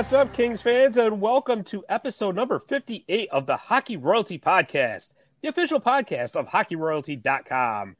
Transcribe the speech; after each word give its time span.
What's 0.00 0.14
up, 0.14 0.32
Kings 0.32 0.62
fans, 0.62 0.96
and 0.96 1.20
welcome 1.20 1.62
to 1.62 1.84
episode 1.90 2.34
number 2.34 2.58
58 2.58 3.28
of 3.28 3.44
the 3.44 3.58
Hockey 3.58 3.98
Royalty 3.98 4.38
Podcast, 4.38 5.12
the 5.42 5.48
official 5.50 5.78
podcast 5.78 6.36
of 6.36 6.48
hockeyroyalty.com. 6.48 7.96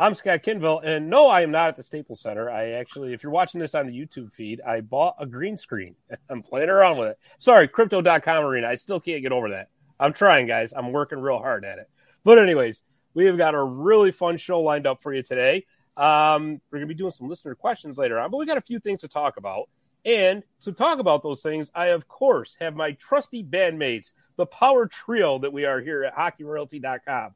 I'm 0.00 0.14
Scott 0.16 0.42
Kinville, 0.42 0.80
and 0.82 1.08
no, 1.08 1.28
I 1.28 1.42
am 1.42 1.52
not 1.52 1.68
at 1.68 1.76
the 1.76 1.82
Staples 1.84 2.22
Center. 2.22 2.50
I 2.50 2.70
actually, 2.70 3.12
if 3.12 3.22
you're 3.22 3.30
watching 3.30 3.60
this 3.60 3.76
on 3.76 3.86
the 3.86 3.92
YouTube 3.96 4.32
feed, 4.32 4.60
I 4.66 4.80
bought 4.80 5.14
a 5.20 5.26
green 5.26 5.56
screen. 5.56 5.94
I'm 6.28 6.42
playing 6.42 6.70
around 6.70 6.98
with 6.98 7.10
it. 7.10 7.18
Sorry, 7.38 7.68
crypto.com 7.68 8.44
arena. 8.44 8.66
I 8.66 8.74
still 8.74 8.98
can't 8.98 9.22
get 9.22 9.30
over 9.30 9.50
that. 9.50 9.68
I'm 10.00 10.12
trying, 10.12 10.48
guys. 10.48 10.72
I'm 10.76 10.90
working 10.90 11.20
real 11.20 11.38
hard 11.38 11.64
at 11.64 11.78
it. 11.78 11.88
But, 12.24 12.40
anyways, 12.40 12.82
we 13.14 13.26
have 13.26 13.38
got 13.38 13.54
a 13.54 13.62
really 13.62 14.10
fun 14.10 14.38
show 14.38 14.60
lined 14.60 14.88
up 14.88 15.04
for 15.04 15.14
you 15.14 15.22
today. 15.22 15.66
Um, 15.96 16.60
we're 16.72 16.78
going 16.78 16.88
to 16.88 16.94
be 16.94 16.98
doing 16.98 17.12
some 17.12 17.28
listener 17.28 17.54
questions 17.54 17.96
later 17.96 18.18
on, 18.18 18.32
but 18.32 18.38
we 18.38 18.46
got 18.46 18.58
a 18.58 18.60
few 18.60 18.80
things 18.80 19.02
to 19.02 19.08
talk 19.08 19.36
about. 19.36 19.68
And 20.04 20.42
to 20.62 20.72
talk 20.72 20.98
about 20.98 21.22
those 21.22 21.42
things, 21.42 21.70
I, 21.74 21.86
of 21.88 22.08
course, 22.08 22.56
have 22.60 22.74
my 22.74 22.92
trusty 22.92 23.42
bandmates, 23.42 24.12
the 24.36 24.46
power 24.46 24.86
trio 24.86 25.38
that 25.38 25.52
we 25.52 25.64
are 25.64 25.80
here 25.80 26.04
at 26.04 26.14
hockeyroyalty.com. 26.14 27.34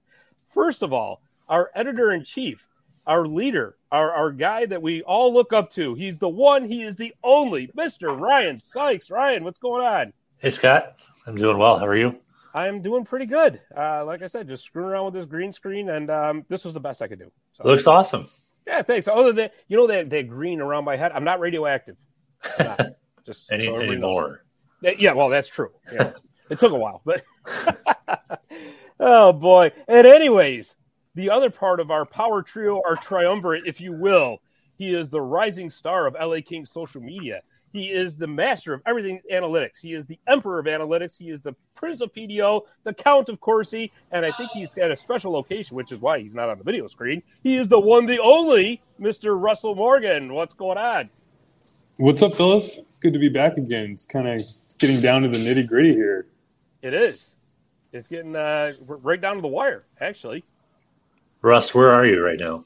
First 0.49 0.83
of 0.83 0.93
all, 0.93 1.23
our 1.49 1.71
editor 1.75 2.13
in 2.13 2.25
chief, 2.25 2.67
our 3.07 3.27
leader, 3.27 3.77
our, 3.91 4.13
our 4.13 4.31
guy 4.31 4.67
that 4.67 4.81
we 4.81 5.03
all 5.03 5.33
look 5.33 5.53
up 5.53 5.71
to. 5.73 5.95
He's 5.95 6.19
the 6.19 6.29
one, 6.29 6.65
he 6.65 6.83
is 6.83 6.95
the 6.95 7.15
only, 7.23 7.69
Mr. 7.69 8.19
Ryan 8.19 8.59
Sykes. 8.59 9.11
Ryan, 9.11 9.45
what's 9.45 9.59
going 9.59 9.85
on? 9.85 10.13
Hey, 10.39 10.51
Scott. 10.51 11.01
I'm 11.27 11.37
doing 11.37 11.59
well. 11.59 11.79
How 11.79 11.87
are 11.87 11.97
you? 11.97 12.19
I'm 12.55 12.83
doing 12.83 13.05
pretty 13.05 13.27
good. 13.27 13.61
Uh, 13.75 14.05
like 14.05 14.23
I 14.23 14.27
said, 14.27 14.49
just 14.49 14.65
screwing 14.65 14.91
around 14.91 15.07
with 15.07 15.15
this 15.15 15.25
green 15.25 15.53
screen, 15.53 15.89
and 15.89 16.11
um, 16.11 16.45
this 16.49 16.65
was 16.65 16.75
the 16.75 16.81
best 16.81 17.01
I 17.01 17.09
could 17.09 17.19
do. 17.19 17.31
So, 17.53 17.67
looks 17.67 17.87
awesome. 17.87 18.29
yeah, 18.67 18.83
thanks. 18.83 19.09
Other 19.09 19.33
than 19.33 19.51
you 19.69 19.77
know 19.77 19.87
that 19.87 20.11
that 20.11 20.29
green 20.29 20.61
around 20.61 20.85
my 20.85 20.97
head, 20.97 21.13
I'm 21.13 21.25
not 21.25 21.41
radioactive. 21.41 21.97
I'm 22.59 22.67
not. 22.67 22.81
Just 23.25 23.53
Any, 23.53 23.65
so 23.65 23.75
everybody 23.75 24.01
knows 24.01 24.19
anymore. 24.19 24.45
Yeah, 24.99 25.13
well, 25.13 25.29
that's 25.29 25.49
true. 25.49 25.71
Yeah. 25.93 26.13
it 26.51 26.59
took 26.59 26.73
a 26.73 26.77
while, 26.77 27.03
but 27.05 27.23
oh 29.01 29.33
boy. 29.33 29.71
And 29.87 30.07
anyways, 30.07 30.77
the 31.15 31.31
other 31.31 31.51
part 31.51 31.79
of 31.79 31.91
our 31.91 32.05
power 32.05 32.43
trio, 32.43 32.83
our 32.87 32.97
triumvirate, 32.97 33.63
if 33.67 33.81
you 33.81 33.93
will, 33.93 34.39
he 34.77 34.95
is 34.95 35.09
the 35.09 35.21
rising 35.21 35.71
star 35.71 36.07
of 36.07 36.15
LA 36.15 36.41
Kings 36.45 36.73
social 36.73 37.01
media. 37.01 37.43
He 37.73 37.91
is 37.91 38.17
the 38.17 38.27
master 38.27 38.75
of 38.75 38.83
everything 38.87 39.21
analytics. 39.33 39.81
He 39.81 39.95
is 39.95 40.05
the 40.05 40.19
emperor 40.27 40.59
of 40.59 40.67
analytics. 40.67 41.17
He 41.17 41.31
is 41.31 41.41
the 41.41 41.55
prince 41.75 42.03
of 42.03 42.13
PDO, 42.13 42.63
the 42.85 42.93
count 42.93 43.31
of 43.31 43.41
Corsi, 43.41 43.91
and 44.11 44.27
I 44.27 44.33
think 44.33 44.51
he's 44.51 44.77
at 44.77 44.91
a 44.91 44.97
special 44.97 45.33
location, 45.33 45.75
which 45.75 45.91
is 45.91 46.01
why 46.01 46.19
he's 46.19 46.35
not 46.35 46.51
on 46.51 46.59
the 46.59 46.65
video 46.65 46.87
screen. 46.87 47.23
He 47.43 47.57
is 47.57 47.69
the 47.69 47.81
one, 47.81 48.05
the 48.05 48.21
only 48.21 48.83
Mr. 49.01 49.41
Russell 49.41 49.75
Morgan. 49.75 50.35
What's 50.35 50.53
going 50.53 50.77
on? 50.77 51.09
What's 51.99 52.23
up, 52.23 52.35
Phyllis? 52.35 52.79
It's 52.79 52.97
good 52.97 53.13
to 53.13 53.19
be 53.19 53.29
back 53.29 53.59
again. 53.59 53.91
It's 53.91 54.07
kind 54.07 54.27
of 54.27 54.35
it's 54.37 54.77
getting 54.77 55.01
down 55.01 55.23
to 55.23 55.29
the 55.29 55.39
nitty 55.39 55.67
gritty 55.67 55.93
here. 55.93 56.27
It 56.81 56.95
is. 56.95 57.35
It's 57.93 58.09
getting 58.09 58.35
uh, 58.35 58.73
right 58.87 59.21
down 59.21 59.37
to 59.37 59.43
the 59.43 59.49
wire, 59.49 59.85
actually. 60.01 60.43
Russ, 61.43 61.75
where 61.75 61.93
are 61.93 62.07
you 62.07 62.25
right 62.25 62.41
now? 62.41 62.65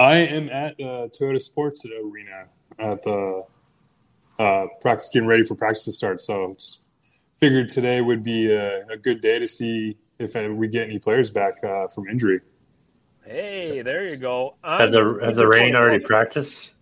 I 0.00 0.16
am 0.16 0.48
at 0.48 0.72
uh, 0.72 1.08
Toyota 1.08 1.40
Sports 1.40 1.86
Arena 1.86 2.46
at 2.78 3.02
the 3.02 3.44
uh, 4.40 4.66
practice, 4.80 5.10
getting 5.12 5.28
ready 5.28 5.44
for 5.44 5.54
practice 5.54 5.84
to 5.84 5.92
start. 5.92 6.20
So 6.20 6.54
just 6.58 6.88
figured 7.38 7.68
today 7.68 8.00
would 8.00 8.24
be 8.24 8.50
a, 8.50 8.84
a 8.88 8.96
good 8.96 9.20
day 9.20 9.38
to 9.38 9.46
see 9.46 9.96
if 10.18 10.34
uh, 10.34 10.48
we 10.50 10.66
get 10.66 10.88
any 10.88 10.98
players 10.98 11.30
back 11.30 11.62
uh, 11.62 11.86
from 11.86 12.08
injury. 12.08 12.40
Hey, 13.24 13.82
there 13.82 14.04
you 14.04 14.16
go. 14.16 14.56
Have 14.64 14.90
the 14.90 15.20
have 15.22 15.36
the 15.36 15.46
Reign 15.46 15.76
already 15.76 16.02
practiced? 16.02 16.74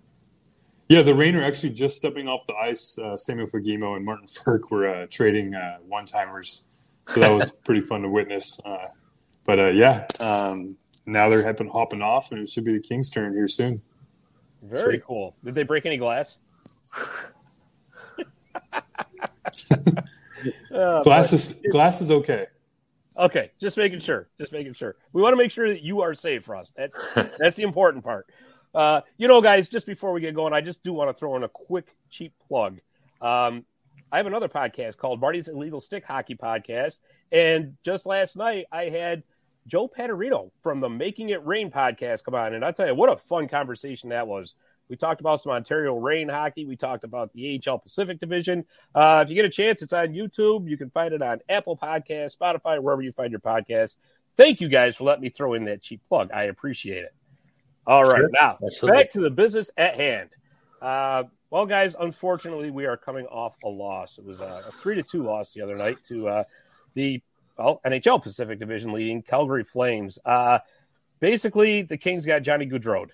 Yeah, 0.88 1.02
the 1.02 1.14
Reign 1.14 1.36
are 1.36 1.44
actually 1.44 1.70
just 1.70 1.98
stepping 1.98 2.28
off 2.28 2.46
the 2.46 2.54
ice. 2.54 2.96
Uh, 2.98 3.16
Samuel 3.16 3.46
Fagemo 3.46 3.94
and 3.96 4.04
Martin 4.04 4.26
Frk 4.46 4.70
were 4.70 4.88
uh, 4.88 5.06
trading 5.10 5.54
uh, 5.54 5.78
one 5.86 6.06
timers, 6.06 6.66
so 7.06 7.20
that 7.20 7.32
was 7.32 7.50
pretty 7.64 7.82
fun 7.82 8.02
to 8.02 8.08
witness. 8.08 8.58
Uh, 8.64 8.86
but 9.44 9.58
uh, 9.58 9.68
yeah, 9.68 10.06
um, 10.20 10.76
now 11.06 11.28
they're 11.28 11.44
hopping, 11.44 11.68
hopping 11.68 12.02
off, 12.02 12.32
and 12.32 12.40
it 12.40 12.48
should 12.48 12.64
be 12.64 12.72
the 12.72 12.80
Kings' 12.80 13.10
turn 13.10 13.34
here 13.34 13.48
soon. 13.48 13.82
Very 14.62 14.94
Sweet. 14.94 15.04
cool. 15.04 15.36
Did 15.44 15.54
they 15.54 15.62
break 15.62 15.84
any 15.86 15.98
glass? 15.98 16.36
Uh, 20.72 21.02
Glass 21.02 21.32
is 21.32 21.60
glass 21.70 22.00
is 22.00 22.10
okay. 22.10 22.46
okay, 23.16 23.50
just 23.60 23.76
making 23.76 23.98
sure. 24.00 24.28
Just 24.38 24.52
making 24.52 24.74
sure. 24.74 24.96
We 25.12 25.20
want 25.20 25.32
to 25.32 25.36
make 25.36 25.50
sure 25.50 25.68
that 25.68 25.82
you 25.82 26.00
are 26.02 26.14
safe 26.14 26.44
for 26.44 26.54
us. 26.56 26.72
That's 26.76 26.98
that's 27.38 27.56
the 27.56 27.64
important 27.64 28.04
part. 28.04 28.26
Uh, 28.74 29.00
you 29.16 29.28
know, 29.28 29.40
guys, 29.40 29.68
just 29.68 29.86
before 29.86 30.12
we 30.12 30.20
get 30.20 30.34
going, 30.34 30.52
I 30.52 30.60
just 30.60 30.82
do 30.82 30.92
want 30.92 31.10
to 31.10 31.18
throw 31.18 31.36
in 31.36 31.42
a 31.42 31.48
quick, 31.48 31.94
cheap 32.10 32.32
plug. 32.46 32.80
Um, 33.20 33.64
I 34.10 34.16
have 34.16 34.26
another 34.26 34.48
podcast 34.48 34.96
called 34.96 35.20
Marty's 35.20 35.48
Illegal 35.48 35.80
Stick 35.80 36.04
Hockey 36.04 36.34
Podcast. 36.34 37.00
And 37.30 37.76
just 37.84 38.06
last 38.06 38.36
night, 38.36 38.66
I 38.72 38.84
had 38.84 39.22
Joe 39.66 39.88
Paterino 39.88 40.50
from 40.62 40.80
the 40.80 40.88
Making 40.88 41.28
It 41.28 41.44
Rain 41.46 41.70
podcast 41.70 42.24
come 42.24 42.34
on. 42.34 42.54
And 42.54 42.64
I 42.64 42.72
tell 42.72 42.86
you, 42.86 42.94
what 42.94 43.12
a 43.12 43.16
fun 43.16 43.48
conversation 43.48 44.10
that 44.10 44.26
was. 44.26 44.54
We 44.88 44.96
talked 44.96 45.20
about 45.20 45.42
some 45.42 45.52
Ontario 45.52 45.96
Reign 45.96 46.30
hockey. 46.30 46.64
We 46.64 46.76
talked 46.76 47.04
about 47.04 47.32
the 47.34 47.60
AHL 47.66 47.78
Pacific 47.78 48.18
Division. 48.20 48.64
Uh, 48.94 49.22
if 49.22 49.28
you 49.28 49.36
get 49.36 49.44
a 49.44 49.50
chance, 49.50 49.82
it's 49.82 49.92
on 49.92 50.14
YouTube. 50.14 50.68
You 50.68 50.78
can 50.78 50.88
find 50.90 51.12
it 51.12 51.20
on 51.20 51.40
Apple 51.48 51.76
Podcasts, 51.76 52.36
Spotify, 52.36 52.80
wherever 52.80 53.02
you 53.02 53.12
find 53.12 53.30
your 53.30 53.40
podcast. 53.40 53.96
Thank 54.38 54.62
you 54.62 54.68
guys 54.68 54.96
for 54.96 55.04
letting 55.04 55.22
me 55.22 55.28
throw 55.28 55.52
in 55.52 55.64
that 55.66 55.82
cheap 55.82 56.00
plug. 56.08 56.30
I 56.32 56.44
appreciate 56.44 57.04
it. 57.04 57.14
All 57.88 58.04
right, 58.04 58.18
Sure. 58.18 58.30
now 58.32 58.58
Absolutely. 58.64 59.00
back 59.02 59.10
to 59.12 59.20
the 59.20 59.30
business 59.30 59.70
at 59.76 59.96
hand. 59.96 60.28
Uh, 60.80 61.24
well, 61.50 61.64
guys, 61.66 61.96
unfortunately, 61.98 62.70
we 62.70 62.84
are 62.86 62.96
coming 62.96 63.26
off 63.26 63.56
a 63.64 63.68
loss. 63.68 64.18
It 64.18 64.24
was 64.24 64.40
a, 64.40 64.64
a 64.68 64.72
three 64.78 64.94
to 64.94 65.02
two 65.02 65.22
loss 65.24 65.52
the 65.54 65.62
other 65.62 65.74
night 65.76 65.96
to 66.04 66.28
uh, 66.28 66.44
the 66.94 67.20
well 67.56 67.80
NHL 67.86 68.22
Pacific 68.22 68.58
Division 68.60 68.92
leading 68.92 69.22
Calgary 69.22 69.64
Flames. 69.64 70.18
Uh, 70.24 70.58
basically, 71.20 71.82
the 71.82 71.96
Kings 71.96 72.26
got 72.26 72.42
Johnny 72.42 72.66
Gaudreau. 72.66 73.06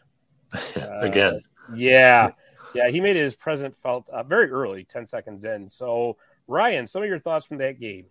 Again, 0.77 1.41
Yeah, 1.73 2.31
yeah, 2.75 2.89
he 2.89 3.01
made 3.01 3.17
his 3.17 3.37
presence 3.37 3.77
felt 3.81 4.09
uh, 4.11 4.25
very 4.25 4.51
early, 4.51 4.83
ten 4.85 5.07
seconds 5.07 5.45
in. 5.45 5.69
So, 5.69 6.17
Ryan, 6.49 6.87
some 6.89 7.03
of 7.03 7.09
your 7.09 7.21
thoughts 7.21 7.47
from 7.47 7.59
that 7.59 7.79
game? 7.81 8.07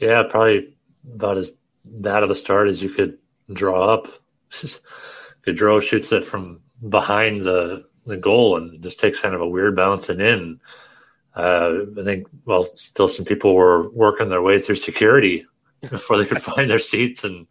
yeah, 0.00 0.22
probably 0.24 0.76
about 1.14 1.36
as 1.38 1.52
bad 1.84 2.22
of 2.24 2.30
a 2.30 2.34
start 2.34 2.68
as 2.68 2.82
you 2.82 2.90
could 2.90 3.18
draw 3.52 3.94
up. 3.94 4.08
Gaudreau 5.46 5.82
shoots 5.82 6.12
it 6.12 6.24
from 6.24 6.60
behind 6.88 7.42
the 7.42 7.84
the 8.06 8.16
goal 8.16 8.56
and 8.56 8.82
just 8.82 8.98
takes 8.98 9.20
kind 9.20 9.34
of 9.34 9.40
a 9.40 9.48
weird 9.48 9.76
bouncing 9.76 10.20
in. 10.20 10.60
Uh, 11.36 11.84
I 11.98 12.04
think, 12.04 12.26
well, 12.46 12.64
still 12.74 13.06
some 13.06 13.24
people 13.24 13.54
were 13.54 13.90
working 13.90 14.28
their 14.28 14.42
way 14.42 14.58
through 14.58 14.76
security 14.76 15.46
before 15.90 16.16
they 16.16 16.24
could 16.24 16.42
find 16.42 16.68
their 16.68 16.78
seats 16.78 17.22
and 17.24 17.46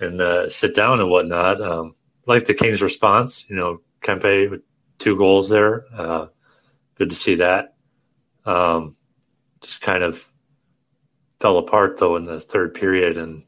and 0.00 0.20
uh, 0.20 0.48
sit 0.48 0.74
down 0.74 1.00
and 1.00 1.10
whatnot. 1.10 1.60
Um, 1.60 1.94
like 2.26 2.46
the 2.46 2.54
Kings' 2.54 2.82
response, 2.82 3.44
you 3.48 3.54
know, 3.54 3.80
Kempe 4.02 4.50
with 4.50 4.62
two 4.98 5.16
goals 5.16 5.48
there. 5.48 5.84
Uh, 5.94 6.26
good 6.96 7.10
to 7.10 7.16
see 7.16 7.36
that. 7.36 7.74
Um, 8.44 8.96
just 9.60 9.80
kind 9.80 10.02
of 10.02 10.26
fell 11.40 11.58
apart 11.58 11.98
though 11.98 12.16
in 12.16 12.24
the 12.24 12.40
third 12.40 12.74
period, 12.74 13.16
and 13.18 13.44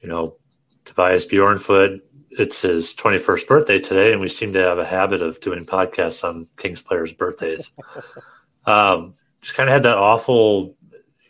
you 0.00 0.08
know, 0.08 0.36
Tobias 0.84 1.26
Bjornfot. 1.26 2.00
It's 2.36 2.60
his 2.60 2.94
21st 2.94 3.46
birthday 3.46 3.78
today, 3.78 4.12
and 4.12 4.20
we 4.20 4.28
seem 4.28 4.52
to 4.54 4.60
have 4.60 4.78
a 4.78 4.84
habit 4.84 5.22
of 5.22 5.40
doing 5.40 5.64
podcasts 5.64 6.24
on 6.24 6.48
Kings 6.58 6.82
players' 6.82 7.12
birthdays. 7.12 7.70
um, 8.66 9.14
just 9.40 9.54
kind 9.54 9.68
of 9.68 9.72
had 9.72 9.84
that 9.84 9.98
awful, 9.98 10.76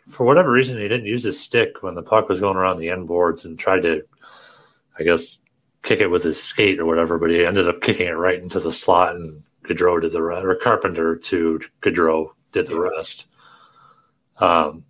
for 0.09 0.25
whatever 0.25 0.51
reason, 0.51 0.77
he 0.77 0.87
didn't 0.87 1.05
use 1.05 1.23
his 1.23 1.39
stick 1.39 1.83
when 1.83 1.95
the 1.95 2.01
puck 2.01 2.27
was 2.27 2.39
going 2.39 2.57
around 2.57 2.79
the 2.79 2.89
end 2.89 3.07
boards 3.07 3.45
and 3.45 3.59
tried 3.59 3.81
to, 3.81 4.01
I 4.97 5.03
guess, 5.03 5.37
kick 5.83 5.99
it 5.99 6.07
with 6.07 6.23
his 6.23 6.41
skate 6.41 6.79
or 6.79 6.85
whatever, 6.85 7.17
but 7.19 7.29
he 7.29 7.45
ended 7.45 7.69
up 7.69 7.81
kicking 7.81 8.07
it 8.07 8.11
right 8.11 8.41
into 8.41 8.59
the 8.59 8.71
slot, 8.71 9.15
and 9.15 9.43
Gaudreau 9.63 10.01
did 10.01 10.11
the 10.11 10.21
rest, 10.21 10.45
or 10.45 10.55
Carpenter 10.55 11.15
to 11.15 11.59
Gaudreau 11.81 12.29
did 12.51 12.67
the 12.67 12.79
rest. 12.79 13.27
Um, 14.37 14.83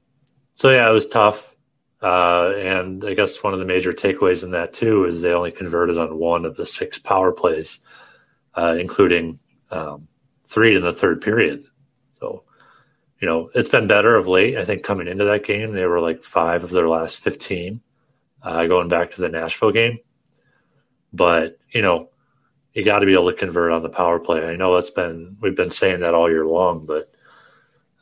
so 0.56 0.69
yeah, 0.69 0.89
it 0.89 0.94
was 0.94 1.07
tough. 1.07 1.54
Uh, 2.01 2.51
and 2.57 3.03
I 3.06 3.13
guess 3.13 3.42
one 3.42 3.53
of 3.53 3.59
the 3.59 3.65
major 3.65 3.94
takeaways 3.94 4.44
in 4.44 4.51
that 4.51 4.74
too 4.74 5.06
is 5.06 5.21
they 5.21 5.31
only 5.31 5.51
converted 5.51 5.97
on 5.97 6.18
one 6.18 6.45
of 6.45 6.56
the 6.56 6.65
six 6.65 7.00
power 7.00 7.31
plays, 7.31 7.80
uh, 8.56 8.75
including 8.80 9.39
um, 9.71 10.07
three 10.47 10.75
in 10.75 10.81
the 10.81 10.94
third 10.94 11.21
period. 11.21 11.65
So, 12.13 12.44
you 13.19 13.27
know, 13.27 13.50
it's 13.56 13.69
been 13.69 13.88
better 13.88 14.15
of 14.15 14.27
late. 14.27 14.57
I 14.57 14.65
think 14.65 14.83
coming 14.83 15.07
into 15.07 15.25
that 15.25 15.45
game, 15.45 15.74
they 15.74 15.86
were 15.86 16.01
like 16.01 16.24
five 16.24 16.63
of 16.63 16.69
their 16.69 16.88
last 16.88 17.18
15, 17.18 17.81
uh, 18.44 18.65
going 18.65 18.88
back 18.88 19.12
to 19.12 19.21
the 19.21 19.30
Nashville 19.30 19.71
game. 19.71 20.00
But, 21.13 21.57
you 21.71 21.81
know, 21.81 22.09
you 22.74 22.83
got 22.83 23.00
to 23.00 23.06
be 23.06 23.13
able 23.13 23.31
to 23.31 23.38
convert 23.38 23.71
on 23.71 23.83
the 23.83 23.89
power 23.89 24.19
play. 24.19 24.45
I 24.45 24.57
know 24.57 24.75
that's 24.75 24.91
been, 24.91 25.38
we've 25.41 25.56
been 25.56 25.71
saying 25.71 26.01
that 26.01 26.13
all 26.13 26.30
year 26.30 26.45
long, 26.45 26.86
but 26.86 27.12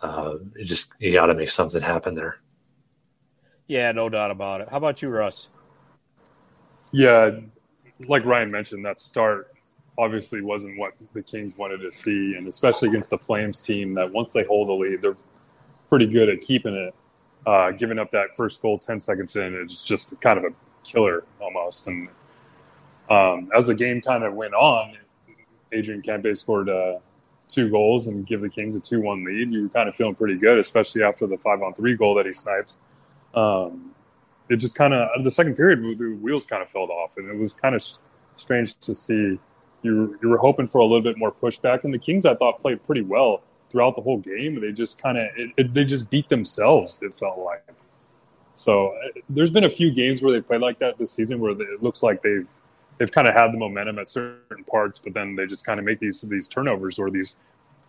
uh, 0.01 0.35
you 0.55 0.65
just, 0.65 0.87
you 0.97 1.13
got 1.13 1.27
to 1.27 1.35
make 1.35 1.51
something 1.51 1.81
happen 1.81 2.15
there. 2.15 2.37
Yeah, 3.67 3.91
no 3.91 4.09
doubt 4.09 4.31
about 4.31 4.61
it. 4.61 4.69
How 4.69 4.77
about 4.77 5.01
you, 5.01 5.09
Russ? 5.09 5.49
Yeah, 6.91 7.31
like 8.07 8.25
Ryan 8.25 8.51
mentioned, 8.51 8.85
that 8.85 8.99
start 8.99 9.51
obviously 9.97 10.41
wasn't 10.41 10.77
what 10.77 10.93
the 11.13 11.21
Kings 11.21 11.57
wanted 11.57 11.77
to 11.77 11.91
see, 11.91 12.35
and 12.35 12.47
especially 12.47 12.89
against 12.89 13.09
the 13.09 13.17
Flames 13.17 13.61
team 13.61 13.93
that 13.93 14.11
once 14.11 14.33
they 14.33 14.43
hold 14.43 14.69
the 14.69 14.73
lead, 14.73 15.01
they're 15.01 15.17
pretty 15.89 16.07
good 16.07 16.29
at 16.29 16.41
keeping 16.41 16.73
it. 16.73 16.93
Uh, 17.45 17.71
giving 17.71 17.99
up 17.99 18.09
that 18.11 18.35
first 18.37 18.61
goal 18.61 18.79
10 18.79 19.01
seconds 19.01 19.35
in 19.35 19.53
is 19.53 19.81
just 19.81 20.19
kind 20.21 20.37
of 20.37 20.45
a 20.45 20.49
killer 20.83 21.25
almost. 21.41 21.87
And 21.87 22.07
um, 23.09 23.49
as 23.53 23.67
the 23.67 23.75
game 23.75 24.01
kind 24.01 24.23
of 24.23 24.33
went 24.33 24.53
on, 24.53 24.97
Adrian 25.73 26.01
Kempe 26.01 26.37
scored 26.37 26.69
uh, 26.69 26.99
two 27.49 27.69
goals 27.69 28.07
and 28.07 28.25
give 28.25 28.39
the 28.39 28.49
Kings 28.49 28.77
a 28.77 28.79
2 28.79 29.01
1 29.01 29.25
lead. 29.25 29.51
You 29.51 29.63
were 29.63 29.69
kind 29.69 29.89
of 29.89 29.95
feeling 29.95 30.15
pretty 30.15 30.37
good, 30.37 30.57
especially 30.57 31.03
after 31.03 31.27
the 31.27 31.37
5 31.37 31.61
on 31.61 31.73
3 31.73 31.97
goal 31.97 32.15
that 32.15 32.25
he 32.25 32.33
sniped 32.33 32.77
um, 33.33 33.93
it 34.49 34.57
just 34.57 34.75
kind 34.75 34.93
of 34.93 35.23
the 35.23 35.31
second 35.31 35.55
period 35.55 35.83
the 35.83 36.17
wheels 36.21 36.45
kind 36.45 36.61
of 36.61 36.69
fell 36.69 36.83
off, 36.91 37.17
and 37.17 37.29
it 37.29 37.37
was 37.37 37.53
kind 37.53 37.75
of 37.75 37.83
strange 38.35 38.77
to 38.79 38.95
see. 38.95 39.39
You 39.81 40.17
you 40.21 40.29
were 40.29 40.37
hoping 40.37 40.67
for 40.67 40.79
a 40.79 40.85
little 40.85 41.01
bit 41.01 41.17
more 41.17 41.31
pushback, 41.31 41.83
and 41.83 41.93
the 41.93 41.99
Kings 41.99 42.25
I 42.25 42.35
thought 42.35 42.59
played 42.59 42.83
pretty 42.83 43.01
well 43.01 43.41
throughout 43.69 43.95
the 43.95 44.01
whole 44.01 44.19
game. 44.19 44.61
They 44.61 44.71
just 44.71 45.01
kind 45.01 45.17
of 45.17 45.73
they 45.73 45.83
just 45.83 46.09
beat 46.09 46.29
themselves. 46.29 46.99
It 47.01 47.13
felt 47.15 47.39
like. 47.39 47.63
So 48.55 48.89
uh, 48.89 49.19
there's 49.29 49.49
been 49.51 49.63
a 49.63 49.69
few 49.69 49.91
games 49.91 50.21
where 50.21 50.31
they 50.31 50.39
played 50.39 50.61
like 50.61 50.79
that 50.79 50.97
this 50.97 51.11
season, 51.11 51.39
where 51.39 51.51
it 51.51 51.81
looks 51.81 52.03
like 52.03 52.21
they've 52.21 52.47
they've 52.97 53.11
kind 53.11 53.27
of 53.27 53.33
had 53.33 53.51
the 53.51 53.57
momentum 53.57 53.99
at 53.99 54.07
certain 54.07 54.63
parts, 54.65 54.99
but 54.99 55.13
then 55.13 55.35
they 55.35 55.47
just 55.47 55.65
kind 55.65 55.79
of 55.79 55.85
make 55.85 55.99
these 55.99 56.21
these 56.21 56.47
turnovers 56.47 56.99
or 56.99 57.09
these 57.09 57.35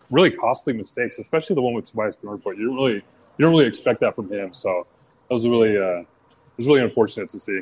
really 0.09 0.31
costly 0.31 0.73
mistakes, 0.73 1.19
especially 1.19 1.55
the 1.55 1.61
one 1.61 1.73
with 1.73 1.85
Tobias 1.85 2.17
Bjornfot. 2.17 2.57
You 2.57 2.73
really 2.73 2.95
you 2.95 3.03
don't 3.39 3.51
really 3.51 3.67
expect 3.67 3.99
that 4.01 4.15
from 4.15 4.31
him. 4.31 4.53
So 4.53 4.87
that 5.27 5.33
was 5.33 5.47
really 5.47 5.77
uh, 5.77 6.01
it 6.01 6.57
was 6.57 6.67
really 6.67 6.81
unfortunate 6.81 7.29
to 7.29 7.39
see. 7.39 7.61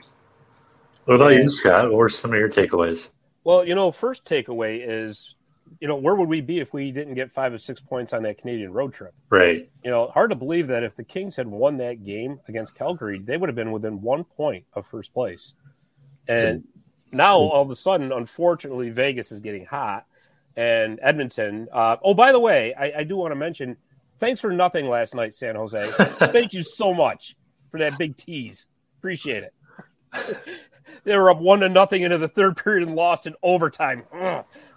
What 1.05 1.15
about 1.15 1.33
you, 1.33 1.49
Scott? 1.49 1.85
What 1.85 1.97
were 1.97 2.09
some 2.09 2.31
of 2.31 2.39
your 2.39 2.49
takeaways? 2.49 3.09
Well, 3.43 3.67
you 3.67 3.75
know, 3.75 3.91
first 3.91 4.23
takeaway 4.23 4.81
is, 4.85 5.35
you 5.81 5.87
know, 5.87 5.97
where 5.97 6.15
would 6.15 6.29
we 6.29 6.39
be 6.39 6.59
if 6.59 6.73
we 6.73 6.91
didn't 6.91 7.15
get 7.15 7.31
five 7.31 7.51
or 7.53 7.57
six 7.57 7.81
points 7.81 8.13
on 8.13 8.23
that 8.23 8.37
Canadian 8.37 8.71
road 8.71 8.93
trip? 8.93 9.13
Right. 9.29 9.69
You 9.83 9.91
know, 9.91 10.07
hard 10.07 10.29
to 10.29 10.35
believe 10.35 10.67
that 10.67 10.83
if 10.83 10.95
the 10.95 11.03
Kings 11.03 11.35
had 11.35 11.47
won 11.47 11.77
that 11.77 12.05
game 12.05 12.39
against 12.47 12.75
Calgary, 12.75 13.19
they 13.19 13.35
would 13.35 13.49
have 13.49 13.55
been 13.55 13.71
within 13.71 14.01
one 14.01 14.23
point 14.23 14.65
of 14.73 14.87
first 14.87 15.13
place. 15.13 15.55
And 16.27 16.63
now 17.11 17.37
all 17.37 17.63
of 17.63 17.69
a 17.69 17.75
sudden, 17.75 18.13
unfortunately, 18.13 18.89
Vegas 18.91 19.31
is 19.33 19.41
getting 19.41 19.65
hot, 19.65 20.05
and 20.55 20.99
Edmonton. 21.01 21.67
Uh, 21.71 21.97
oh, 22.01 22.13
by 22.13 22.31
the 22.31 22.39
way, 22.39 22.73
I, 22.75 22.99
I 22.99 23.03
do 23.03 23.17
want 23.17 23.31
to 23.31 23.35
mention, 23.35 23.75
thanks 24.19 24.39
for 24.39 24.51
nothing 24.51 24.87
last 24.87 25.15
night, 25.15 25.33
San 25.33 25.55
Jose. 25.55 25.91
Thank 26.31 26.53
you 26.53 26.61
so 26.63 26.93
much 26.93 27.35
for 27.73 27.79
that 27.79 27.97
big 27.97 28.15
tease. 28.15 28.67
Appreciate 28.99 29.43
it. 29.43 29.53
they 31.05 31.17
were 31.17 31.31
up 31.31 31.39
one 31.39 31.59
to 31.61 31.69
nothing 31.69 32.03
into 32.03 32.19
the 32.19 32.27
third 32.27 32.55
period 32.55 32.87
and 32.87 32.95
lost 32.95 33.25
in 33.25 33.33
overtime. 33.41 34.03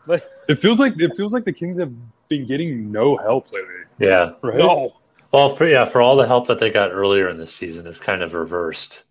But 0.07 0.27
it 0.49 0.55
feels 0.55 0.81
like 0.81 0.99
it 0.99 1.15
feels 1.15 1.35
like 1.35 1.45
the 1.45 1.53
Kings 1.53 1.79
have 1.79 1.93
been 2.29 2.47
getting 2.47 2.91
no 2.91 3.19
help 3.19 3.53
lately. 3.53 3.75
Yeah. 3.99 4.31
Right? 4.43 4.57
No. 4.57 4.95
Well, 5.31 5.55
for 5.55 5.69
yeah, 5.69 5.85
for 5.85 6.01
all 6.01 6.17
the 6.17 6.27
help 6.27 6.47
that 6.47 6.59
they 6.59 6.71
got 6.71 6.91
earlier 6.91 7.29
in 7.29 7.37
the 7.37 7.47
season, 7.47 7.87
it's 7.87 8.01
kind 8.01 8.23
of 8.23 8.33
reversed. 8.33 9.05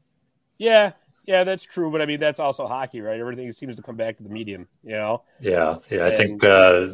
Yeah, 0.58 0.94
yeah, 1.26 1.44
that's 1.44 1.62
true. 1.62 1.92
But 1.92 2.02
I 2.02 2.08
mean, 2.08 2.20
that's 2.20 2.40
also 2.40 2.66
hockey, 2.66 3.02
right? 3.02 3.20
Everything 3.20 3.52
seems 3.54 3.76
to 3.76 3.84
come 3.84 3.98
back 3.98 4.18
to 4.18 4.24
the 4.24 4.30
medium, 4.30 4.68
you 4.84 4.94
know? 4.94 5.22
Yeah, 5.40 5.78
yeah. 5.92 6.06
I 6.06 6.08
and, 6.08 6.18
think 6.18 6.44
uh, 6.44 6.88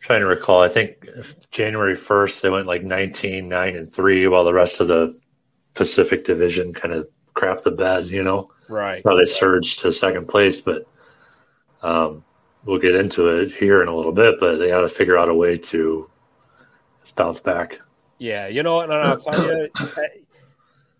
trying 0.00 0.20
to 0.20 0.26
recall, 0.26 0.62
I 0.62 0.68
think 0.68 1.06
January 1.50 1.96
first 1.96 2.40
they 2.40 2.48
went 2.48 2.66
like 2.66 2.84
19, 2.84 3.48
9, 3.48 3.76
and 3.76 3.92
three, 3.92 4.26
while 4.28 4.44
the 4.44 4.54
rest 4.54 4.80
of 4.80 4.88
the 4.88 5.18
Pacific 5.76 6.24
Division 6.24 6.72
kind 6.72 6.92
of 6.92 7.08
crap 7.34 7.62
the 7.62 7.70
bed, 7.70 8.08
you 8.08 8.24
know. 8.24 8.50
Right. 8.68 9.02
How 9.06 9.14
they 9.14 9.26
surged 9.26 9.80
to 9.80 9.92
second 9.92 10.26
place, 10.26 10.60
but 10.60 10.88
um, 11.82 12.24
we'll 12.64 12.80
get 12.80 12.96
into 12.96 13.28
it 13.28 13.52
here 13.54 13.82
in 13.82 13.88
a 13.88 13.94
little 13.94 14.12
bit. 14.12 14.40
But 14.40 14.56
they 14.56 14.68
got 14.68 14.80
to 14.80 14.88
figure 14.88 15.16
out 15.16 15.28
a 15.28 15.34
way 15.34 15.56
to 15.56 16.10
bounce 17.14 17.38
back. 17.38 17.78
Yeah, 18.18 18.48
you 18.48 18.62
know, 18.62 18.80
and 18.80 18.92
I'll 18.92 19.18
tell 19.18 19.60
you, 19.60 19.68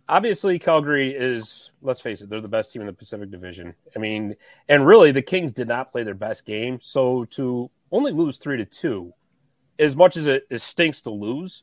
obviously 0.08 0.58
Calgary 0.60 1.10
is. 1.10 1.72
Let's 1.82 2.00
face 2.00 2.20
it, 2.20 2.28
they're 2.28 2.40
the 2.40 2.48
best 2.48 2.72
team 2.72 2.82
in 2.82 2.86
the 2.86 2.92
Pacific 2.92 3.30
Division. 3.30 3.74
I 3.94 3.98
mean, 3.98 4.36
and 4.68 4.86
really, 4.86 5.12
the 5.12 5.22
Kings 5.22 5.52
did 5.52 5.68
not 5.68 5.92
play 5.92 6.02
their 6.02 6.14
best 6.14 6.44
game, 6.44 6.78
so 6.82 7.24
to 7.26 7.70
only 7.92 8.12
lose 8.12 8.38
three 8.38 8.56
to 8.56 8.64
two, 8.64 9.12
as 9.78 9.94
much 9.94 10.16
as 10.16 10.26
it, 10.26 10.46
it 10.50 10.60
stinks 10.60 11.00
to 11.02 11.10
lose, 11.10 11.62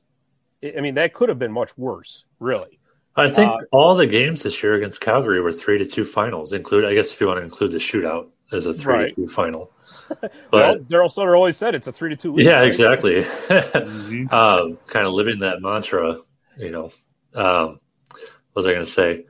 I 0.64 0.80
mean, 0.82 0.96
that 0.96 1.14
could 1.14 1.30
have 1.30 1.40
been 1.40 1.52
much 1.52 1.78
worse, 1.78 2.26
really. 2.40 2.80
I 3.16 3.30
think 3.30 3.52
uh, 3.52 3.58
all 3.72 3.96
the 3.96 4.08
games 4.08 4.44
this 4.44 4.64
year 4.64 4.74
against 4.74 5.00
Calgary 5.00 5.40
were 5.40 5.52
three 5.52 5.78
to 5.78 5.86
two 5.86 6.04
finals. 6.04 6.52
Include, 6.52 6.86
I 6.86 6.94
guess, 6.94 7.12
if 7.12 7.22
you 7.22 7.28
want 7.28 7.40
to 7.40 7.44
include 7.44 7.72
the 7.72 7.78
shootout 7.78 8.30
as 8.52 8.66
a 8.66 8.74
three 8.74 8.94
right. 8.94 9.16
to 9.16 9.22
two 9.22 9.28
final. 9.28 9.72
But 10.20 10.32
well, 10.52 10.78
Daryl 10.78 11.10
Sutter 11.10 11.36
always 11.36 11.58
said 11.58 11.74
it's 11.74 11.88
a 11.88 11.92
three 11.92 12.10
to 12.10 12.16
two. 12.16 12.34
League, 12.34 12.46
yeah, 12.46 12.60
right? 12.60 12.68
exactly. 12.68 13.24
mm-hmm. 13.24 14.28
um, 14.34 14.78
kind 14.86 15.08
of 15.08 15.14
living 15.14 15.40
that 15.40 15.62
mantra, 15.62 16.20
you 16.58 16.70
know. 16.70 16.92
Um, 17.34 17.80
what 18.10 18.64
was 18.64 18.68
I 18.68 18.74
going 18.74 18.86
to 18.86 18.92
say? 18.92 19.26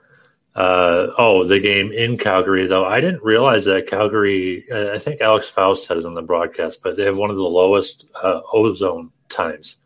Uh, 0.56 1.08
oh, 1.18 1.46
the 1.46 1.60
game 1.60 1.92
in 1.94 2.18
Calgary, 2.18 2.68
though. 2.68 2.86
I 2.86 3.00
didn't 3.00 3.24
realize 3.24 3.66
that 3.66 3.88
Calgary. 3.88 4.66
Uh, 4.70 4.92
I 4.94 4.98
think 4.98 5.22
Alex 5.22 5.48
Faust 5.48 5.86
said 5.86 5.98
it 5.98 6.06
on 6.06 6.16
the 6.16 6.22
broadcast, 6.22 6.82
but 6.84 6.98
they 6.98 7.06
have 7.06 7.18
one 7.18 7.30
of 7.30 7.38
the 7.38 7.44
lowest 7.44 8.10
uh, 8.22 8.42
ozone 8.52 9.12
times 9.30 9.78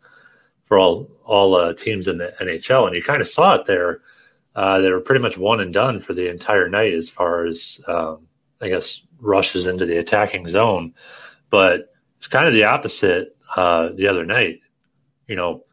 for 0.68 0.78
all 0.78 1.10
all 1.24 1.56
uh, 1.56 1.72
teams 1.72 2.06
in 2.06 2.18
the 2.18 2.32
NHL, 2.40 2.86
and 2.86 2.94
you 2.94 3.02
kind 3.02 3.20
of 3.20 3.26
saw 3.26 3.54
it 3.54 3.66
there. 3.66 4.02
Uh, 4.54 4.78
they 4.78 4.90
were 4.90 5.00
pretty 5.00 5.22
much 5.22 5.36
one 5.36 5.60
and 5.60 5.72
done 5.72 6.00
for 6.00 6.14
the 6.14 6.30
entire 6.30 6.68
night 6.68 6.94
as 6.94 7.08
far 7.08 7.46
as 7.46 7.80
um, 7.88 8.26
I 8.60 8.68
guess 8.68 9.02
rushes 9.20 9.66
into 9.66 9.86
the 9.86 9.98
attacking 9.98 10.48
zone, 10.48 10.94
but 11.50 11.92
it's 12.18 12.28
kind 12.28 12.46
of 12.46 12.54
the 12.54 12.64
opposite 12.64 13.36
uh, 13.56 13.90
the 13.94 14.06
other 14.06 14.24
night. 14.24 14.60
You 15.26 15.36
know, 15.36 15.64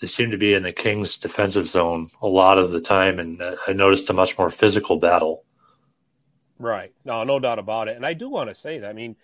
they 0.00 0.06
seemed 0.06 0.32
to 0.32 0.38
be 0.38 0.54
in 0.54 0.62
the 0.62 0.72
Kings' 0.72 1.16
defensive 1.16 1.68
zone 1.68 2.08
a 2.22 2.26
lot 2.26 2.58
of 2.58 2.70
the 2.70 2.80
time, 2.80 3.18
and 3.18 3.42
I 3.66 3.72
noticed 3.72 4.10
a 4.10 4.12
much 4.12 4.38
more 4.38 4.50
physical 4.50 4.98
battle. 4.98 5.44
Right. 6.58 6.92
No, 7.04 7.24
no 7.24 7.40
doubt 7.40 7.58
about 7.58 7.88
it. 7.88 7.96
And 7.96 8.06
I 8.06 8.14
do 8.14 8.28
want 8.28 8.48
to 8.48 8.54
say 8.54 8.78
that. 8.78 8.88
I 8.88 8.92
mean, 8.92 9.16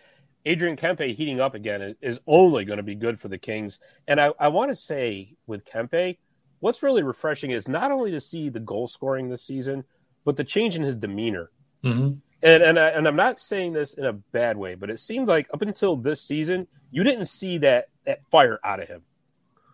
Adrian 0.47 0.76
Kempe 0.76 1.14
heating 1.14 1.40
up 1.40 1.54
again 1.54 1.94
is 2.00 2.20
only 2.26 2.64
going 2.64 2.78
to 2.78 2.82
be 2.82 2.94
good 2.94 3.20
for 3.20 3.28
the 3.28 3.38
Kings. 3.38 3.78
And 4.09 4.20
I, 4.20 4.32
I 4.38 4.49
want 4.49 4.70
to 4.70 4.76
say 4.76 5.37
with 5.47 5.64
Kempe, 5.64 6.18
what's 6.61 6.82
really 6.82 7.02
refreshing 7.02 7.50
is 7.50 7.68
not 7.68 7.90
only 7.90 8.11
to 8.12 8.20
see 8.20 8.49
the 8.49 8.61
goal 8.61 8.88
scoring 8.88 9.28
this 9.28 9.44
season, 9.44 9.85
but 10.25 10.37
the 10.37 10.44
change 10.44 10.76
in 10.76 10.82
his 10.82 10.97
demeanor. 10.97 11.50
Mm-hmm. 11.85 12.14
And 12.42 12.62
and 12.62 12.78
I, 12.78 12.88
and 12.88 13.06
I'm 13.06 13.16
not 13.16 13.38
saying 13.38 13.75
this 13.75 13.92
in 13.94 14.06
a 14.06 14.14
bad 14.14 14.56
way, 14.56 14.75
but 14.75 14.90
it 14.90 14.99
seemed 14.99 15.28
like 15.28 15.49
up 15.52 15.61
until 15.61 15.97
this 15.97 16.23
season, 16.23 16.66
you 16.90 17.04
didn't 17.04 17.26
see 17.26 17.59
that 17.59 17.87
that 18.04 18.20
fire 18.30 18.59
out 18.64 18.80
of 18.80 18.88
him, 18.88 19.02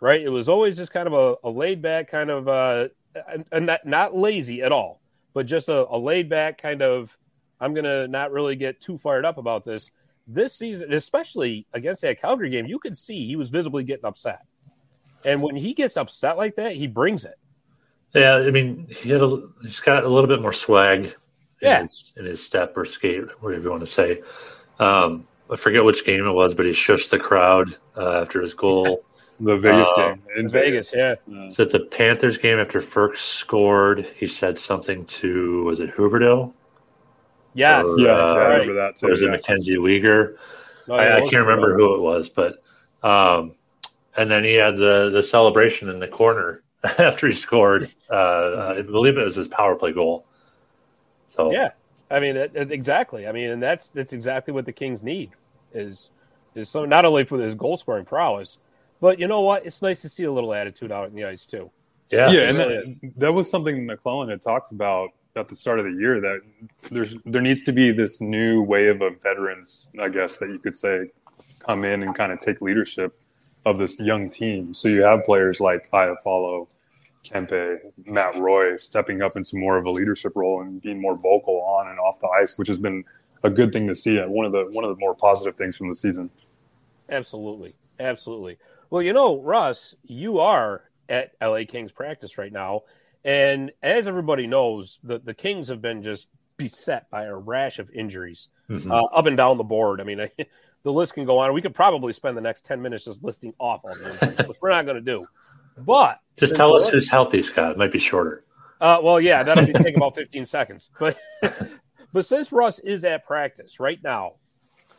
right? 0.01 0.21
It 0.21 0.31
was 0.31 0.49
always 0.49 0.77
just 0.77 0.93
kind 0.93 1.07
of 1.07 1.13
a, 1.15 1.37
a 1.49 1.51
laid 1.51 1.81
back 1.81 2.11
kind 2.11 2.29
of 2.29 2.49
uh, 2.49 2.89
and 3.53 3.67
not 3.67 3.87
not 3.87 4.17
lazy 4.17 4.63
at 4.63 4.73
all, 4.73 5.01
but 5.33 5.47
just 5.47 5.69
a, 5.69 5.87
a 5.95 5.99
laid 5.99 6.29
back 6.29 6.61
kind 6.61 6.83
of. 6.83 7.17
I'm 7.59 7.73
gonna 7.73 8.07
not 8.09 8.33
really 8.33 8.57
get 8.57 8.81
too 8.81 8.99
fired 8.99 9.25
up 9.25 9.39
about 9.39 9.65
this 9.65 9.91
this 10.27 10.55
season, 10.55 10.93
especially 10.93 11.67
against 11.73 12.03
that 12.03 12.21
Calgary 12.21 12.51
game, 12.51 12.67
you 12.67 12.79
could 12.79 12.97
see 12.99 13.27
he 13.27 13.37
was 13.37 13.51
visibly 13.51 13.85
getting 13.85 14.05
upset. 14.05 14.41
And 15.25 15.43
when 15.43 15.57
he 15.57 15.73
gets 15.75 15.97
upset 15.97 16.37
like 16.37 16.57
that, 16.57 16.77
he 16.77 16.87
brings 16.87 17.25
it. 17.25 17.35
Yeah, 18.15 18.37
I 18.37 18.51
mean, 18.51 18.87
he 19.03 19.11
had 19.11 19.23
a, 19.23 19.43
he's 19.63 19.81
got 19.81 20.05
a 20.05 20.09
little 20.09 20.29
bit 20.29 20.41
more 20.41 20.53
swag 20.53 21.15
Yeah. 21.61 21.77
in, 21.77 21.83
his, 21.83 22.13
in 22.17 22.25
his 22.25 22.43
step 22.43 22.77
or 22.77 22.85
skate, 22.85 23.25
whatever 23.43 23.63
you 23.65 23.71
want 23.71 23.81
to 23.83 23.87
say. 23.87 24.23
Um, 24.79 25.27
I 25.51 25.57
forget 25.57 25.85
which 25.85 26.05
game 26.05 26.27
it 26.27 26.33
was, 26.33 26.55
but 26.55 26.67
he 26.67 26.73
shushed 26.73 27.11
the 27.11 27.19
crowd 27.19 27.77
uh, 27.97 28.21
after 28.23 28.41
his 28.41 28.53
goal. 28.55 29.05
The 29.39 29.57
Vegas 29.57 29.89
Uh, 29.97 30.09
game 30.09 30.23
in 30.37 30.47
In 30.47 30.51
Vegas, 30.51 30.93
yeah. 30.95 31.15
Yeah. 31.27 31.47
Was 31.47 31.59
it 31.61 31.71
the 31.71 31.81
Panthers 31.81 32.39
game 32.39 32.59
after 32.59 32.81
Frk 32.81 33.17
scored? 33.17 34.07
He 34.17 34.27
said 34.27 34.59
something 34.59 35.05
to 35.07 35.63
was 35.65 35.81
it 35.81 35.95
Huberdeau 35.95 36.53
Yes. 37.57 37.85
Or, 37.87 37.99
Yeah, 37.99 38.11
Uh, 38.13 38.35
I 38.35 38.47
remember 38.55 38.75
that 38.75 38.97
too. 38.97 39.07
or 39.07 39.11
was 39.11 39.23
it. 39.23 39.31
Mackenzie 39.31 39.77
Weegar? 39.77 40.37
No, 40.89 40.95
I, 40.95 41.17
I 41.17 41.21
can't 41.29 41.45
remember 41.47 41.75
Huberdeau. 41.75 41.79
who 41.79 41.95
it 41.97 42.01
was, 42.01 42.29
but 42.29 42.63
um, 43.03 43.55
and 44.17 44.31
then 44.31 44.45
he 44.45 44.55
had 44.55 44.77
the 44.77 45.11
the 45.11 45.23
celebration 45.23 45.89
in 45.89 45.99
the 45.99 46.07
corner 46.09 46.63
after 46.99 47.27
he 47.27 47.33
scored. 47.35 47.91
Uh, 48.11 48.75
I 48.79 48.83
believe 48.83 49.19
it 49.19 49.25
was 49.25 49.37
his 49.37 49.49
power 49.49 49.75
play 49.75 49.93
goal. 49.93 50.27
So 51.29 51.51
Yeah, 51.53 51.71
I 52.11 52.21
mean 52.21 52.37
it, 52.37 52.53
it- 52.55 52.71
exactly. 52.73 53.27
I 53.27 53.33
mean, 53.33 53.51
and 53.51 53.63
that's 53.63 53.89
that's 53.91 54.13
exactly 54.13 54.53
what 54.55 54.65
the 54.65 54.73
Kings 54.73 55.03
need 55.03 55.31
is 55.73 56.11
is 56.55 56.69
so 56.69 56.85
not 56.85 57.05
only 57.05 57.25
for 57.25 57.39
his 57.41 57.55
goal 57.55 57.77
scoring 57.77 58.05
prowess, 58.05 58.59
but 59.01 59.19
you 59.19 59.27
know 59.29 59.41
what? 59.41 59.67
It's 59.67 59.83
nice 59.83 60.03
to 60.03 60.09
see 60.09 60.25
a 60.25 60.33
little 60.33 60.55
attitude 60.55 60.93
out 60.93 61.09
in 61.09 61.15
the 61.15 61.25
ice 61.25 61.45
too. 61.47 61.71
yeah, 62.11 62.31
yeah, 62.31 62.41
and 62.49 62.57
that, 62.59 63.11
that 63.17 63.33
was 63.33 63.51
something 63.51 63.87
McLellan 63.87 64.31
had 64.31 64.41
talked 64.41 64.71
about 64.73 65.11
at 65.37 65.49
the 65.49 65.57
start 65.57 65.79
of 65.79 65.85
the 65.85 65.93
year 65.93 66.21
that 66.21 66.41
there's 66.91 67.15
there 67.25 67.43
needs 67.43 67.63
to 67.65 67.73
be 67.73 67.93
this 67.93 68.21
new 68.21 68.63
wave 68.63 69.03
of 69.03 69.21
veterans, 69.23 69.91
I 70.01 70.09
guess 70.09 70.39
that 70.39 70.49
you 70.49 70.59
could 70.59 70.75
say, 70.75 71.11
come 71.61 71.85
in 71.85 72.03
and 72.03 72.15
kind 72.15 72.33
of 72.33 72.39
take 72.39 72.61
leadership 72.61 73.21
of 73.65 73.79
this 73.79 73.99
young 74.01 74.31
team. 74.31 74.73
So 74.75 74.89
you 74.89 75.03
have 75.03 75.25
players 75.25 75.61
like 75.61 75.91
Iafallo, 75.91 76.69
Kempe, 77.25 77.79
Matt 78.05 78.37
Roy 78.37 78.77
stepping 78.77 79.23
up 79.23 79.37
into 79.37 79.57
more 79.57 79.77
of 79.77 79.87
a 79.87 79.91
leadership 79.91 80.33
role 80.37 80.63
and 80.63 80.81
being 80.81 81.01
more 81.01 81.17
vocal 81.17 81.61
on 81.63 81.89
and 81.89 81.99
off 81.99 82.21
the 82.21 82.29
ice, 82.29 82.57
which 82.57 82.69
has 82.69 82.79
been 82.79 83.05
a 83.43 83.51
good 83.51 83.73
thing 83.73 83.87
to 83.89 83.95
see 83.95 84.19
one 84.21 84.47
of 84.47 84.53
the 84.53 84.69
one 84.73 84.85
of 84.85 84.91
the 84.91 85.01
more 85.01 85.15
positive 85.15 85.57
things 85.57 85.77
from 85.77 85.89
the 85.89 85.95
season. 85.95 86.31
Absolutely, 87.09 87.75
absolutely. 88.01 88.59
Well, 88.91 89.03
you 89.03 89.13
know, 89.13 89.41
Russ, 89.41 89.95
you 90.05 90.39
are 90.39 90.85
at 91.09 91.33
LA 91.41 91.63
Kings 91.69 91.93
practice 91.93 92.39
right 92.39 92.53
now, 92.53 92.83
and 93.27 93.73
as 93.83 94.07
everybody 94.07 94.47
knows, 94.47 94.99
the 95.03 95.19
the 95.19 95.35
Kings 95.35 95.69
have 95.69 95.83
been 95.83 96.03
just 96.03 96.29
beset 96.57 97.11
by 97.11 97.25
a 97.25 97.35
rash 97.37 97.79
of 97.79 97.91
injuries 97.91 98.49
Mhm. 98.71 98.91
uh, 98.91 99.05
up 99.15 99.27
and 99.27 99.37
down 99.37 99.59
the 99.59 99.65
board. 99.65 100.01
I 100.01 100.05
mean, 100.05 100.19
the 100.85 100.93
list 100.93 101.13
can 101.15 101.27
go 101.27 101.39
on. 101.39 101.53
We 101.53 101.61
could 101.61 101.75
probably 101.75 102.15
spend 102.15 102.37
the 102.37 102.41
next 102.41 102.65
ten 102.65 102.81
minutes 102.81 103.05
just 103.05 103.23
listing 103.23 103.53
off 103.59 103.83
all 103.85 103.95
the 103.95 104.11
injuries, 104.13 104.49
which 104.49 104.59
we're 104.63 104.71
not 104.71 104.87
going 104.87 104.97
to 104.97 105.03
do. 105.03 105.27
But 105.77 106.21
just 106.39 106.57
tell 106.57 106.75
us 106.75 106.89
who's 106.89 107.09
healthy, 107.11 107.43
Scott. 107.43 107.73
It 107.73 107.79
might 107.79 107.93
be 107.93 107.99
shorter. 107.99 108.45
Uh, 108.81 109.01
well, 109.03 109.21
yeah, 109.21 109.43
that'll 109.43 109.67
be, 109.67 109.73
take 109.73 109.97
about 109.97 110.15
15 110.15 110.47
seconds. 110.47 110.91
But 110.99 111.19
but 112.13 112.25
since 112.25 112.51
Russ 112.53 112.79
is 112.79 113.05
at 113.05 113.27
practice 113.27 113.79
right 113.81 114.03
now, 114.03 114.35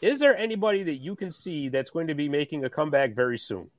is 0.02 0.20
there 0.20 0.38
anybody 0.38 0.84
that 0.84 0.98
you 0.98 1.16
can 1.16 1.32
see 1.32 1.70
that's 1.70 1.90
going 1.90 2.08
to 2.08 2.16
be 2.16 2.30
making 2.30 2.66
a 2.66 2.70
comeback 2.70 3.16
very 3.16 3.38
soon? 3.40 3.70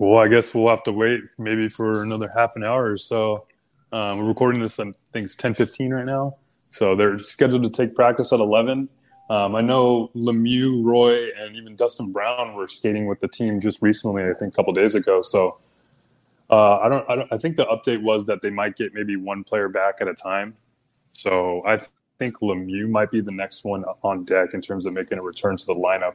Well, 0.00 0.18
I 0.18 0.28
guess 0.28 0.54
we'll 0.54 0.70
have 0.70 0.82
to 0.84 0.92
wait 0.92 1.20
maybe 1.36 1.68
for 1.68 2.02
another 2.02 2.30
half 2.34 2.56
an 2.56 2.64
hour 2.64 2.90
or 2.90 2.96
so. 2.96 3.46
Um, 3.92 4.18
we're 4.18 4.28
recording 4.28 4.62
this, 4.62 4.80
I 4.80 4.84
think 5.12 5.26
it's 5.26 5.36
ten 5.36 5.52
fifteen 5.52 5.92
right 5.92 6.06
now. 6.06 6.36
So 6.70 6.96
they're 6.96 7.18
scheduled 7.18 7.64
to 7.64 7.68
take 7.68 7.94
practice 7.94 8.32
at 8.32 8.40
eleven. 8.40 8.88
Um, 9.28 9.54
I 9.54 9.60
know 9.60 10.10
Lemieux, 10.16 10.82
Roy, 10.82 11.28
and 11.38 11.54
even 11.54 11.76
Dustin 11.76 12.12
Brown 12.12 12.54
were 12.54 12.66
skating 12.66 13.08
with 13.08 13.20
the 13.20 13.28
team 13.28 13.60
just 13.60 13.82
recently. 13.82 14.24
I 14.24 14.32
think 14.32 14.54
a 14.54 14.56
couple 14.56 14.72
days 14.72 14.94
ago. 14.94 15.20
So 15.20 15.58
uh, 16.48 16.78
I 16.78 16.88
don't, 16.88 17.10
I 17.10 17.16
don't. 17.16 17.30
I 17.30 17.36
think 17.36 17.58
the 17.58 17.66
update 17.66 18.00
was 18.00 18.24
that 18.24 18.40
they 18.40 18.48
might 18.48 18.76
get 18.76 18.94
maybe 18.94 19.16
one 19.16 19.44
player 19.44 19.68
back 19.68 19.96
at 20.00 20.08
a 20.08 20.14
time. 20.14 20.56
So 21.12 21.62
I 21.66 21.78
think 22.18 22.38
Lemieux 22.38 22.88
might 22.88 23.10
be 23.10 23.20
the 23.20 23.32
next 23.32 23.64
one 23.64 23.84
on 24.02 24.24
deck 24.24 24.54
in 24.54 24.62
terms 24.62 24.86
of 24.86 24.94
making 24.94 25.18
a 25.18 25.22
return 25.22 25.58
to 25.58 25.66
the 25.66 25.74
lineup 25.74 26.14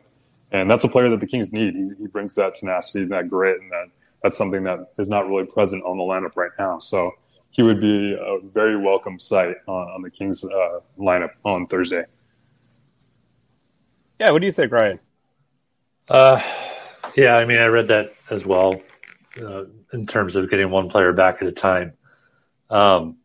and 0.61 0.69
that's 0.69 0.83
a 0.83 0.89
player 0.89 1.09
that 1.09 1.19
the 1.19 1.27
Kings 1.27 1.51
need. 1.51 1.75
He, 1.75 1.91
he 1.99 2.07
brings 2.07 2.35
that 2.35 2.55
tenacity, 2.55 3.03
and 3.03 3.11
that 3.11 3.29
grit, 3.29 3.59
and 3.61 3.71
that 3.71 3.87
that's 4.23 4.37
something 4.37 4.63
that 4.63 4.79
is 4.97 5.09
not 5.09 5.27
really 5.27 5.45
present 5.45 5.83
on 5.83 5.97
the 5.97 6.03
lineup 6.03 6.35
right 6.35 6.51
now. 6.57 6.79
So 6.79 7.11
he 7.51 7.61
would 7.61 7.79
be 7.79 8.13
a 8.13 8.39
very 8.53 8.75
welcome 8.75 9.19
sight 9.19 9.55
on, 9.67 9.87
on 9.89 10.01
the 10.01 10.09
Kings 10.09 10.43
uh, 10.43 10.79
lineup 10.97 11.31
on 11.43 11.67
Thursday. 11.67 12.05
Yeah, 14.19 14.31
what 14.31 14.39
do 14.39 14.45
you 14.45 14.51
think, 14.51 14.71
Ryan? 14.71 14.99
Uh, 16.09 16.41
yeah, 17.15 17.35
I 17.35 17.45
mean, 17.45 17.59
I 17.59 17.65
read 17.67 17.87
that 17.89 18.13
as 18.29 18.45
well 18.45 18.81
uh, 19.41 19.65
in 19.93 20.05
terms 20.05 20.35
of 20.35 20.49
getting 20.49 20.69
one 20.69 20.89
player 20.89 21.13
back 21.13 21.41
at 21.41 21.47
a 21.47 21.51
time. 21.51 21.93
Um, 22.69 23.17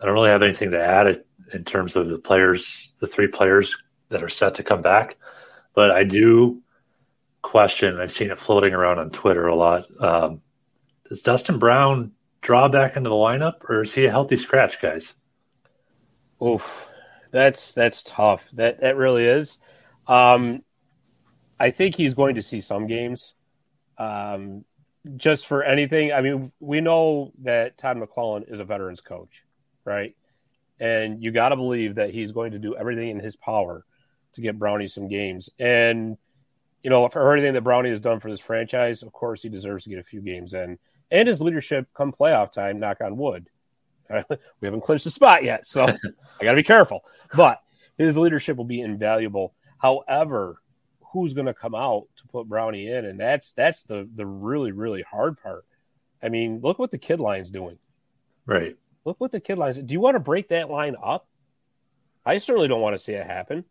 I 0.00 0.06
don't 0.06 0.14
really 0.14 0.30
have 0.30 0.42
anything 0.42 0.72
to 0.72 0.82
add 0.82 1.22
in 1.52 1.64
terms 1.64 1.96
of 1.96 2.08
the 2.08 2.18
players, 2.18 2.92
the 3.00 3.06
three 3.06 3.28
players 3.28 3.76
that 4.08 4.22
are 4.22 4.28
set 4.28 4.56
to 4.56 4.62
come 4.62 4.82
back, 4.82 5.16
but 5.74 5.90
I 5.90 6.04
do 6.04 6.62
question. 7.42 8.00
I've 8.00 8.12
seen 8.12 8.30
it 8.30 8.38
floating 8.38 8.74
around 8.74 8.98
on 8.98 9.10
Twitter 9.10 9.46
a 9.46 9.54
lot. 9.54 9.86
Um, 10.00 10.42
does 11.08 11.22
Dustin 11.22 11.58
Brown 11.58 12.12
draw 12.40 12.68
back 12.68 12.96
into 12.96 13.10
the 13.10 13.16
lineup, 13.16 13.68
or 13.68 13.82
is 13.82 13.94
he 13.94 14.06
a 14.06 14.10
healthy 14.10 14.36
scratch, 14.36 14.80
guys? 14.80 15.14
Oof, 16.42 16.88
that's 17.32 17.72
that's 17.72 18.02
tough. 18.02 18.48
That 18.52 18.80
that 18.80 18.96
really 18.96 19.26
is. 19.26 19.58
Um, 20.06 20.62
I 21.58 21.70
think 21.70 21.94
he's 21.94 22.14
going 22.14 22.36
to 22.36 22.42
see 22.42 22.60
some 22.60 22.86
games. 22.86 23.34
Um, 23.98 24.64
just 25.16 25.46
for 25.46 25.62
anything, 25.62 26.12
I 26.12 26.20
mean, 26.22 26.52
we 26.60 26.80
know 26.80 27.32
that 27.42 27.78
Todd 27.78 27.98
McLellan 27.98 28.50
is 28.52 28.60
a 28.60 28.64
veterans 28.64 29.00
coach, 29.00 29.44
right? 29.84 30.14
And 30.78 31.22
you 31.22 31.30
got 31.30 31.50
to 31.50 31.56
believe 31.56 31.96
that 31.96 32.10
he's 32.10 32.32
going 32.32 32.52
to 32.52 32.58
do 32.58 32.76
everything 32.76 33.10
in 33.10 33.20
his 33.20 33.36
power 33.36 33.84
to 34.32 34.40
get 34.40 34.58
Brownie 34.58 34.86
some 34.86 35.08
games. 35.08 35.50
And 35.58 36.16
you 36.82 36.90
know, 36.90 37.08
for 37.08 37.26
everything 37.28 37.54
that 37.54 37.62
Brownie 37.62 37.90
has 37.90 38.00
done 38.00 38.20
for 38.20 38.30
this 38.30 38.40
franchise, 38.40 39.02
of 39.02 39.12
course, 39.12 39.42
he 39.42 39.48
deserves 39.48 39.84
to 39.84 39.90
get 39.90 39.98
a 39.98 40.04
few 40.04 40.20
games 40.20 40.54
in. 40.54 40.78
And 41.10 41.28
his 41.28 41.40
leadership 41.40 41.88
come 41.94 42.12
playoff 42.12 42.52
time, 42.52 42.78
knock 42.78 43.00
on 43.00 43.16
wood. 43.16 43.48
we 44.10 44.36
haven't 44.62 44.82
clinched 44.82 45.04
the 45.04 45.10
spot 45.10 45.44
yet, 45.44 45.66
so 45.66 45.84
I 46.40 46.44
got 46.44 46.52
to 46.52 46.56
be 46.56 46.62
careful. 46.62 47.04
But 47.34 47.60
his 47.98 48.16
leadership 48.16 48.56
will 48.56 48.64
be 48.64 48.80
invaluable. 48.80 49.54
However, 49.78 50.60
who's 51.12 51.34
going 51.34 51.46
to 51.46 51.54
come 51.54 51.74
out 51.74 52.06
to 52.16 52.28
put 52.28 52.48
Brownie 52.48 52.88
in, 52.88 53.04
and 53.04 53.18
that's 53.18 53.52
that's 53.52 53.82
the 53.82 54.08
the 54.14 54.26
really 54.26 54.72
really 54.72 55.02
hard 55.02 55.40
part. 55.40 55.64
I 56.22 56.28
mean, 56.28 56.60
look 56.60 56.78
what 56.78 56.90
the 56.90 56.98
kid 56.98 57.20
line's 57.20 57.50
doing. 57.50 57.78
Right. 58.46 58.76
Look 59.04 59.20
what 59.20 59.32
the 59.32 59.40
kid 59.40 59.58
line's. 59.58 59.78
Do 59.78 59.92
you 59.92 60.00
want 60.00 60.16
to 60.16 60.20
break 60.20 60.48
that 60.48 60.70
line 60.70 60.96
up? 61.02 61.26
I 62.24 62.38
certainly 62.38 62.68
don't 62.68 62.80
want 62.80 62.94
to 62.94 62.98
see 62.98 63.12
it 63.12 63.26
happen. 63.26 63.64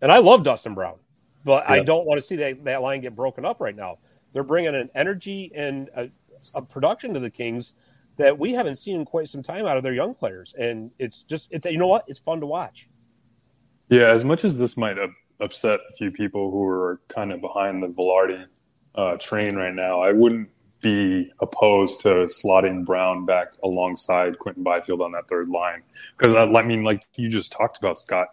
And 0.00 0.10
I 0.10 0.18
love 0.18 0.44
Dustin 0.44 0.74
Brown, 0.74 0.98
but 1.44 1.68
I 1.68 1.80
don't 1.80 2.06
want 2.06 2.20
to 2.20 2.26
see 2.26 2.36
that 2.36 2.64
that 2.64 2.82
line 2.82 3.00
get 3.00 3.14
broken 3.14 3.44
up 3.44 3.60
right 3.60 3.76
now. 3.76 3.98
They're 4.32 4.44
bringing 4.44 4.74
an 4.74 4.90
energy 4.94 5.50
and 5.54 5.88
a, 5.94 6.10
a 6.54 6.62
production 6.62 7.14
to 7.14 7.20
the 7.20 7.30
Kings 7.30 7.72
that 8.16 8.38
we 8.38 8.52
haven't 8.52 8.76
seen 8.76 8.96
in 8.96 9.04
quite 9.04 9.28
some 9.28 9.42
time 9.42 9.66
out 9.66 9.76
of 9.76 9.82
their 9.82 9.94
young 9.94 10.14
players, 10.14 10.54
and 10.58 10.90
it's 10.98 11.22
just 11.22 11.48
it's 11.50 11.66
you 11.66 11.78
know 11.78 11.88
what 11.88 12.04
it's 12.06 12.20
fun 12.20 12.40
to 12.40 12.46
watch. 12.46 12.88
Yeah, 13.88 14.10
as 14.12 14.24
much 14.24 14.44
as 14.44 14.54
this 14.54 14.76
might 14.76 14.96
upset 15.40 15.80
a 15.90 15.92
few 15.96 16.12
people 16.12 16.50
who 16.52 16.64
are 16.64 17.00
kind 17.08 17.32
of 17.32 17.40
behind 17.40 17.82
the 17.82 17.88
Vilardi 17.88 18.46
uh, 18.94 19.16
train 19.16 19.56
right 19.56 19.74
now, 19.74 20.00
I 20.00 20.12
wouldn't 20.12 20.48
be 20.80 21.30
opposed 21.40 22.00
to 22.02 22.08
slotting 22.26 22.84
Brown 22.84 23.26
back 23.26 23.48
alongside 23.64 24.38
Quinton 24.38 24.62
Byfield 24.62 25.02
on 25.02 25.12
that 25.12 25.28
third 25.28 25.48
line. 25.48 25.82
Because, 26.16 26.34
I 26.34 26.62
mean, 26.62 26.84
like 26.84 27.04
you 27.16 27.28
just 27.28 27.52
talked 27.52 27.78
about, 27.78 27.98
Scott, 27.98 28.28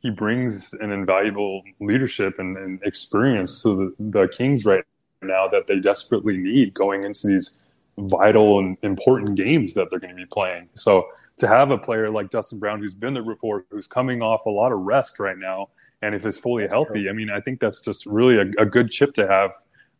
he 0.00 0.10
brings 0.10 0.72
an 0.74 0.90
invaluable 0.92 1.62
leadership 1.80 2.38
and, 2.38 2.56
and 2.56 2.82
experience 2.84 3.62
to 3.62 3.94
the, 3.98 4.20
the 4.20 4.28
Kings 4.28 4.64
right 4.64 4.84
now 5.22 5.48
that 5.48 5.66
they 5.66 5.80
desperately 5.80 6.36
need 6.36 6.72
going 6.74 7.04
into 7.04 7.26
these 7.26 7.58
vital 7.98 8.60
and 8.60 8.76
important 8.82 9.34
games 9.34 9.74
that 9.74 9.90
they're 9.90 9.98
going 9.98 10.14
to 10.14 10.16
be 10.16 10.26
playing. 10.26 10.68
So 10.74 11.08
to 11.38 11.48
have 11.48 11.70
a 11.70 11.78
player 11.78 12.10
like 12.10 12.30
Dustin 12.30 12.58
Brown, 12.58 12.80
who's 12.80 12.94
been 12.94 13.14
there 13.14 13.24
before, 13.24 13.64
who's 13.70 13.86
coming 13.88 14.22
off 14.22 14.46
a 14.46 14.50
lot 14.50 14.70
of 14.70 14.78
rest 14.80 15.18
right 15.18 15.36
now, 15.36 15.70
and 16.02 16.14
if 16.14 16.22
he's 16.22 16.38
fully 16.38 16.62
That's 16.64 16.74
healthy, 16.74 17.02
true. 17.02 17.10
I 17.10 17.12
mean, 17.12 17.30
I 17.30 17.40
think 17.40 17.58
that's 17.58 17.80
just 17.80 18.06
really 18.06 18.36
a, 18.36 18.62
a 18.62 18.66
good 18.66 18.90
chip 18.90 19.14
to 19.14 19.26
have 19.26 19.52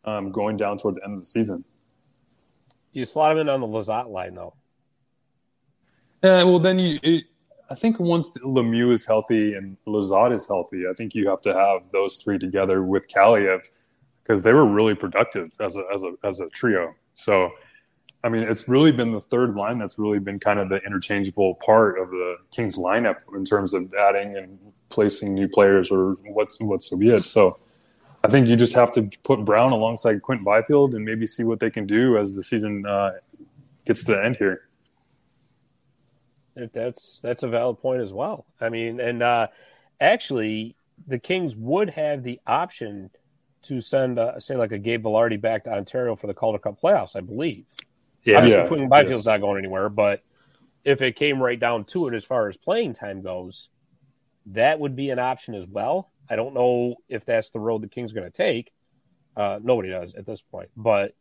um, 0.05 0.31
going 0.31 0.55
down 0.55 0.77
toward 0.77 0.95
the 0.95 1.03
end 1.03 1.13
of 1.13 1.19
the 1.19 1.25
season. 1.25 1.65
You 2.93 3.03
slot 3.05 3.33
him 3.33 3.39
in 3.39 3.49
on 3.49 3.59
the 3.59 3.67
Lizotte 3.67 4.09
line 4.09 4.35
though. 4.35 4.53
Yeah, 6.23 6.43
well, 6.43 6.59
then 6.59 6.79
you, 6.79 6.99
it, 7.03 7.25
I 7.69 7.75
think 7.75 7.99
once 7.99 8.35
Lemieux 8.39 8.91
is 8.93 9.05
healthy 9.05 9.53
and 9.53 9.77
Lizotte 9.85 10.33
is 10.33 10.47
healthy, 10.47 10.87
I 10.89 10.93
think 10.93 11.13
you 11.13 11.29
have 11.29 11.41
to 11.41 11.53
have 11.53 11.91
those 11.91 12.17
three 12.17 12.39
together 12.39 12.83
with 12.83 13.07
Kaliyev 13.07 13.61
because 14.23 14.41
they 14.41 14.53
were 14.53 14.65
really 14.65 14.95
productive 14.95 15.51
as 15.59 15.75
a 15.75 15.83
as 15.93 16.03
a 16.03 16.13
as 16.23 16.39
a 16.39 16.49
trio. 16.49 16.95
So, 17.13 17.51
I 18.23 18.29
mean, 18.29 18.43
it's 18.43 18.67
really 18.67 18.91
been 18.91 19.11
the 19.11 19.21
third 19.21 19.55
line 19.55 19.77
that's 19.77 19.99
really 19.99 20.19
been 20.19 20.39
kind 20.39 20.59
of 20.59 20.69
the 20.69 20.77
interchangeable 20.77 21.55
part 21.55 21.99
of 21.99 22.09
the 22.09 22.37
Kings 22.51 22.75
lineup 22.75 23.17
in 23.35 23.45
terms 23.45 23.73
of 23.73 23.93
adding 23.93 24.37
and 24.37 24.57
placing 24.89 25.35
new 25.35 25.47
players 25.47 25.91
or 25.91 26.13
what's 26.33 26.59
what's 26.59 26.89
so 26.89 26.97
be 26.97 27.09
it. 27.09 27.23
So, 27.23 27.59
I 28.23 28.29
think 28.29 28.47
you 28.47 28.55
just 28.55 28.73
have 28.73 28.91
to 28.93 29.09
put 29.23 29.45
Brown 29.45 29.73
alongside 29.73 30.23
Quinton 30.23 30.43
Byfield 30.43 30.95
and 30.95 31.05
maybe 31.05 31.27
see 31.27 31.43
what 31.43 31.59
they 31.59 31.69
can 31.69 31.85
do 31.85 32.17
as 32.17 32.35
the 32.35 32.41
season 32.41 32.85
uh, 32.87 33.11
gets 33.85 34.03
to 34.05 34.13
the 34.13 34.25
end 34.25 34.37
here. 34.37 34.68
That's 36.73 37.19
that's 37.21 37.43
a 37.43 37.47
valid 37.47 37.79
point 37.79 38.01
as 38.01 38.13
well. 38.13 38.45
I 38.59 38.69
mean, 38.69 38.99
and 38.99 39.23
uh, 39.23 39.47
actually, 39.99 40.75
the 41.07 41.19
Kings 41.19 41.55
would 41.55 41.89
have 41.91 42.23
the 42.23 42.39
option 42.45 43.09
to 43.63 43.81
send, 43.81 44.19
uh, 44.19 44.39
say, 44.39 44.55
like 44.55 44.71
a 44.71 44.79
Gabe 44.79 45.03
Vilardi 45.03 45.39
back 45.39 45.65
to 45.65 45.73
Ontario 45.73 46.15
for 46.15 46.27
the 46.27 46.33
Calder 46.33 46.59
Cup 46.59 46.79
playoffs, 46.81 47.15
I 47.15 47.21
believe. 47.21 47.65
Yeah, 48.23 48.37
Obviously, 48.37 48.61
yeah. 48.61 48.67
Quinton 48.67 48.89
Byfield's 48.89 49.25
yeah. 49.25 49.33
not 49.33 49.41
going 49.41 49.57
anywhere, 49.57 49.89
but 49.89 50.23
if 50.83 51.01
it 51.01 51.15
came 51.15 51.41
right 51.41 51.59
down 51.59 51.85
to 51.85 52.07
it, 52.07 52.13
as 52.13 52.25
far 52.25 52.47
as 52.49 52.57
playing 52.57 52.93
time 52.93 53.21
goes, 53.21 53.69
that 54.47 54.79
would 54.79 54.95
be 54.95 55.09
an 55.09 55.19
option 55.19 55.55
as 55.55 55.67
well. 55.67 56.11
I 56.29 56.35
don't 56.35 56.53
know 56.53 56.95
if 57.07 57.25
that's 57.25 57.49
the 57.49 57.59
road 57.59 57.81
the 57.81 57.87
Kings 57.87 58.11
are 58.11 58.15
going 58.15 58.31
to 58.31 58.35
take. 58.35 58.71
Uh, 59.35 59.59
nobody 59.61 59.89
does 59.89 60.15
at 60.15 60.25
this 60.25 60.41
point, 60.41 60.69
but 60.75 61.15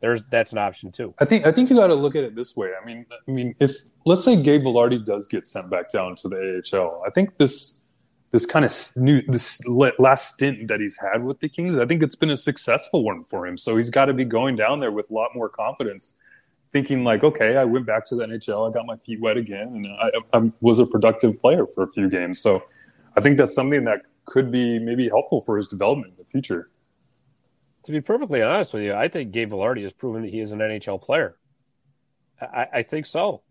there's 0.00 0.22
that's 0.24 0.52
an 0.52 0.58
option 0.58 0.92
too. 0.92 1.14
I 1.18 1.24
think 1.24 1.46
I 1.46 1.52
think 1.52 1.70
you 1.70 1.76
got 1.76 1.86
to 1.86 1.94
look 1.94 2.16
at 2.16 2.24
it 2.24 2.34
this 2.34 2.56
way. 2.56 2.70
I 2.80 2.84
mean, 2.84 3.06
I 3.10 3.30
mean, 3.30 3.54
if 3.58 3.72
let's 4.04 4.24
say 4.24 4.40
Gabe 4.40 4.62
Vilardi 4.62 5.04
does 5.04 5.28
get 5.28 5.46
sent 5.46 5.70
back 5.70 5.90
down 5.90 6.16
to 6.16 6.28
the 6.28 6.62
AHL, 6.72 7.02
I 7.06 7.10
think 7.10 7.36
this 7.38 7.84
this 8.34 8.46
kind 8.46 8.64
of 8.64 8.72
new 8.96 9.22
this 9.28 9.64
last 9.68 10.34
stint 10.34 10.66
that 10.66 10.80
he's 10.80 10.98
had 10.98 11.22
with 11.22 11.38
the 11.38 11.48
Kings, 11.48 11.78
I 11.78 11.86
think 11.86 12.02
it's 12.02 12.16
been 12.16 12.30
a 12.30 12.36
successful 12.36 13.04
one 13.04 13.22
for 13.22 13.46
him. 13.46 13.56
So 13.56 13.76
he's 13.76 13.90
got 13.90 14.06
to 14.06 14.12
be 14.12 14.24
going 14.24 14.56
down 14.56 14.80
there 14.80 14.90
with 14.90 15.08
a 15.10 15.14
lot 15.14 15.30
more 15.36 15.48
confidence, 15.48 16.16
thinking 16.72 17.04
like, 17.04 17.22
okay, 17.22 17.56
I 17.56 17.62
went 17.62 17.86
back 17.86 18.04
to 18.06 18.16
the 18.16 18.26
NHL, 18.26 18.68
I 18.68 18.74
got 18.74 18.86
my 18.86 18.96
feet 18.96 19.20
wet 19.20 19.36
again, 19.36 19.68
and 19.68 19.86
I, 19.86 20.36
I 20.36 20.52
was 20.60 20.80
a 20.80 20.86
productive 20.86 21.40
player 21.40 21.64
for 21.64 21.84
a 21.84 21.90
few 21.92 22.10
games. 22.10 22.40
So 22.40 22.64
I 23.16 23.20
think 23.20 23.36
that's 23.36 23.54
something 23.54 23.84
that 23.84 24.00
could 24.24 24.50
be 24.50 24.80
maybe 24.80 25.08
helpful 25.08 25.40
for 25.42 25.56
his 25.56 25.68
development 25.68 26.14
in 26.14 26.24
the 26.24 26.28
future. 26.28 26.70
To 27.84 27.92
be 27.92 28.00
perfectly 28.00 28.42
honest 28.42 28.74
with 28.74 28.82
you, 28.82 28.94
I 28.94 29.06
think 29.06 29.30
Gabe 29.30 29.52
Vilardi 29.52 29.82
has 29.84 29.92
proven 29.92 30.22
that 30.22 30.30
he 30.30 30.40
is 30.40 30.50
an 30.50 30.58
NHL 30.58 31.00
player. 31.00 31.36
I, 32.40 32.66
I 32.72 32.82
think 32.82 33.06
so. 33.06 33.43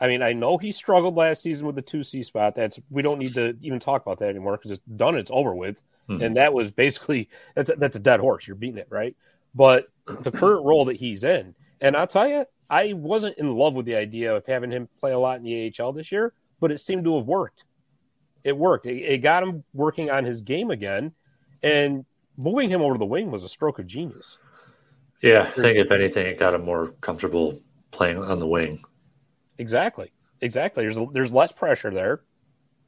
I 0.00 0.08
mean, 0.08 0.22
I 0.22 0.32
know 0.32 0.56
he 0.56 0.72
struggled 0.72 1.16
last 1.16 1.42
season 1.42 1.66
with 1.66 1.76
the 1.76 1.82
two 1.82 2.02
C 2.02 2.22
spot. 2.22 2.54
That's 2.54 2.80
we 2.88 3.02
don't 3.02 3.18
need 3.18 3.34
to 3.34 3.56
even 3.60 3.78
talk 3.78 4.02
about 4.02 4.18
that 4.20 4.30
anymore 4.30 4.56
because 4.56 4.70
it's 4.70 4.80
done. 4.96 5.16
It's 5.16 5.30
over 5.32 5.54
with, 5.54 5.82
mm-hmm. 6.08 6.22
and 6.22 6.36
that 6.36 6.54
was 6.54 6.70
basically 6.70 7.28
that's 7.54 7.70
a, 7.70 7.74
that's 7.74 7.96
a 7.96 8.00
dead 8.00 8.20
horse. 8.20 8.46
You're 8.46 8.56
beating 8.56 8.78
it, 8.78 8.88
right? 8.88 9.14
But 9.54 9.88
the 10.06 10.32
current 10.32 10.64
role 10.64 10.86
that 10.86 10.96
he's 10.96 11.22
in, 11.22 11.54
and 11.80 11.96
I'll 11.96 12.06
tell 12.06 12.28
you, 12.28 12.46
I 12.70 12.94
wasn't 12.94 13.36
in 13.36 13.54
love 13.54 13.74
with 13.74 13.84
the 13.84 13.96
idea 13.96 14.34
of 14.34 14.46
having 14.46 14.70
him 14.70 14.88
play 14.98 15.12
a 15.12 15.18
lot 15.18 15.38
in 15.38 15.42
the 15.42 15.74
AHL 15.78 15.92
this 15.92 16.10
year, 16.10 16.32
but 16.60 16.72
it 16.72 16.80
seemed 16.80 17.04
to 17.04 17.16
have 17.16 17.26
worked. 17.26 17.64
It 18.42 18.56
worked. 18.56 18.86
It, 18.86 19.02
it 19.02 19.18
got 19.18 19.42
him 19.42 19.64
working 19.74 20.10
on 20.10 20.24
his 20.24 20.40
game 20.40 20.70
again, 20.70 21.12
and 21.62 22.06
moving 22.38 22.70
him 22.70 22.80
over 22.80 22.94
to 22.94 22.98
the 22.98 23.04
wing 23.04 23.30
was 23.30 23.44
a 23.44 23.48
stroke 23.48 23.78
of 23.78 23.86
genius. 23.86 24.38
Yeah, 25.20 25.50
I 25.50 25.60
think 25.60 25.76
if 25.76 25.90
anything, 25.90 26.26
it 26.26 26.38
got 26.38 26.54
him 26.54 26.64
more 26.64 26.92
comfortable 27.02 27.60
playing 27.90 28.18
on 28.18 28.38
the 28.38 28.46
wing. 28.46 28.82
Exactly, 29.60 30.10
exactly. 30.40 30.82
There's 30.82 30.98
there's 31.12 31.32
less 31.32 31.52
pressure 31.52 31.90
there, 31.90 32.22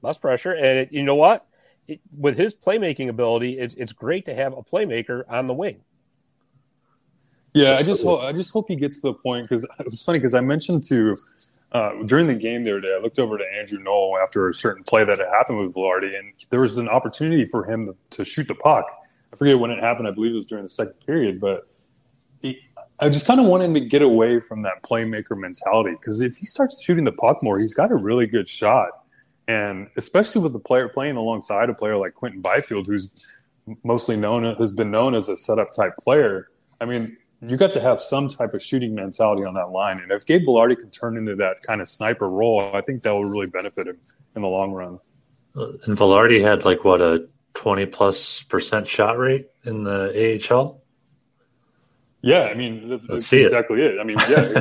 less 0.02 0.18
pressure, 0.18 0.52
and 0.52 0.78
it, 0.78 0.92
you 0.92 1.02
know 1.02 1.14
what? 1.14 1.46
It, 1.86 2.00
with 2.16 2.36
his 2.36 2.54
playmaking 2.54 3.08
ability, 3.08 3.58
it's 3.58 3.74
it's 3.74 3.92
great 3.92 4.26
to 4.26 4.34
have 4.34 4.56
a 4.56 4.62
playmaker 4.62 5.24
on 5.28 5.46
the 5.46 5.54
wing. 5.54 5.82
Yeah, 7.54 7.76
I 7.76 7.82
just 7.82 8.02
hope 8.02 8.22
I 8.22 8.32
just 8.32 8.52
hope 8.52 8.68
he 8.68 8.76
gets 8.76 9.00
to 9.02 9.08
the 9.08 9.14
point 9.14 9.48
because 9.48 9.64
it 9.64 9.86
was 9.86 10.02
funny 10.02 10.18
because 10.18 10.34
I 10.34 10.40
mentioned 10.40 10.84
to 10.84 11.16
uh, 11.72 12.02
during 12.06 12.26
the 12.26 12.34
game 12.34 12.64
the 12.64 12.70
other 12.70 12.80
day, 12.80 12.96
I 12.98 13.02
looked 13.02 13.18
over 13.18 13.38
to 13.38 13.44
Andrew 13.58 13.78
Knoll 13.78 14.18
after 14.22 14.48
a 14.48 14.54
certain 14.54 14.82
play 14.82 15.04
that 15.04 15.18
had 15.18 15.28
happened 15.28 15.58
with 15.58 15.74
Vilardi, 15.74 16.18
and 16.18 16.32
there 16.50 16.60
was 16.60 16.78
an 16.78 16.88
opportunity 16.88 17.44
for 17.44 17.64
him 17.64 17.86
to, 17.86 17.96
to 18.10 18.24
shoot 18.24 18.48
the 18.48 18.54
puck 18.54 18.86
I 19.32 19.36
forget 19.36 19.58
when 19.58 19.70
it 19.70 19.80
happened. 19.80 20.06
I 20.06 20.10
believe 20.10 20.32
it 20.32 20.36
was 20.36 20.46
during 20.46 20.64
the 20.64 20.68
second 20.68 20.94
period, 21.06 21.40
but 21.40 21.66
he, 22.42 22.60
I 23.02 23.08
just 23.08 23.26
kind 23.26 23.40
of 23.40 23.46
want 23.46 23.64
him 23.64 23.74
to 23.74 23.80
get 23.80 24.00
away 24.00 24.38
from 24.38 24.62
that 24.62 24.84
playmaker 24.84 25.36
mentality 25.36 25.90
because 25.90 26.20
if 26.20 26.36
he 26.36 26.46
starts 26.46 26.80
shooting 26.80 27.02
the 27.02 27.10
puck 27.10 27.42
more, 27.42 27.58
he's 27.58 27.74
got 27.74 27.90
a 27.90 27.96
really 27.96 28.28
good 28.28 28.46
shot. 28.46 28.90
And 29.48 29.88
especially 29.96 30.40
with 30.40 30.52
the 30.52 30.60
player 30.60 30.88
playing 30.88 31.16
alongside 31.16 31.68
a 31.68 31.74
player 31.74 31.96
like 31.96 32.14
Quinton 32.14 32.40
Byfield, 32.40 32.86
who's 32.86 33.36
mostly 33.82 34.16
known 34.16 34.54
has 34.54 34.70
been 34.70 34.92
known 34.92 35.16
as 35.16 35.28
a 35.28 35.36
setup 35.36 35.72
type 35.72 35.94
player. 36.04 36.50
I 36.80 36.84
mean, 36.84 37.16
you 37.40 37.56
got 37.56 37.72
to 37.72 37.80
have 37.80 38.00
some 38.00 38.28
type 38.28 38.54
of 38.54 38.62
shooting 38.62 38.94
mentality 38.94 39.44
on 39.44 39.54
that 39.54 39.70
line. 39.70 39.98
And 39.98 40.12
if 40.12 40.24
Gabe 40.24 40.46
Vilardi 40.46 40.78
can 40.78 40.90
turn 40.90 41.16
into 41.16 41.34
that 41.36 41.60
kind 41.64 41.80
of 41.80 41.88
sniper 41.88 42.28
role, 42.28 42.70
I 42.72 42.82
think 42.82 43.02
that 43.02 43.10
will 43.10 43.24
really 43.24 43.50
benefit 43.50 43.88
him 43.88 43.98
in 44.36 44.42
the 44.42 44.48
long 44.48 44.70
run. 44.70 45.00
And 45.56 45.98
Vilardi 45.98 46.40
had 46.40 46.64
like 46.64 46.84
what 46.84 47.00
a 47.00 47.28
20 47.54 47.86
plus 47.86 48.44
percent 48.44 48.86
shot 48.86 49.18
rate 49.18 49.48
in 49.64 49.82
the 49.82 50.40
AHL? 50.50 50.81
Yeah, 52.22 52.42
I 52.42 52.54
mean 52.54 52.88
that's, 52.88 53.06
that's 53.06 53.32
exactly 53.32 53.82
it. 53.82 53.94
it. 53.94 54.00
I 54.00 54.04
mean, 54.04 54.16
yeah, 54.28 54.60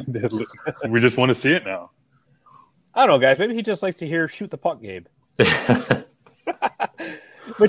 we 0.90 1.00
just 1.00 1.18
want 1.18 1.30
to 1.30 1.36
see 1.36 1.54
it 1.54 1.64
now. 1.64 1.92
I 2.94 3.06
don't 3.06 3.10
know, 3.10 3.20
guys. 3.20 3.40
Maybe 3.40 3.54
he 3.54 3.62
just 3.62 3.84
likes 3.84 4.00
to 4.00 4.08
hear 4.08 4.28
"shoot 4.28 4.50
the 4.50 4.58
puck," 4.58 4.82
Gabe. 4.82 5.06
but 5.38 6.08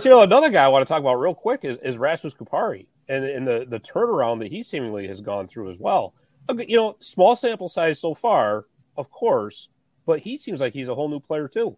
you 0.05 0.11
know, 0.11 0.23
another 0.23 0.49
guy 0.49 0.65
I 0.65 0.69
want 0.69 0.87
to 0.87 0.89
talk 0.89 1.01
about 1.01 1.17
real 1.17 1.35
quick 1.35 1.61
is, 1.63 1.77
is 1.79 1.99
Rasmus 1.99 2.35
Kupari 2.35 2.87
and, 3.09 3.25
and 3.25 3.47
the 3.47 3.67
the 3.69 3.81
turnaround 3.81 4.41
that 4.41 4.49
he 4.49 4.63
seemingly 4.63 5.07
has 5.09 5.21
gone 5.21 5.47
through 5.47 5.71
as 5.71 5.79
well. 5.79 6.15
You 6.57 6.77
know, 6.77 6.97
small 7.01 7.37
sample 7.37 7.69
size 7.69 8.01
so 8.01 8.15
far, 8.15 8.67
of 8.97 9.11
course, 9.11 9.69
but 10.07 10.21
he 10.21 10.39
seems 10.39 10.61
like 10.61 10.73
he's 10.73 10.89
a 10.89 10.95
whole 10.95 11.09
new 11.09 11.21
player 11.21 11.49
too. 11.49 11.77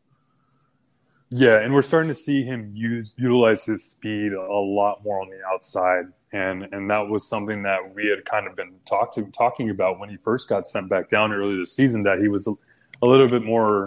Yeah, 1.31 1.61
and 1.61 1.75
we're 1.75 1.83
starting 1.83 2.09
to 2.09 2.15
see 2.15 2.45
him 2.45 2.71
use 2.75 3.15
utilize 3.19 3.65
his 3.65 3.85
speed 3.85 4.33
a 4.33 4.53
lot 4.53 5.03
more 5.03 5.21
on 5.21 5.31
the 5.31 5.41
outside, 5.51 6.05
and 6.35 6.69
and 6.73 6.91
that 6.91 7.09
was 7.09 7.27
something 7.27 7.63
that 7.63 7.95
we 7.95 8.09
had 8.09 8.25
kind 8.25 8.49
of 8.49 8.57
been 8.57 8.75
talking 8.87 9.31
talking 9.31 9.71
about 9.71 10.01
when 10.01 10.11
he 10.11 10.17
first 10.17 10.49
got 10.49 10.67
sent 10.67 10.89
back 10.89 11.09
down 11.09 11.33
early 11.33 11.57
this 11.57 11.73
season. 11.75 12.03
That 12.03 12.19
he 12.19 12.27
was 12.27 12.49
a, 12.49 12.55
a 13.03 13.07
little 13.07 13.29
bit 13.29 13.45
more, 13.45 13.87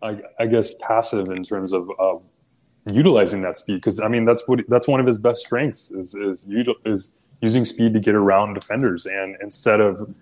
I, 0.00 0.20
I, 0.38 0.46
guess, 0.46 0.74
passive 0.74 1.28
in 1.30 1.42
terms 1.42 1.72
of 1.72 1.90
uh, 1.98 2.18
utilizing 2.92 3.42
that 3.42 3.58
speed. 3.58 3.74
Because 3.74 3.98
I 3.98 4.06
mean, 4.06 4.24
that's 4.24 4.46
what 4.46 4.60
that's 4.68 4.86
one 4.86 5.00
of 5.00 5.06
his 5.06 5.18
best 5.18 5.40
strengths 5.40 5.90
is 5.90 6.14
is 6.14 6.46
is 6.84 7.12
using 7.42 7.64
speed 7.64 7.92
to 7.94 8.00
get 8.00 8.14
around 8.14 8.54
defenders, 8.54 9.06
and 9.06 9.36
instead 9.40 9.80
of 9.80 10.14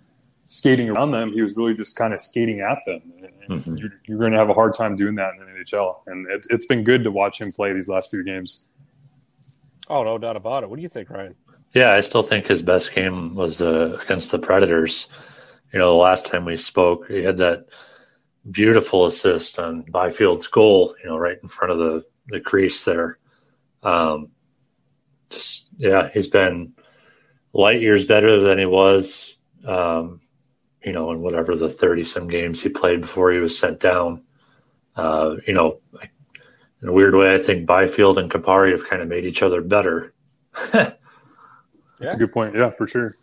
skating 0.50 0.88
around 0.88 1.10
them. 1.10 1.30
He 1.30 1.42
was 1.42 1.54
really 1.58 1.74
just 1.74 1.94
kind 1.94 2.14
of 2.14 2.22
skating 2.22 2.60
at 2.60 2.78
them. 2.86 3.02
Mm-hmm. 3.50 3.76
You're, 3.76 3.90
you're, 4.06 4.18
going 4.18 4.32
to 4.32 4.38
have 4.38 4.48
a 4.48 4.54
hard 4.54 4.72
time 4.72 4.96
doing 4.96 5.14
that 5.16 5.34
in 5.34 5.40
the 5.40 5.44
NHL. 5.44 5.96
And 6.06 6.26
it, 6.30 6.46
it's 6.48 6.64
been 6.64 6.84
good 6.84 7.04
to 7.04 7.10
watch 7.10 7.38
him 7.38 7.52
play 7.52 7.74
these 7.74 7.86
last 7.86 8.08
few 8.08 8.24
games. 8.24 8.62
Oh, 9.88 10.04
no 10.04 10.16
doubt 10.16 10.36
about 10.36 10.62
it. 10.62 10.70
What 10.70 10.76
do 10.76 10.82
you 10.82 10.88
think, 10.88 11.10
Ryan? 11.10 11.34
Yeah, 11.74 11.92
I 11.92 12.00
still 12.00 12.22
think 12.22 12.46
his 12.46 12.62
best 12.62 12.92
game 12.94 13.34
was 13.34 13.60
uh, 13.60 13.98
against 14.02 14.30
the 14.30 14.38
Predators. 14.38 15.06
You 15.72 15.78
know, 15.78 15.90
the 15.90 16.02
last 16.02 16.26
time 16.26 16.44
we 16.44 16.56
spoke, 16.56 17.08
he 17.08 17.22
had 17.22 17.38
that 17.38 17.66
beautiful 18.50 19.06
assist 19.06 19.58
on 19.58 19.82
Byfield's 19.82 20.46
goal, 20.46 20.94
you 21.02 21.10
know, 21.10 21.18
right 21.18 21.38
in 21.42 21.48
front 21.48 21.72
of 21.72 21.78
the, 21.78 22.04
the 22.28 22.40
crease 22.40 22.84
there. 22.84 23.18
Um, 23.82 24.30
just, 25.30 25.66
yeah, 25.76 26.08
he's 26.08 26.28
been 26.28 26.72
light 27.52 27.82
years 27.82 28.06
better 28.06 28.40
than 28.40 28.58
he 28.58 28.66
was 28.66 29.36
um, 29.66 30.20
you 30.82 30.92
know, 30.92 31.10
in 31.10 31.20
whatever 31.20 31.56
the 31.56 31.68
30 31.68 32.04
some 32.04 32.28
games 32.28 32.62
he 32.62 32.68
played 32.68 33.00
before 33.02 33.32
he 33.32 33.38
was 33.38 33.58
sent 33.58 33.80
down. 33.80 34.22
Uh, 34.96 35.36
you 35.46 35.54
know, 35.54 35.80
in 36.82 36.88
a 36.88 36.92
weird 36.92 37.14
way, 37.14 37.34
I 37.34 37.38
think 37.38 37.66
Byfield 37.66 38.18
and 38.18 38.30
Kupari 38.30 38.72
have 38.72 38.88
kind 38.88 39.02
of 39.02 39.08
made 39.08 39.24
each 39.24 39.42
other 39.42 39.60
better. 39.60 40.14
That's 42.00 42.14
yeah. 42.14 42.16
a 42.16 42.26
good 42.26 42.32
point. 42.32 42.54
Yeah, 42.54 42.70
for 42.70 42.86
sure. 42.86 43.14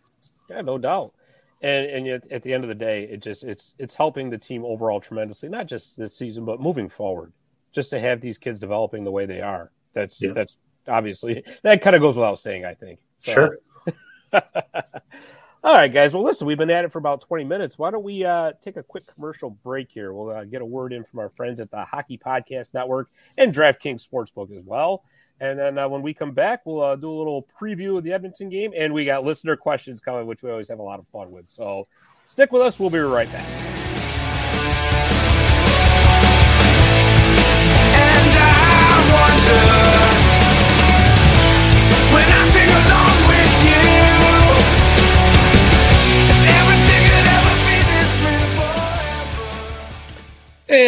Yeah, 0.50 0.62
no 0.62 0.78
doubt. 0.78 1.14
And 1.62 1.88
and 1.88 2.06
yet 2.06 2.24
at 2.32 2.44
the 2.44 2.54
end 2.54 2.64
of 2.64 2.68
the 2.68 2.76
day, 2.76 3.04
it 3.04 3.22
just 3.22 3.44
it's 3.44 3.74
it's 3.80 3.96
helping 3.96 4.30
the 4.30 4.38
team 4.38 4.64
overall 4.66 5.00
tremendously, 5.00 5.50
not 5.50 5.68
just 5.68 5.98
this 5.98 6.16
season, 6.16 6.46
but 6.46 6.60
moving 6.60 6.90
forward. 6.90 7.34
Just 7.72 7.90
to 7.90 8.00
have 8.00 8.22
these 8.22 8.38
kids 8.38 8.60
developing 8.60 9.04
the 9.04 9.12
way 9.12 9.26
they 9.26 9.42
are. 9.42 9.72
That's 9.94 10.22
yeah. 10.22 10.34
that's 10.34 10.58
obviously 10.88 11.44
that 11.64 11.82
kind 11.82 11.96
of 11.96 12.02
goes 12.02 12.16
without 12.16 12.40
saying, 12.40 12.66
I 12.66 12.74
think. 12.74 13.00
So. 13.20 13.34
Sure. 13.34 13.60
All 15.64 15.74
right, 15.74 15.92
guys. 15.92 16.14
Well, 16.14 16.22
listen, 16.22 16.46
we've 16.46 16.60
been 16.60 16.70
at 16.70 16.86
it 16.86 16.92
for 16.92 17.00
about 17.00 17.22
20 17.22 17.44
minutes. 17.44 17.80
Why 17.80 17.90
don't 17.90 18.04
we 18.04 18.24
uh, 18.24 18.52
take 18.62 18.78
a 18.78 18.84
quick 18.84 19.08
commercial 19.12 19.50
break 19.50 19.90
here? 19.90 20.14
We'll 20.14 20.30
uh, 20.30 20.44
get 20.44 20.62
a 20.62 20.66
word 20.66 20.94
in 20.94 21.04
from 21.04 21.20
our 21.20 21.30
friends 21.30 21.60
at 21.60 21.72
the 21.72 21.84
Hockey 21.84 22.20
Podcast 22.20 22.76
Network 22.76 23.10
and 23.36 23.52
DraftKings 23.52 24.08
Sportsbook 24.08 24.56
as 24.56 24.64
well. 24.64 25.04
And 25.40 25.60
then 25.60 25.78
uh, 25.78 25.88
when 25.90 26.02
we 26.02 26.14
come 26.14 26.32
back, 26.32 26.62
we'll 26.66 26.82
uh, 26.82 26.96
do 26.96 27.10
a 27.10 27.18
little 27.18 27.48
preview 27.60 27.98
of 27.98 28.04
the 28.04 28.14
Edmonton 28.14 28.50
game. 28.50 28.72
And 28.78 28.94
we 28.94 29.06
got 29.06 29.24
listener 29.24 29.56
questions 29.56 30.00
coming, 30.00 30.28
which 30.28 30.42
we 30.42 30.50
always 30.50 30.70
have 30.70 30.80
a 30.80 30.84
lot 30.84 31.00
of 31.00 31.08
fun 31.08 31.32
with. 31.32 31.50
So 31.50 31.88
stick 32.26 32.52
with 32.52 32.62
us. 32.62 32.80
We'll 32.80 32.90
be 32.90 33.00
right 33.00 33.32
back. 33.32 33.85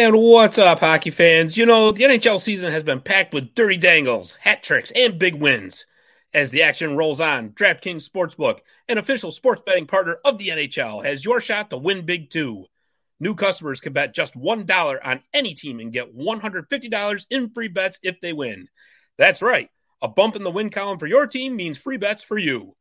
And 0.08 0.22
what's 0.22 0.56
up, 0.56 0.80
hockey 0.80 1.10
fans? 1.10 1.54
You 1.58 1.66
know, 1.66 1.92
the 1.92 2.04
NHL 2.04 2.40
season 2.40 2.72
has 2.72 2.82
been 2.82 3.02
packed 3.02 3.34
with 3.34 3.54
dirty 3.54 3.76
dangles, 3.76 4.32
hat 4.40 4.62
tricks, 4.62 4.90
and 4.92 5.18
big 5.18 5.34
wins. 5.34 5.84
As 6.32 6.50
the 6.50 6.62
action 6.62 6.96
rolls 6.96 7.20
on, 7.20 7.50
DraftKings 7.50 8.08
Sportsbook, 8.08 8.60
an 8.88 8.96
official 8.96 9.30
sports 9.30 9.60
betting 9.66 9.86
partner 9.86 10.16
of 10.24 10.38
the 10.38 10.48
NHL, 10.48 11.04
has 11.04 11.22
your 11.22 11.42
shot 11.42 11.68
to 11.68 11.76
win 11.76 12.06
big 12.06 12.30
too. 12.30 12.64
New 13.20 13.34
customers 13.34 13.80
can 13.80 13.92
bet 13.92 14.14
just 14.14 14.34
$1 14.34 14.98
on 15.04 15.22
any 15.34 15.52
team 15.52 15.78
and 15.78 15.92
get 15.92 16.16
$150 16.16 17.26
in 17.28 17.50
free 17.50 17.68
bets 17.68 17.98
if 18.02 18.18
they 18.22 18.32
win. 18.32 18.66
That's 19.18 19.42
right. 19.42 19.68
A 20.00 20.08
bump 20.08 20.36
in 20.36 20.42
the 20.42 20.50
win 20.50 20.70
column 20.70 20.98
for 20.98 21.06
your 21.06 21.26
team 21.26 21.54
means 21.54 21.76
free 21.76 21.98
bets 21.98 22.22
for 22.22 22.38
you. 22.38 22.74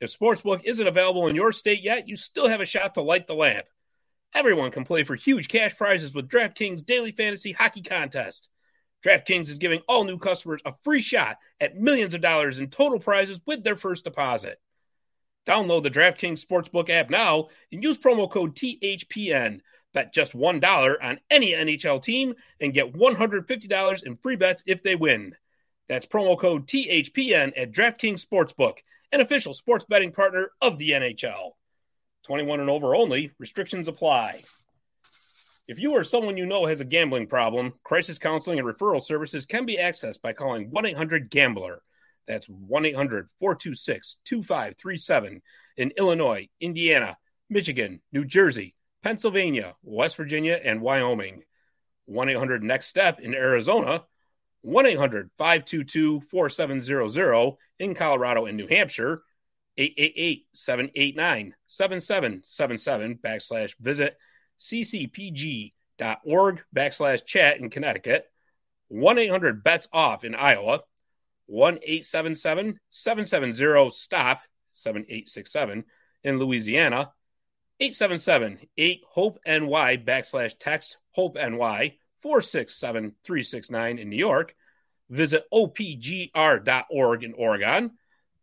If 0.00 0.18
Sportsbook 0.18 0.62
isn't 0.64 0.88
available 0.88 1.28
in 1.28 1.36
your 1.36 1.52
state 1.52 1.84
yet, 1.84 2.08
you 2.08 2.16
still 2.16 2.48
have 2.48 2.60
a 2.60 2.66
shot 2.66 2.94
to 2.94 3.02
light 3.02 3.28
the 3.28 3.34
lamp. 3.36 3.66
Everyone 4.36 4.70
can 4.70 4.84
play 4.84 5.02
for 5.02 5.14
huge 5.14 5.48
cash 5.48 5.74
prizes 5.78 6.12
with 6.12 6.28
DraftKings 6.28 6.84
Daily 6.84 7.10
Fantasy 7.10 7.52
Hockey 7.52 7.80
Contest. 7.80 8.50
DraftKings 9.02 9.48
is 9.48 9.56
giving 9.56 9.80
all 9.88 10.04
new 10.04 10.18
customers 10.18 10.60
a 10.66 10.74
free 10.84 11.00
shot 11.00 11.38
at 11.58 11.76
millions 11.76 12.14
of 12.14 12.20
dollars 12.20 12.58
in 12.58 12.68
total 12.68 13.00
prizes 13.00 13.40
with 13.46 13.64
their 13.64 13.76
first 13.76 14.04
deposit. 14.04 14.60
Download 15.46 15.82
the 15.82 15.90
DraftKings 15.90 16.44
Sportsbook 16.44 16.90
app 16.90 17.08
now 17.08 17.48
and 17.72 17.82
use 17.82 17.96
promo 17.96 18.30
code 18.30 18.54
THPN. 18.54 19.60
Bet 19.94 20.12
just 20.12 20.34
$1 20.34 20.94
on 21.02 21.18
any 21.30 21.52
NHL 21.52 22.02
team 22.02 22.34
and 22.60 22.74
get 22.74 22.92
$150 22.92 24.02
in 24.02 24.16
free 24.18 24.36
bets 24.36 24.62
if 24.66 24.82
they 24.82 24.96
win. 24.96 25.34
That's 25.88 26.06
promo 26.06 26.38
code 26.38 26.66
THPN 26.66 27.54
at 27.56 27.72
DraftKings 27.72 28.22
Sportsbook, 28.22 28.80
an 29.12 29.22
official 29.22 29.54
sports 29.54 29.86
betting 29.88 30.12
partner 30.12 30.50
of 30.60 30.76
the 30.76 30.90
NHL. 30.90 31.52
21 32.26 32.58
and 32.58 32.68
over 32.68 32.96
only, 32.96 33.30
restrictions 33.38 33.86
apply. 33.86 34.42
If 35.68 35.78
you 35.78 35.92
or 35.92 36.02
someone 36.02 36.36
you 36.36 36.44
know 36.44 36.66
has 36.66 36.80
a 36.80 36.84
gambling 36.84 37.28
problem, 37.28 37.72
crisis 37.84 38.18
counseling 38.18 38.58
and 38.58 38.66
referral 38.66 39.02
services 39.02 39.46
can 39.46 39.64
be 39.64 39.76
accessed 39.76 40.22
by 40.22 40.32
calling 40.32 40.70
1 40.70 40.86
800 40.86 41.30
Gambler. 41.30 41.82
That's 42.26 42.48
1 42.48 42.84
800 42.84 43.28
426 43.38 44.16
2537 44.24 45.40
in 45.76 45.92
Illinois, 45.96 46.48
Indiana, 46.60 47.16
Michigan, 47.48 48.00
New 48.12 48.24
Jersey, 48.24 48.74
Pennsylvania, 49.04 49.76
West 49.84 50.16
Virginia, 50.16 50.60
and 50.62 50.80
Wyoming. 50.80 51.44
1 52.06 52.28
800 52.28 52.64
Next 52.64 52.88
Step 52.88 53.20
in 53.20 53.34
Arizona. 53.34 54.04
1 54.62 54.86
800 54.86 55.30
522 55.38 56.22
4700 56.22 57.56
in 57.78 57.94
Colorado 57.94 58.46
and 58.46 58.56
New 58.56 58.66
Hampshire. 58.66 59.22
888 59.78 60.46
789 60.52 61.54
7777 61.66 63.18
backslash 63.18 63.74
visit 63.80 64.16
ccpg.org 64.58 65.72
backslash 66.74 67.24
chat 67.24 67.58
in 67.58 67.70
Connecticut, 67.70 68.26
1 68.88 69.18
800 69.18 69.62
bets 69.62 69.88
off 69.92 70.24
in 70.24 70.34
Iowa, 70.34 70.82
1 71.46 71.78
877 71.82 72.80
770 72.90 73.90
stop 73.92 74.42
7867 74.72 75.84
in 76.24 76.38
Louisiana, 76.38 77.12
877 77.80 78.58
8 78.76 79.00
Hope 79.08 79.38
NY 79.46 79.98
backslash 79.98 80.54
text 80.58 80.96
Hope 81.12 81.36
NY 81.36 81.98
467 82.22 83.14
369 83.24 83.98
in 83.98 84.08
New 84.08 84.16
York. 84.16 84.54
Visit 85.10 85.44
opgr.org 85.52 87.22
in 87.22 87.34
Oregon. 87.34 87.92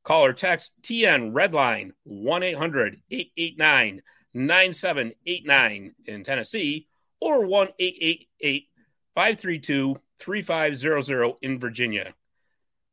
Call 0.04 0.26
or 0.26 0.34
text 0.34 0.74
TN 0.82 1.32
Redline 1.32 1.92
1 2.04 2.44
800 2.44 3.02
889 3.10 4.02
9789 4.34 5.96
in 6.06 6.24
Tennessee 6.24 6.88
or 7.22 7.46
1 7.46 7.70
888 7.80 8.68
532 9.16 9.96
3500 10.20 11.34
in 11.42 11.60
Virginia. 11.60 12.14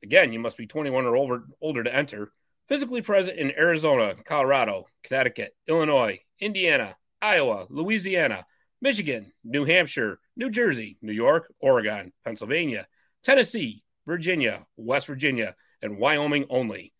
Again, 0.03 0.33
you 0.33 0.39
must 0.39 0.57
be 0.57 0.67
21 0.67 1.05
or 1.05 1.17
older, 1.17 1.45
older 1.61 1.83
to 1.83 1.95
enter. 1.95 2.33
Physically 2.69 3.03
present 3.03 3.39
in 3.39 3.51
Arizona, 3.59 4.15
Colorado, 4.25 4.87
Connecticut, 5.03 5.55
Illinois, 5.67 6.21
Indiana, 6.39 6.97
Iowa, 7.21 7.67
Louisiana, 7.69 8.47
Michigan, 8.81 9.33
New 9.45 9.65
Hampshire, 9.65 10.21
New 10.37 10.51
Jersey, 10.51 10.97
New 11.03 11.13
York, 11.13 11.53
Oregon, 11.61 12.13
Pennsylvania, 12.25 12.87
Tennessee, 13.25 13.83
Virginia, 14.07 14.65
West 14.77 15.07
Virginia, 15.07 15.57
and 15.83 15.99
Wyoming 15.99 16.47
only. 16.49 16.93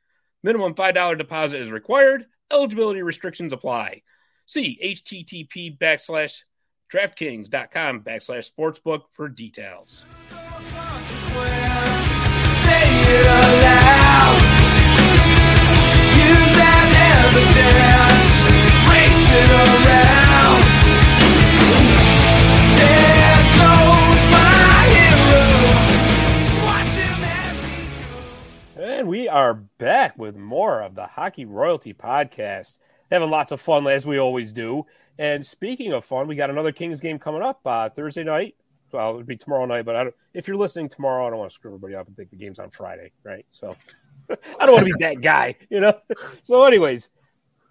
Minimum 0.43 0.75
$5 0.75 1.19
deposit 1.19 1.61
is 1.61 1.71
required. 1.71 2.27
Eligibility 2.51 3.03
restrictions 3.03 3.53
apply. 3.53 4.03
See 4.47 4.79
http 4.83 5.79
backslash 5.79 6.43
DraftKings.com 6.93 8.01
backslash 8.03 8.51
sportsbook 8.51 9.03
for 9.13 9.29
details. 9.29 10.05
We 19.83 20.20
are 29.31 29.55
back 29.55 30.19
with 30.19 30.37
more 30.37 30.83
of 30.83 30.95
the 30.95 31.07
Hockey 31.07 31.45
Royalty 31.45 31.95
Podcast. 31.95 32.79
Having 33.11 33.31
lots 33.31 33.53
of 33.53 33.61
fun 33.61 33.87
as 33.87 34.07
we 34.07 34.19
always 34.19 34.53
do. 34.53 34.85
And 35.19 35.45
speaking 35.45 35.93
of 35.93 36.05
fun, 36.05 36.29
we 36.29 36.37
got 36.37 36.51
another 36.51 36.73
Kings 36.73 37.01
game 37.01 37.19
coming 37.19 37.43
up 37.43 37.61
uh, 37.65 37.89
Thursday 37.89 38.25
night. 38.25 38.57
Well, 38.93 39.11
it'll 39.11 39.23
be 39.23 39.37
tomorrow 39.37 39.67
night, 39.67 39.85
but 39.85 40.15
if 40.35 40.49
you're 40.49 40.57
listening 40.57 40.89
tomorrow, 40.89 41.27
I 41.27 41.31
don't 41.31 41.39
want 41.39 41.51
to 41.51 41.55
screw 41.55 41.71
everybody 41.71 41.95
up 41.95 42.09
and 42.09 42.17
think 42.17 42.31
the 42.31 42.37
game's 42.37 42.59
on 42.59 42.71
Friday, 42.71 43.13
right? 43.23 43.47
So 43.51 43.75
I 44.31 44.67
don't 44.67 44.75
want 44.75 44.87
to 44.87 44.95
be 44.95 45.05
that 45.05 45.21
guy, 45.21 45.57
you 45.69 45.81
know? 45.81 45.95
So, 46.43 46.65
anyways, 46.65 47.09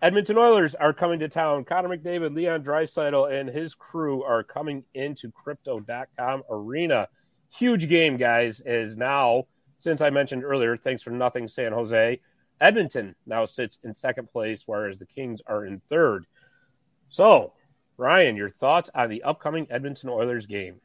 Edmonton 0.02 0.38
Oilers 0.38 0.76
are 0.76 0.94
coming 0.94 1.20
to 1.20 1.28
town. 1.28 1.66
Connor 1.66 1.90
McDavid, 1.90 2.36
Leon 2.36 2.64
Draisaitl, 2.64 3.32
and 3.32 3.50
his 3.50 3.76
crew 3.76 4.24
are 4.24 4.44
coming 4.44 4.84
into 4.94 5.32
Crypto.com 5.32 6.44
Arena. 6.50 7.08
Huge 7.50 7.90
game, 7.90 8.16
guys, 8.18 8.62
is 8.66 8.96
now, 8.96 9.46
since 9.80 10.02
I 10.02 10.10
mentioned 10.12 10.44
earlier, 10.44 10.78
thanks 10.78 11.02
for 11.02 11.10
nothing, 11.10 11.48
San 11.48 11.72
Jose. 11.72 12.20
Edmonton 12.62 13.16
now 13.26 13.46
sits 13.46 13.80
in 13.84 13.94
second 13.94 14.30
place, 14.30 14.64
whereas 14.66 15.00
the 15.00 15.06
Kings 15.06 15.42
are 15.48 15.66
in 15.66 15.82
third. 15.90 16.26
So, 17.08 17.54
Ryan, 17.98 18.36
your 18.36 18.50
thoughts 18.50 18.90
on 18.94 19.10
the 19.10 19.24
upcoming 19.24 19.68
Edmonton 19.70 20.10
Oilers 20.10 20.46
game? 20.46 20.82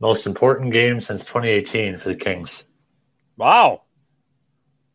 Most 0.00 0.26
important 0.26 0.72
game 0.72 1.00
since 1.00 1.24
2018 1.24 1.96
for 1.96 2.10
the 2.10 2.14
Kings. 2.14 2.64
Wow. 3.36 3.82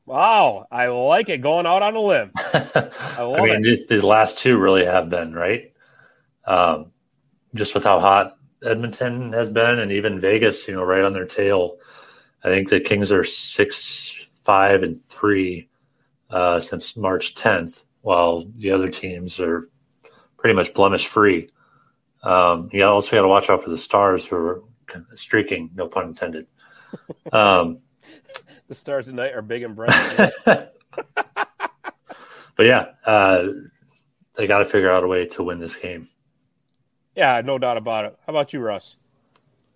Wow. 0.05 0.67
I 0.71 0.87
like 0.87 1.29
it 1.29 1.41
going 1.41 1.65
out 1.65 1.81
on 1.81 1.95
a 1.95 1.99
limb. 1.99 2.31
I, 2.37 2.91
I 3.17 3.41
mean, 3.41 3.63
these, 3.63 3.87
these 3.87 4.03
last 4.03 4.37
two 4.37 4.57
really 4.57 4.85
have 4.85 5.09
been, 5.09 5.33
right? 5.33 5.73
Um, 6.45 6.91
just 7.55 7.73
with 7.73 7.83
how 7.83 7.99
hot 7.99 8.37
Edmonton 8.63 9.33
has 9.33 9.49
been 9.49 9.79
and 9.79 9.91
even 9.91 10.19
Vegas, 10.19 10.67
you 10.67 10.75
know, 10.75 10.83
right 10.83 11.03
on 11.03 11.13
their 11.13 11.25
tail. 11.25 11.77
I 12.45 12.49
think 12.49 12.69
the 12.69 12.79
Kings 12.79 13.11
are 13.11 13.23
six, 13.23 14.13
five, 14.43 14.83
and 14.83 15.03
three 15.03 15.67
uh, 16.29 16.59
since 16.59 16.95
March 16.95 17.33
10th, 17.33 17.79
while 18.01 18.45
the 18.57 18.69
other 18.69 18.87
teams 18.87 19.39
are 19.39 19.67
pretty 20.37 20.53
much 20.53 20.71
blemish 20.75 21.07
free. 21.07 21.49
Um, 22.21 22.69
you 22.71 22.85
also 22.85 23.15
got 23.15 23.23
to 23.23 23.27
watch 23.27 23.49
out 23.49 23.63
for 23.63 23.71
the 23.71 23.77
Stars 23.77 24.27
who 24.27 24.35
are 24.35 24.61
streaking, 25.15 25.71
no 25.73 25.87
pun 25.87 26.09
intended. 26.09 26.47
Um, 27.33 27.79
the 28.69 28.75
Stars 28.75 29.07
tonight 29.07 29.33
are 29.33 29.41
big 29.41 29.63
and 29.63 29.75
bright. 29.75 30.31
but 30.45 30.71
yeah, 32.57 32.91
uh, 33.05 33.47
they 34.35 34.47
got 34.47 34.59
to 34.59 34.65
figure 34.65 34.89
out 34.89 35.03
a 35.03 35.07
way 35.07 35.25
to 35.25 35.43
win 35.43 35.59
this 35.59 35.75
game. 35.75 36.07
Yeah, 37.15 37.41
no 37.43 37.57
doubt 37.57 37.75
about 37.75 38.05
it. 38.05 38.17
How 38.25 38.31
about 38.31 38.53
you, 38.53 38.61
Russ? 38.61 38.99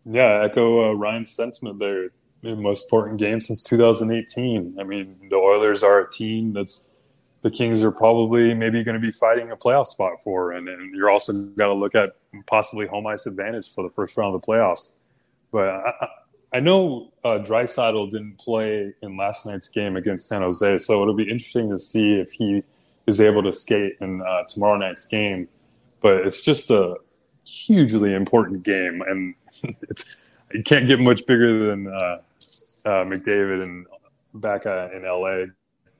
Yeah, 0.05 0.23
I 0.23 0.45
echo 0.45 0.91
uh, 0.91 0.93
Ryan's 0.93 1.29
sentiment 1.29 1.79
there. 1.79 2.11
The 2.41 2.55
most 2.55 2.85
important 2.85 3.17
game 3.19 3.41
since 3.41 3.61
2018. 3.63 4.77
I 4.79 4.83
mean, 4.83 5.17
the 5.29 5.35
Oilers 5.35 5.83
are 5.83 6.01
a 6.01 6.11
team 6.11 6.53
that's 6.53 6.89
the 7.41 7.51
Kings 7.51 7.83
are 7.83 7.91
probably 7.91 8.53
maybe 8.53 8.83
going 8.83 8.99
to 8.99 9.05
be 9.05 9.11
fighting 9.11 9.51
a 9.51 9.57
playoff 9.57 9.87
spot 9.87 10.21
for, 10.23 10.51
and, 10.51 10.67
and 10.67 10.93
you're 10.93 11.09
also 11.09 11.33
got 11.57 11.67
to 11.67 11.73
look 11.73 11.95
at 11.95 12.09
possibly 12.47 12.85
home 12.85 13.07
ice 13.07 13.25
advantage 13.25 13.73
for 13.73 13.83
the 13.83 13.89
first 13.89 14.17
round 14.17 14.35
of 14.35 14.41
the 14.41 14.47
playoffs. 14.47 14.97
But 15.51 15.69
I, 15.69 16.07
I 16.53 16.59
know 16.59 17.11
uh, 17.23 17.39
Draisaitl 17.39 18.09
didn't 18.11 18.37
play 18.39 18.93
in 19.01 19.17
last 19.17 19.45
night's 19.45 19.69
game 19.69 19.95
against 19.95 20.27
San 20.27 20.41
Jose, 20.41 20.79
so 20.79 21.01
it'll 21.01 21.13
be 21.13 21.29
interesting 21.29 21.69
to 21.69 21.79
see 21.79 22.15
if 22.15 22.31
he 22.31 22.63
is 23.07 23.21
able 23.21 23.43
to 23.43 23.53
skate 23.53 23.97
in 24.01 24.21
uh, 24.21 24.43
tomorrow 24.43 24.77
night's 24.77 25.05
game. 25.05 25.47
But 26.01 26.25
it's 26.25 26.41
just 26.41 26.71
a 26.71 26.95
hugely 27.45 28.13
important 28.13 28.63
game, 28.63 29.01
and 29.07 29.35
it's 29.89 30.17
you 30.53 30.63
can't 30.63 30.87
get 30.87 30.99
much 30.99 31.25
bigger 31.25 31.69
than 31.69 31.87
uh, 31.87 32.17
uh 32.89 33.05
McDavid 33.05 33.61
and 33.63 33.85
back 34.33 34.65
uh, 34.65 34.89
in 34.93 35.03
LA 35.03 35.45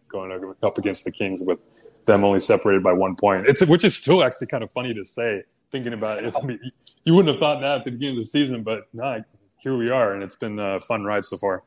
going 0.08 0.54
up 0.63 0.78
against 0.78 1.04
the 1.04 1.12
Kings 1.12 1.43
with 1.45 1.60
them 2.06 2.23
only 2.23 2.39
separated 2.39 2.84
by 2.84 2.93
one 2.93 3.15
point. 3.15 3.47
It's 3.47 3.62
which 3.65 3.84
is 3.84 3.95
still 3.95 4.23
actually 4.23 4.47
kind 4.47 4.63
of 4.63 4.71
funny 4.71 4.93
to 4.93 5.06
say, 5.06 5.43
thinking 5.71 5.93
about 5.93 6.23
it. 6.23 6.34
I 6.41 6.45
mean, 6.45 6.60
you 7.06 7.13
wouldn't 7.13 7.34
have 7.34 7.39
thought 7.39 7.62
that 7.62 7.80
at 7.80 7.86
the 7.86 7.91
beginning 7.91 8.15
of 8.15 8.23
the 8.23 8.25
season, 8.25 8.63
but 8.63 8.88
nah, 8.93 9.19
here 9.58 9.78
we 9.78 9.89
are, 9.89 10.13
and 10.13 10.23
it's 10.23 10.36
been 10.36 10.60
a 10.60 10.80
fun 10.80 11.04
ride 11.04 11.25
so 11.25 11.38
far. 11.38 11.63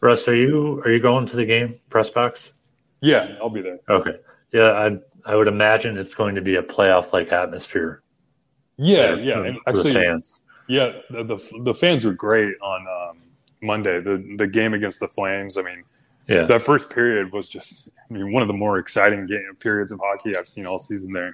Russ, 0.00 0.26
are 0.28 0.34
you 0.34 0.82
are 0.84 0.90
you 0.90 1.00
going 1.00 1.26
to 1.26 1.36
the 1.36 1.44
game 1.44 1.78
press 1.90 2.08
box? 2.08 2.52
Yeah, 3.00 3.36
I'll 3.40 3.50
be 3.50 3.60
there. 3.60 3.80
Okay. 3.88 4.16
Yeah, 4.52 4.72
I 4.72 4.98
I 5.30 5.36
would 5.36 5.48
imagine 5.48 5.98
it's 5.98 6.14
going 6.14 6.34
to 6.34 6.40
be 6.40 6.56
a 6.56 6.62
playoff 6.62 7.12
like 7.12 7.32
atmosphere. 7.32 8.02
Yeah, 8.78 9.16
yeah, 9.16 9.44
and 9.44 9.58
actually, 9.66 9.92
the 9.92 10.00
fans. 10.00 10.40
yeah, 10.68 10.92
the, 11.10 11.24
the 11.24 11.62
the 11.64 11.74
fans 11.74 12.06
were 12.06 12.14
great 12.14 12.54
on 12.62 12.86
um, 12.88 13.18
Monday. 13.62 14.00
The 14.00 14.34
the 14.38 14.46
game 14.46 14.74
against 14.74 15.00
the 15.00 15.08
Flames. 15.08 15.58
I 15.58 15.62
mean, 15.62 15.84
Yeah, 16.28 16.44
that 16.44 16.62
first 16.62 16.90
period 16.90 17.32
was 17.32 17.48
just, 17.48 17.90
I 18.10 18.12
mean, 18.14 18.32
one 18.32 18.42
of 18.42 18.48
the 18.48 18.54
more 18.54 18.78
exciting 18.78 19.26
game 19.26 19.56
periods 19.58 19.92
of 19.92 20.00
hockey 20.02 20.36
I've 20.36 20.46
seen 20.48 20.66
all 20.66 20.78
season. 20.78 21.12
There, 21.12 21.32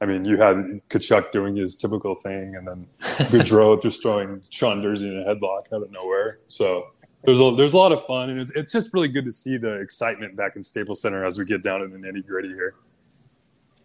I 0.00 0.06
mean, 0.06 0.24
you 0.24 0.36
had 0.36 0.80
Tkachuk 0.90 1.32
doing 1.32 1.54
his 1.56 1.76
typical 1.76 2.14
thing, 2.16 2.56
and 2.56 2.66
then 2.66 2.86
Gaudreau 3.30 3.80
just 3.80 4.02
throwing 4.02 4.42
Sean 4.50 4.82
Durzi 4.82 5.04
in 5.06 5.20
a 5.20 5.24
headlock 5.34 5.72
out 5.72 5.82
of 5.82 5.90
nowhere. 5.92 6.40
So 6.48 6.88
there's 7.24 7.40
a 7.40 7.54
there's 7.56 7.72
a 7.74 7.78
lot 7.78 7.92
of 7.92 8.04
fun, 8.04 8.30
and 8.30 8.40
it's 8.40 8.50
it's 8.54 8.72
just 8.72 8.92
really 8.92 9.08
good 9.08 9.24
to 9.24 9.32
see 9.32 9.56
the 9.56 9.74
excitement 9.80 10.36
back 10.36 10.56
in 10.56 10.62
Staples 10.64 11.00
Center 11.00 11.24
as 11.24 11.38
we 11.38 11.44
get 11.44 11.62
down 11.62 11.82
in 11.82 11.90
the 11.92 11.98
nitty 11.98 12.26
gritty 12.26 12.48
here. 12.48 12.74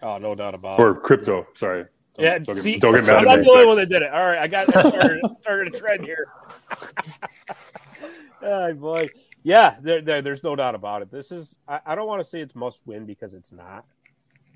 Oh, 0.01 0.17
no 0.17 0.35
doubt 0.35 0.53
about 0.53 0.79
Or 0.79 0.91
it. 0.91 1.01
crypto, 1.03 1.47
sorry. 1.55 1.85
Don't- 2.13 2.25
Yeah, 2.25 2.37
don't, 2.39 2.55
see, 2.55 2.73
get, 2.73 2.81
don't 2.81 2.93
get 2.95 3.09
I'm 3.09 3.15
mad 3.15 3.25
not 3.25 3.39
at 3.39 3.45
the 3.45 3.51
only 3.51 3.65
one 3.65 3.77
that 3.77 3.89
did 3.89 4.01
it. 4.03 4.11
All 4.11 4.25
right, 4.25 4.37
I 4.39 4.47
got 4.47 4.75
I 4.75 4.89
started, 4.89 5.21
started 5.41 5.73
a 5.75 5.77
trend 5.79 6.03
here. 6.05 6.27
Oh 8.41 8.73
boy, 8.73 9.09
yeah, 9.43 9.75
there, 9.81 10.01
there, 10.01 10.21
there's 10.21 10.43
no 10.43 10.55
doubt 10.55 10.75
about 10.75 11.01
it. 11.01 11.11
This 11.11 11.31
is 11.31 11.55
I, 11.67 11.79
I 11.85 11.95
don't 11.95 12.07
want 12.07 12.21
to 12.21 12.25
say 12.27 12.41
it's 12.41 12.55
must 12.55 12.81
win 12.85 13.05
because 13.05 13.33
it's 13.33 13.51
not, 13.51 13.85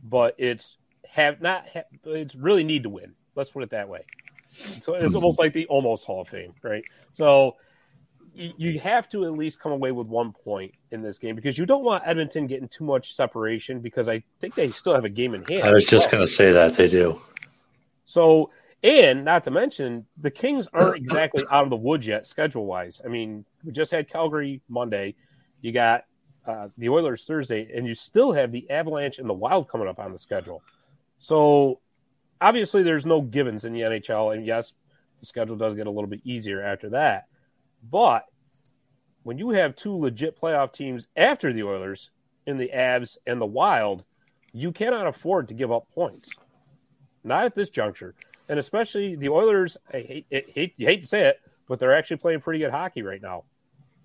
but 0.03 0.35
it's 0.37 0.77
have 1.07 1.41
not 1.41 1.65
ha- 1.73 1.83
it's 2.05 2.35
really 2.35 2.63
need 2.63 2.83
to 2.83 2.89
win. 2.89 3.13
Let's 3.35 3.49
put 3.49 3.63
it 3.63 3.69
that 3.71 3.87
way. 3.87 4.05
So 4.47 4.95
it's 4.95 5.15
almost 5.15 5.39
like 5.39 5.53
the 5.53 5.65
almost 5.67 6.05
Hall 6.05 6.21
of 6.21 6.27
Fame, 6.27 6.53
right? 6.61 6.83
So 7.13 7.55
you, 8.33 8.53
you 8.57 8.79
have 8.79 9.09
to 9.09 9.25
at 9.25 9.33
least 9.33 9.59
come 9.59 9.71
away 9.71 9.91
with 9.91 10.07
one 10.07 10.33
point 10.33 10.73
in 10.91 11.01
this 11.01 11.17
game 11.17 11.35
because 11.35 11.57
you 11.57 11.65
don't 11.65 11.83
want 11.83 12.03
Edmonton 12.05 12.47
getting 12.47 12.67
too 12.67 12.83
much 12.83 13.13
separation 13.15 13.79
because 13.79 14.07
I 14.07 14.23
think 14.39 14.55
they 14.55 14.69
still 14.69 14.93
have 14.93 15.05
a 15.05 15.09
game 15.09 15.33
in 15.33 15.43
hand. 15.45 15.63
I 15.63 15.71
was 15.71 15.85
just 15.85 16.11
going 16.11 16.23
to 16.23 16.27
say 16.27 16.51
that 16.51 16.75
they 16.75 16.87
do. 16.89 17.19
So, 18.05 18.51
and 18.83 19.23
not 19.23 19.43
to 19.43 19.51
mention, 19.51 20.05
the 20.17 20.31
Kings 20.31 20.67
aren't 20.73 20.97
exactly 21.03 21.43
out 21.49 21.63
of 21.63 21.69
the 21.69 21.75
woods 21.75 22.07
yet, 22.07 22.25
schedule 22.25 22.65
wise. 22.65 23.01
I 23.03 23.07
mean, 23.07 23.45
we 23.63 23.71
just 23.71 23.91
had 23.91 24.09
Calgary 24.09 24.61
Monday. 24.69 25.15
You 25.61 25.71
got 25.71 26.05
uh, 26.45 26.67
the 26.77 26.89
Oilers 26.89 27.25
Thursday, 27.25 27.69
and 27.75 27.85
you 27.85 27.93
still 27.93 28.31
have 28.31 28.51
the 28.51 28.69
Avalanche 28.69 29.19
and 29.19 29.29
the 29.29 29.33
Wild 29.33 29.69
coming 29.69 29.87
up 29.87 29.99
on 29.99 30.11
the 30.11 30.19
schedule. 30.19 30.63
So, 31.19 31.79
obviously, 32.39 32.81
there's 32.81 33.05
no 33.05 33.21
givens 33.21 33.65
in 33.65 33.73
the 33.73 33.81
NHL. 33.81 34.35
And 34.35 34.45
yes, 34.45 34.73
the 35.19 35.27
schedule 35.27 35.55
does 35.55 35.75
get 35.75 35.87
a 35.87 35.91
little 35.91 36.09
bit 36.09 36.21
easier 36.23 36.61
after 36.63 36.89
that. 36.89 37.25
But 37.89 38.25
when 39.23 39.37
you 39.37 39.49
have 39.51 39.75
two 39.75 39.95
legit 39.95 40.39
playoff 40.39 40.73
teams 40.73 41.07
after 41.15 41.53
the 41.53 41.63
Oilers 41.63 42.09
in 42.47 42.57
the 42.57 42.71
Avs 42.73 43.17
and 43.27 43.39
the 43.39 43.45
Wild, 43.45 44.03
you 44.51 44.71
cannot 44.71 45.05
afford 45.05 45.47
to 45.47 45.53
give 45.53 45.71
up 45.71 45.87
points 45.93 46.31
not 47.23 47.45
at 47.45 47.55
this 47.55 47.69
juncture. 47.69 48.15
And 48.51 48.59
especially 48.59 49.15
the 49.15 49.29
Oilers, 49.29 49.77
I 49.93 50.01
hate, 50.01 50.25
I 50.29 50.43
hate, 50.53 50.73
you 50.75 50.85
hate 50.85 51.01
to 51.03 51.07
say 51.07 51.25
it, 51.25 51.39
but 51.69 51.79
they're 51.79 51.93
actually 51.93 52.17
playing 52.17 52.41
pretty 52.41 52.59
good 52.59 52.69
hockey 52.69 53.01
right 53.01 53.21
now. 53.21 53.45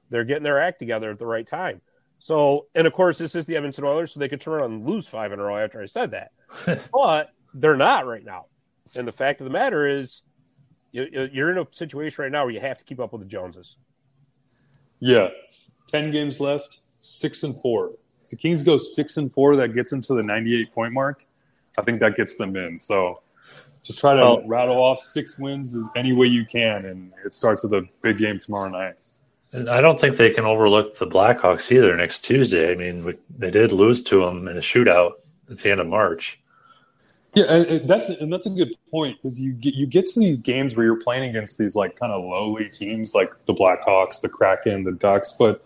They're 0.08 0.22
getting 0.22 0.44
their 0.44 0.62
act 0.62 0.78
together 0.78 1.10
at 1.10 1.18
the 1.18 1.26
right 1.26 1.44
time. 1.44 1.80
So, 2.20 2.66
and 2.76 2.86
of 2.86 2.92
course, 2.92 3.18
this 3.18 3.34
is 3.34 3.44
the 3.46 3.56
Edmonton 3.56 3.82
Oilers, 3.82 4.12
so 4.12 4.20
they 4.20 4.28
could 4.28 4.40
turn 4.40 4.54
around 4.54 4.72
and 4.72 4.86
lose 4.86 5.08
five 5.08 5.32
in 5.32 5.40
a 5.40 5.42
row 5.42 5.56
after 5.56 5.82
I 5.82 5.86
said 5.86 6.12
that. 6.12 6.30
but 6.92 7.30
they're 7.54 7.76
not 7.76 8.06
right 8.06 8.24
now. 8.24 8.46
And 8.94 9.06
the 9.06 9.10
fact 9.12 9.40
of 9.40 9.46
the 9.46 9.50
matter 9.50 9.88
is, 9.88 10.22
you, 10.92 11.28
you're 11.32 11.50
in 11.50 11.58
a 11.58 11.66
situation 11.72 12.22
right 12.22 12.30
now 12.30 12.44
where 12.44 12.54
you 12.54 12.60
have 12.60 12.78
to 12.78 12.84
keep 12.84 13.00
up 13.00 13.12
with 13.12 13.22
the 13.22 13.26
Joneses. 13.26 13.74
Yeah, 15.00 15.30
ten 15.88 16.12
games 16.12 16.38
left, 16.38 16.82
six 17.00 17.42
and 17.42 17.60
four. 17.60 17.90
If 18.22 18.30
the 18.30 18.36
Kings 18.36 18.62
go 18.62 18.78
six 18.78 19.16
and 19.16 19.30
four, 19.30 19.56
that 19.56 19.74
gets 19.74 19.90
them 19.90 20.02
to 20.02 20.14
the 20.14 20.22
ninety-eight 20.22 20.70
point 20.70 20.92
mark. 20.92 21.26
I 21.76 21.82
think 21.82 21.98
that 21.98 22.16
gets 22.16 22.36
them 22.36 22.54
in. 22.54 22.78
So 22.78 23.22
just 23.86 23.98
try 24.00 24.14
to 24.14 24.20
Well- 24.20 24.42
rattle 24.46 24.82
off 24.82 24.98
six 24.98 25.38
wins 25.38 25.76
any 25.94 26.12
way 26.12 26.26
you 26.26 26.44
can, 26.44 26.84
and 26.84 27.12
it 27.24 27.32
starts 27.32 27.62
with 27.62 27.72
a 27.72 27.86
big 28.02 28.18
game 28.18 28.38
tomorrow 28.38 28.68
night. 28.68 28.94
And 29.52 29.68
I 29.68 29.80
don't 29.80 30.00
think 30.00 30.16
they 30.16 30.30
can 30.30 30.44
overlook 30.44 30.98
the 30.98 31.06
Blackhawks 31.06 31.70
either 31.70 31.96
next 31.96 32.24
Tuesday. 32.24 32.72
I 32.72 32.74
mean, 32.74 33.04
we, 33.04 33.14
they 33.38 33.50
did 33.50 33.70
lose 33.70 34.02
to 34.04 34.24
them 34.24 34.48
in 34.48 34.56
a 34.56 34.60
shootout 34.60 35.12
at 35.50 35.58
the 35.58 35.70
end 35.70 35.80
of 35.80 35.86
March. 35.86 36.40
Yeah, 37.36 37.44
and 37.52 37.88
that's 37.88 38.08
and 38.08 38.32
that's 38.32 38.46
a 38.46 38.50
good 38.50 38.74
point 38.90 39.18
because 39.22 39.38
you 39.38 39.52
get 39.52 39.74
you 39.74 39.86
get 39.86 40.08
to 40.08 40.20
these 40.20 40.40
games 40.40 40.74
where 40.74 40.86
you're 40.86 40.98
playing 40.98 41.28
against 41.28 41.58
these 41.58 41.76
like 41.76 41.94
kind 41.94 42.10
of 42.10 42.24
lowly 42.24 42.70
teams 42.70 43.14
like 43.14 43.34
the 43.44 43.52
Blackhawks, 43.52 44.22
the 44.22 44.28
Kraken, 44.28 44.84
the 44.84 44.92
Ducks, 44.92 45.36
but 45.38 45.62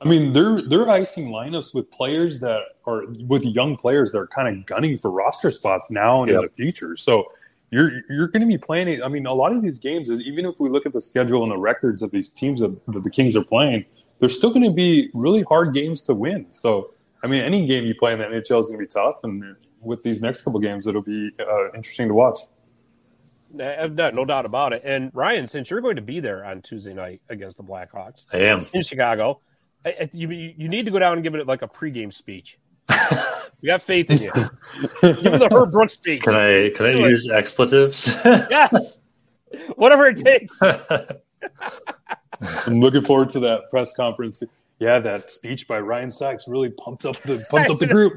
I 0.00 0.08
mean 0.08 0.32
they're 0.32 0.62
they're 0.62 0.88
icing 0.88 1.28
lineups 1.28 1.74
with 1.74 1.90
players 1.90 2.40
that 2.40 2.62
are 2.86 3.04
with 3.28 3.44
young 3.44 3.76
players 3.76 4.12
that 4.12 4.18
are 4.18 4.28
kind 4.28 4.48
of 4.48 4.64
gunning 4.64 4.96
for 4.96 5.10
roster 5.10 5.50
spots 5.50 5.90
now 5.90 6.22
and 6.22 6.32
in 6.32 6.40
the 6.40 6.48
future. 6.48 6.96
So 6.96 7.30
you're 7.70 8.02
you're 8.08 8.28
going 8.28 8.42
to 8.42 8.48
be 8.48 8.58
playing. 8.58 9.02
I 9.02 9.08
mean, 9.08 9.26
a 9.26 9.32
lot 9.32 9.52
of 9.52 9.62
these 9.62 9.78
games, 9.78 10.08
is 10.08 10.20
even 10.20 10.44
if 10.46 10.60
we 10.60 10.68
look 10.68 10.86
at 10.86 10.92
the 10.92 11.00
schedule 11.00 11.42
and 11.42 11.52
the 11.52 11.58
records 11.58 12.02
of 12.02 12.10
these 12.10 12.30
teams 12.30 12.60
that, 12.60 12.74
that 12.88 13.04
the 13.04 13.10
Kings 13.10 13.36
are 13.36 13.44
playing, 13.44 13.84
they're 14.18 14.28
still 14.28 14.50
going 14.50 14.64
to 14.64 14.72
be 14.72 15.10
really 15.14 15.42
hard 15.42 15.72
games 15.74 16.02
to 16.02 16.14
win. 16.14 16.46
So 16.50 16.92
I 17.22 17.26
mean, 17.26 17.42
any 17.42 17.66
game 17.66 17.84
you 17.84 17.94
play 17.94 18.12
in 18.12 18.18
the 18.18 18.24
NHL 18.24 18.60
is 18.60 18.66
going 18.66 18.72
to 18.72 18.78
be 18.78 18.86
tough, 18.86 19.16
and 19.24 19.56
with 19.80 20.02
these 20.02 20.20
next 20.20 20.42
couple 20.42 20.60
games, 20.60 20.86
it'll 20.86 21.02
be 21.02 21.30
uh, 21.38 21.72
interesting 21.74 22.08
to 22.08 22.14
watch. 22.14 22.38
No, 23.52 23.88
no 23.88 24.24
doubt 24.24 24.46
about 24.46 24.72
it. 24.72 24.82
And 24.84 25.10
Ryan, 25.12 25.48
since 25.48 25.70
you're 25.70 25.80
going 25.80 25.96
to 25.96 26.02
be 26.02 26.20
there 26.20 26.44
on 26.44 26.62
Tuesday 26.62 26.94
night 26.94 27.20
against 27.28 27.56
the 27.56 27.64
Blackhawks, 27.64 28.26
I 28.32 28.38
am. 28.38 28.64
in 28.72 28.82
Chicago. 28.84 29.40
I, 29.84 29.90
I, 29.90 30.10
you, 30.12 30.28
you 30.28 30.68
need 30.68 30.84
to 30.84 30.92
go 30.92 30.98
down 30.98 31.14
and 31.14 31.22
give 31.22 31.34
it 31.34 31.46
like 31.46 31.62
a 31.62 31.68
pregame 31.68 32.12
speech. 32.12 32.58
We 33.62 33.66
got 33.66 33.82
faith 33.82 34.10
in 34.10 34.18
you. 34.18 34.32
give 35.02 35.34
it 35.34 35.38
the 35.38 35.48
Herb 35.52 35.70
Brooks 35.70 35.94
speech. 35.94 36.22
Can 36.22 36.34
I 36.34 36.70
can 36.76 36.86
I 36.86 36.92
Do 36.92 37.04
it. 37.04 37.10
use 37.10 37.28
expletives? 37.30 38.06
Yes. 38.24 38.98
Whatever 39.76 40.06
it 40.06 40.16
takes. 40.18 40.58
I'm 42.66 42.80
looking 42.80 43.02
forward 43.02 43.28
to 43.30 43.40
that 43.40 43.68
press 43.68 43.92
conference. 43.92 44.42
Yeah, 44.78 44.98
that 45.00 45.30
speech 45.30 45.66
by 45.68 45.80
Ryan 45.80 46.08
Sachs 46.08 46.46
really 46.48 46.70
pumped 46.70 47.04
up 47.04 47.16
the 47.22 47.44
pumped 47.50 47.68
up 47.70 47.78
the 47.78 47.86
group. 47.86 48.14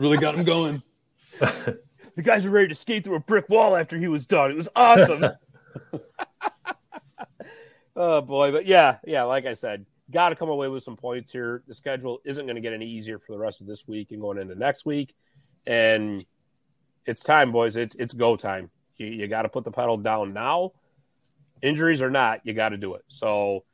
Really 0.00 0.18
got 0.18 0.34
him 0.34 0.42
going. 0.44 0.82
The 1.38 2.22
guys 2.22 2.44
were 2.44 2.50
ready 2.50 2.68
to 2.68 2.74
skate 2.74 3.04
through 3.04 3.14
a 3.16 3.20
brick 3.20 3.48
wall 3.48 3.76
after 3.76 3.96
he 3.96 4.08
was 4.08 4.26
done. 4.26 4.50
It 4.50 4.56
was 4.56 4.68
awesome. 4.74 5.24
oh 7.96 8.20
boy, 8.22 8.52
but 8.52 8.66
yeah, 8.66 8.96
yeah, 9.04 9.22
like 9.24 9.46
I 9.46 9.54
said, 9.54 9.86
got 10.12 10.28
to 10.28 10.36
come 10.36 10.48
away 10.48 10.68
with 10.68 10.82
some 10.82 10.96
points 10.96 11.32
here. 11.32 11.62
The 11.66 11.74
schedule 11.74 12.20
isn't 12.24 12.46
going 12.46 12.56
to 12.56 12.60
get 12.60 12.72
any 12.72 12.86
easier 12.86 13.18
for 13.18 13.32
the 13.32 13.38
rest 13.38 13.60
of 13.60 13.66
this 13.66 13.88
week 13.88 14.12
and 14.12 14.20
going 14.20 14.38
into 14.38 14.54
next 14.54 14.86
week. 14.86 15.14
And 15.66 16.24
it's 17.06 17.22
time, 17.22 17.50
boys. 17.50 17.76
It's 17.76 17.94
it's 17.96 18.14
go 18.14 18.36
time. 18.36 18.70
You, 18.96 19.06
you 19.06 19.26
got 19.26 19.42
to 19.42 19.48
put 19.48 19.64
the 19.64 19.72
pedal 19.72 19.96
down 19.96 20.32
now. 20.32 20.72
Injuries 21.62 22.02
or 22.02 22.10
not, 22.10 22.40
you 22.44 22.54
got 22.54 22.70
to 22.70 22.76
do 22.76 22.94
it. 22.94 23.04
So, 23.08 23.64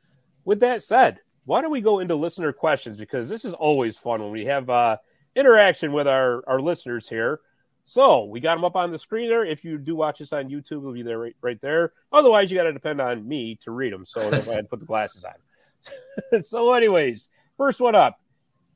with 0.45 0.59
that 0.61 0.83
said, 0.83 1.19
why 1.45 1.61
don't 1.61 1.71
we 1.71 1.81
go 1.81 1.99
into 1.99 2.15
listener 2.15 2.53
questions 2.53 2.97
because 2.97 3.27
this 3.27 3.45
is 3.45 3.53
always 3.53 3.97
fun 3.97 4.21
when 4.21 4.31
we 4.31 4.45
have 4.45 4.69
uh, 4.69 4.97
interaction 5.35 5.91
with 5.91 6.07
our 6.07 6.43
our 6.47 6.61
listeners 6.61 7.07
here. 7.07 7.41
So 7.85 8.25
we 8.25 8.39
got 8.39 8.53
them 8.53 8.65
up 8.65 8.75
on 8.75 8.91
the 8.91 8.99
screen 8.99 9.29
there. 9.29 9.43
If 9.43 9.63
you 9.63 9.79
do 9.79 9.95
watch 9.95 10.21
us 10.21 10.31
on 10.31 10.47
YouTube, 10.47 10.81
it'll 10.81 10.93
be 10.93 11.01
there 11.01 11.17
right, 11.17 11.35
right 11.41 11.59
there. 11.59 11.93
Otherwise, 12.11 12.51
you 12.51 12.57
got 12.57 12.65
to 12.65 12.73
depend 12.73 13.01
on 13.01 13.27
me 13.27 13.55
to 13.63 13.71
read 13.71 13.91
them. 13.91 14.05
So 14.05 14.21
I 14.31 14.35
had 14.35 14.45
to 14.45 14.63
put 14.65 14.79
the 14.79 14.85
glasses 14.85 15.23
on. 15.23 15.33
so, 16.41 16.73
anyways, 16.73 17.29
first 17.57 17.79
one 17.79 17.95
up, 17.95 18.19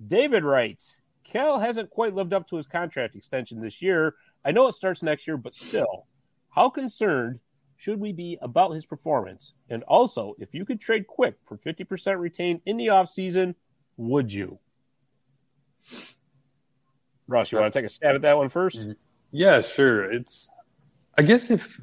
David 0.08 0.44
writes, 0.44 1.00
Cal 1.24 1.60
hasn't 1.60 1.89
quite 1.89 2.13
lived 2.13 2.34
up 2.34 2.48
to 2.50 2.58
his 2.58 2.68
contract 2.68 3.16
extension 3.16 3.60
this 3.60 3.82
year. 3.82 4.16
I 4.46 4.52
know 4.52 4.68
it 4.68 4.76
starts 4.76 5.02
next 5.02 5.26
year, 5.26 5.38
but 5.38 5.56
still, 5.56 6.08
how 6.50 6.70
concerned 6.70 7.39
should 7.78 8.00
we 8.00 8.13
be 8.13 8.38
about 8.42 8.72
his 8.72 8.86
performance? 8.86 9.54
And 9.70 9.84
also, 9.84 10.36
if 10.38 10.54
you 10.54 10.66
could 10.66 10.80
trade 10.80 11.08
quick 11.08 11.36
for 11.46 11.58
50% 11.58 12.20
retained 12.20 12.62
in 12.66 12.78
the 12.78 12.88
offseason, 12.88 13.56
would 13.98 14.32
you? 14.32 14.60
Ross, 17.28 17.52
you 17.52 17.58
want 17.58 17.74
to 17.74 17.80
take 17.80 17.86
a 17.86 17.89
stab 17.89 18.16
at 18.16 18.22
that 18.22 18.38
one 18.38 18.50
first? 18.50 18.88
Yeah, 19.32 19.62
sure. 19.62 20.12
It's 20.12 20.50
I 21.18 21.22
guess 21.22 21.52
if 21.52 21.80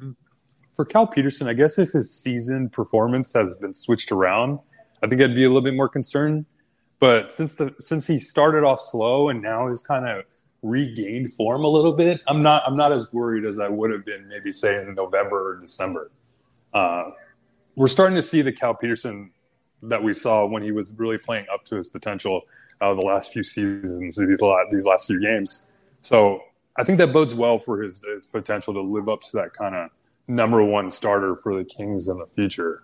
for 0.75 0.85
Cal 0.85 1.07
Petersen, 1.07 1.47
I 1.47 1.53
guess 1.53 1.77
if 1.77 1.91
his 1.91 2.13
season 2.13 2.69
performance 2.69 3.33
has 3.33 3.55
been 3.57 3.73
switched 3.73 4.11
around, 4.11 4.59
I 5.03 5.07
think 5.07 5.21
I'd 5.21 5.35
be 5.35 5.43
a 5.43 5.47
little 5.47 5.61
bit 5.61 5.73
more 5.73 5.89
concerned. 5.89 6.45
But 6.99 7.31
since 7.31 7.55
the 7.55 7.73
since 7.79 8.05
he 8.05 8.19
started 8.19 8.63
off 8.63 8.79
slow 8.81 9.29
and 9.29 9.41
now 9.41 9.69
he's 9.69 9.81
kind 9.81 10.07
of 10.07 10.23
regained 10.61 11.33
form 11.33 11.63
a 11.63 11.67
little 11.67 11.93
bit, 11.93 12.21
I'm 12.27 12.43
not 12.43 12.63
I'm 12.65 12.77
not 12.77 12.91
as 12.91 13.11
worried 13.11 13.45
as 13.45 13.59
I 13.59 13.67
would 13.67 13.91
have 13.91 14.05
been 14.05 14.27
maybe 14.27 14.51
say 14.51 14.81
in 14.81 14.93
November 14.93 15.53
or 15.53 15.61
December. 15.61 16.11
Uh, 16.73 17.11
we're 17.75 17.87
starting 17.87 18.15
to 18.15 18.21
see 18.21 18.41
the 18.41 18.51
Cal 18.51 18.75
Petersen 18.75 19.31
that 19.83 20.01
we 20.01 20.13
saw 20.13 20.45
when 20.45 20.61
he 20.61 20.71
was 20.71 20.93
really 20.97 21.17
playing 21.17 21.45
up 21.51 21.65
to 21.65 21.75
his 21.75 21.87
potential 21.87 22.41
uh, 22.81 22.93
the 22.93 23.01
last 23.01 23.31
few 23.31 23.43
seasons, 23.43 24.15
these 24.15 24.41
last, 24.41 24.69
these 24.69 24.85
last 24.85 25.07
few 25.07 25.19
games. 25.19 25.69
So 26.01 26.41
I 26.77 26.83
think 26.83 26.97
that 26.99 27.13
bodes 27.13 27.33
well 27.33 27.59
for 27.59 27.81
his, 27.81 28.03
his 28.03 28.27
potential 28.27 28.73
to 28.73 28.81
live 28.81 29.09
up 29.09 29.21
to 29.21 29.37
that 29.37 29.53
kind 29.53 29.75
of 29.75 29.89
number 30.27 30.63
one 30.63 30.89
starter 30.89 31.35
for 31.35 31.57
the 31.57 31.63
Kings 31.63 32.07
in 32.07 32.17
the 32.17 32.27
future. 32.27 32.83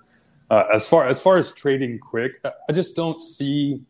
Uh, 0.49 0.63
as 0.73 0.88
far 0.88 1.07
as 1.07 1.21
far 1.21 1.38
as 1.38 1.51
trading 1.53 1.99
quick, 1.99 2.39
I- 2.43 2.51
I 2.69 2.73
just 2.73 2.95
don't 2.95 3.21
see. 3.21 3.81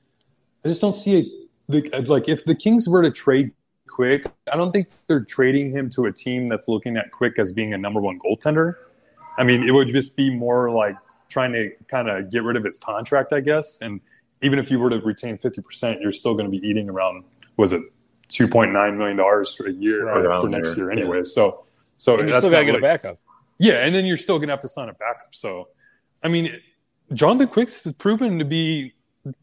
I 0.66 0.70
just 0.70 0.82
don't 0.82 0.96
see 0.96 1.20
it. 1.20 1.28
The, 1.70 2.06
like 2.08 2.30
if 2.30 2.46
the 2.46 2.56
Kings 2.56 2.88
were 2.88 3.02
to 3.02 3.12
trade 3.12 3.52
Quick, 3.98 4.28
I 4.54 4.56
don't 4.56 4.72
think 4.72 4.90
they're 5.08 5.24
trading 5.24 5.72
him 5.72 5.90
to 5.92 6.06
a 6.06 6.12
team 6.12 6.48
that's 6.48 6.68
looking 6.68 6.98
at 6.98 7.10
Quick 7.10 7.40
as 7.40 7.52
being 7.52 7.74
a 7.74 7.80
number 7.80 8.00
one 8.00 8.20
goaltender. 8.20 8.76
I 9.40 9.44
mean, 9.44 9.68
it 9.68 9.72
would 9.72 9.88
just 9.88 10.16
be 10.16 10.30
more 10.30 10.70
like 10.70 10.96
trying 11.30 11.52
to 11.54 11.72
kind 11.88 12.08
of 12.08 12.30
get 12.30 12.44
rid 12.44 12.58
of 12.58 12.64
his 12.64 12.78
contract, 12.78 13.34
I 13.34 13.40
guess. 13.40 13.80
And 13.82 14.00
even 14.44 14.60
if 14.60 14.70
you 14.70 14.80
were 14.80 14.92
to 14.92 15.00
retain 15.00 15.40
50%, 15.40 16.00
you're 16.00 16.12
still 16.12 16.34
going 16.34 16.46
to 16.46 16.52
be 16.52 16.64
eating 16.64 16.92
around, 16.92 17.24
was 17.58 17.74
it 17.74 17.82
$2.9 18.30 18.98
million 18.98 19.18
for 19.18 19.68
a 19.68 19.72
year 19.72 20.04
right, 20.04 20.42
for 20.42 20.48
next 20.48 20.78
year 20.78 20.92
anyway. 20.92 21.18
Yeah. 21.18 21.24
So, 21.24 21.66
so 21.98 22.20
and 22.20 22.30
you 22.30 22.38
still 22.38 22.52
got 22.52 22.60
to 22.60 22.66
get 22.66 22.74
like, 22.74 22.82
a 22.82 22.84
backup. 22.84 23.20
Yeah. 23.58 23.84
And 23.84 23.96
then 23.96 24.06
you're 24.06 24.18
still 24.18 24.38
going 24.38 24.50
to 24.50 24.54
have 24.54 24.62
to 24.62 24.70
sign 24.70 24.90
a 24.90 24.94
backup. 24.94 25.34
So, 25.34 25.70
I 26.24 26.28
mean, 26.28 26.60
Jonathan 27.14 27.48
Quicks 27.48 27.84
has 27.84 27.94
proven 27.94 28.40
to 28.40 28.46
be 28.46 28.94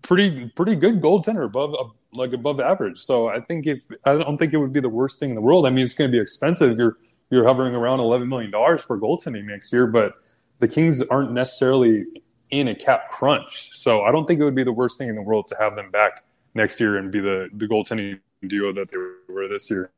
pretty, 0.03 0.51
pretty 0.55 0.77
good 0.77 1.01
goaltender 1.01 1.45
above, 1.45 1.75
uh, 1.75 1.89
like 2.13 2.33
above 2.33 2.61
average. 2.61 2.99
So 2.99 3.29
I 3.29 3.41
think 3.41 3.67
if, 3.67 3.83
I 4.05 4.15
don't 4.15 4.39
think 4.39 4.53
it 4.53 4.59
would 4.59 4.73
be 4.73 4.81
the 4.81 4.89
worst 4.89 5.19
thing 5.19 5.31
in 5.31 5.35
the 5.35 5.41
world. 5.41 5.67
I 5.67 5.71
mean, 5.71 5.85
it's 5.85 5.95
going 5.95 6.11
to 6.11 6.17
be 6.17 6.21
expensive. 6.21 6.79
You're, 6.79 6.97
you're 7.31 7.47
hovering 7.47 7.75
around 7.75 7.99
$11 7.99 8.29
million 8.29 8.51
for 8.79 8.99
goaltending 8.99 9.45
next 9.45 9.73
year, 9.73 9.87
but 9.87 10.15
the 10.61 10.69
Kings 10.69 11.01
aren't 11.03 11.33
necessarily 11.33 12.05
in 12.51 12.69
a 12.69 12.75
cap 12.75 13.11
crunch. 13.11 13.71
So 13.73 14.03
I 14.03 14.13
don't 14.13 14.27
think 14.27 14.41
it 14.41 14.45
would 14.45 14.55
be 14.55 14.65
the 14.65 14.73
worst 14.73 14.99
thing 14.99 15.09
in 15.09 15.15
the 15.15 15.23
world 15.23 15.49
to 15.49 15.57
have 15.59 15.75
them 15.75 15.91
back 15.91 16.25
next 16.55 16.81
year 16.81 16.97
and 16.97 17.11
be 17.11 17.21
the, 17.21 17.49
the 17.53 17.67
goaltending 17.67 18.21
duo 18.47 18.73
that 18.73 18.91
they 18.91 18.97
were 19.33 19.49
this 19.49 19.71
year. 19.71 19.91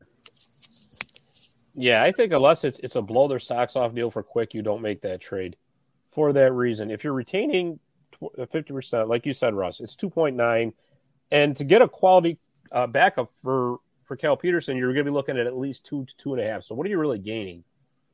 Yeah, 1.75 2.03
I 2.03 2.11
think 2.11 2.33
unless 2.33 2.65
it's 2.65 2.79
it's 2.79 2.97
a 2.97 3.03
blow 3.03 3.29
their 3.29 3.39
socks 3.39 3.77
off 3.77 3.95
deal 3.95 4.11
for 4.11 4.23
quick, 4.23 4.55
you 4.55 4.63
don't 4.63 4.81
make 4.81 5.03
that 5.03 5.21
trade. 5.21 5.57
For 6.17 6.33
that 6.33 6.53
reason, 6.55 6.91
if 6.91 7.05
you're 7.05 7.13
retaining 7.13 7.79
fifty 8.51 8.73
percent, 8.73 9.07
like 9.11 9.27
you 9.27 9.35
said, 9.35 9.53
Russ, 9.53 9.81
it's 9.81 9.95
two 9.95 10.09
point 10.09 10.35
nine, 10.35 10.73
and 11.31 11.55
to 11.59 11.65
get 11.65 11.83
a 11.83 11.89
quality 11.89 12.39
uh, 12.73 12.87
backup 12.87 13.31
for 13.43 13.81
for 14.05 14.17
Cal 14.17 14.35
Petersen, 14.35 14.79
you're 14.79 14.95
going 14.95 15.05
to 15.05 15.11
be 15.11 15.15
looking 15.15 15.37
at 15.37 15.47
at 15.47 15.59
least 15.59 15.85
two 15.85 16.07
to 16.07 16.17
two 16.17 16.33
and 16.33 16.43
a 16.43 16.47
half. 16.47 16.65
So 16.65 16.75
what 16.75 16.87
are 16.87 16.91
you 16.91 16.99
really 16.99 17.19
gaining 17.19 17.65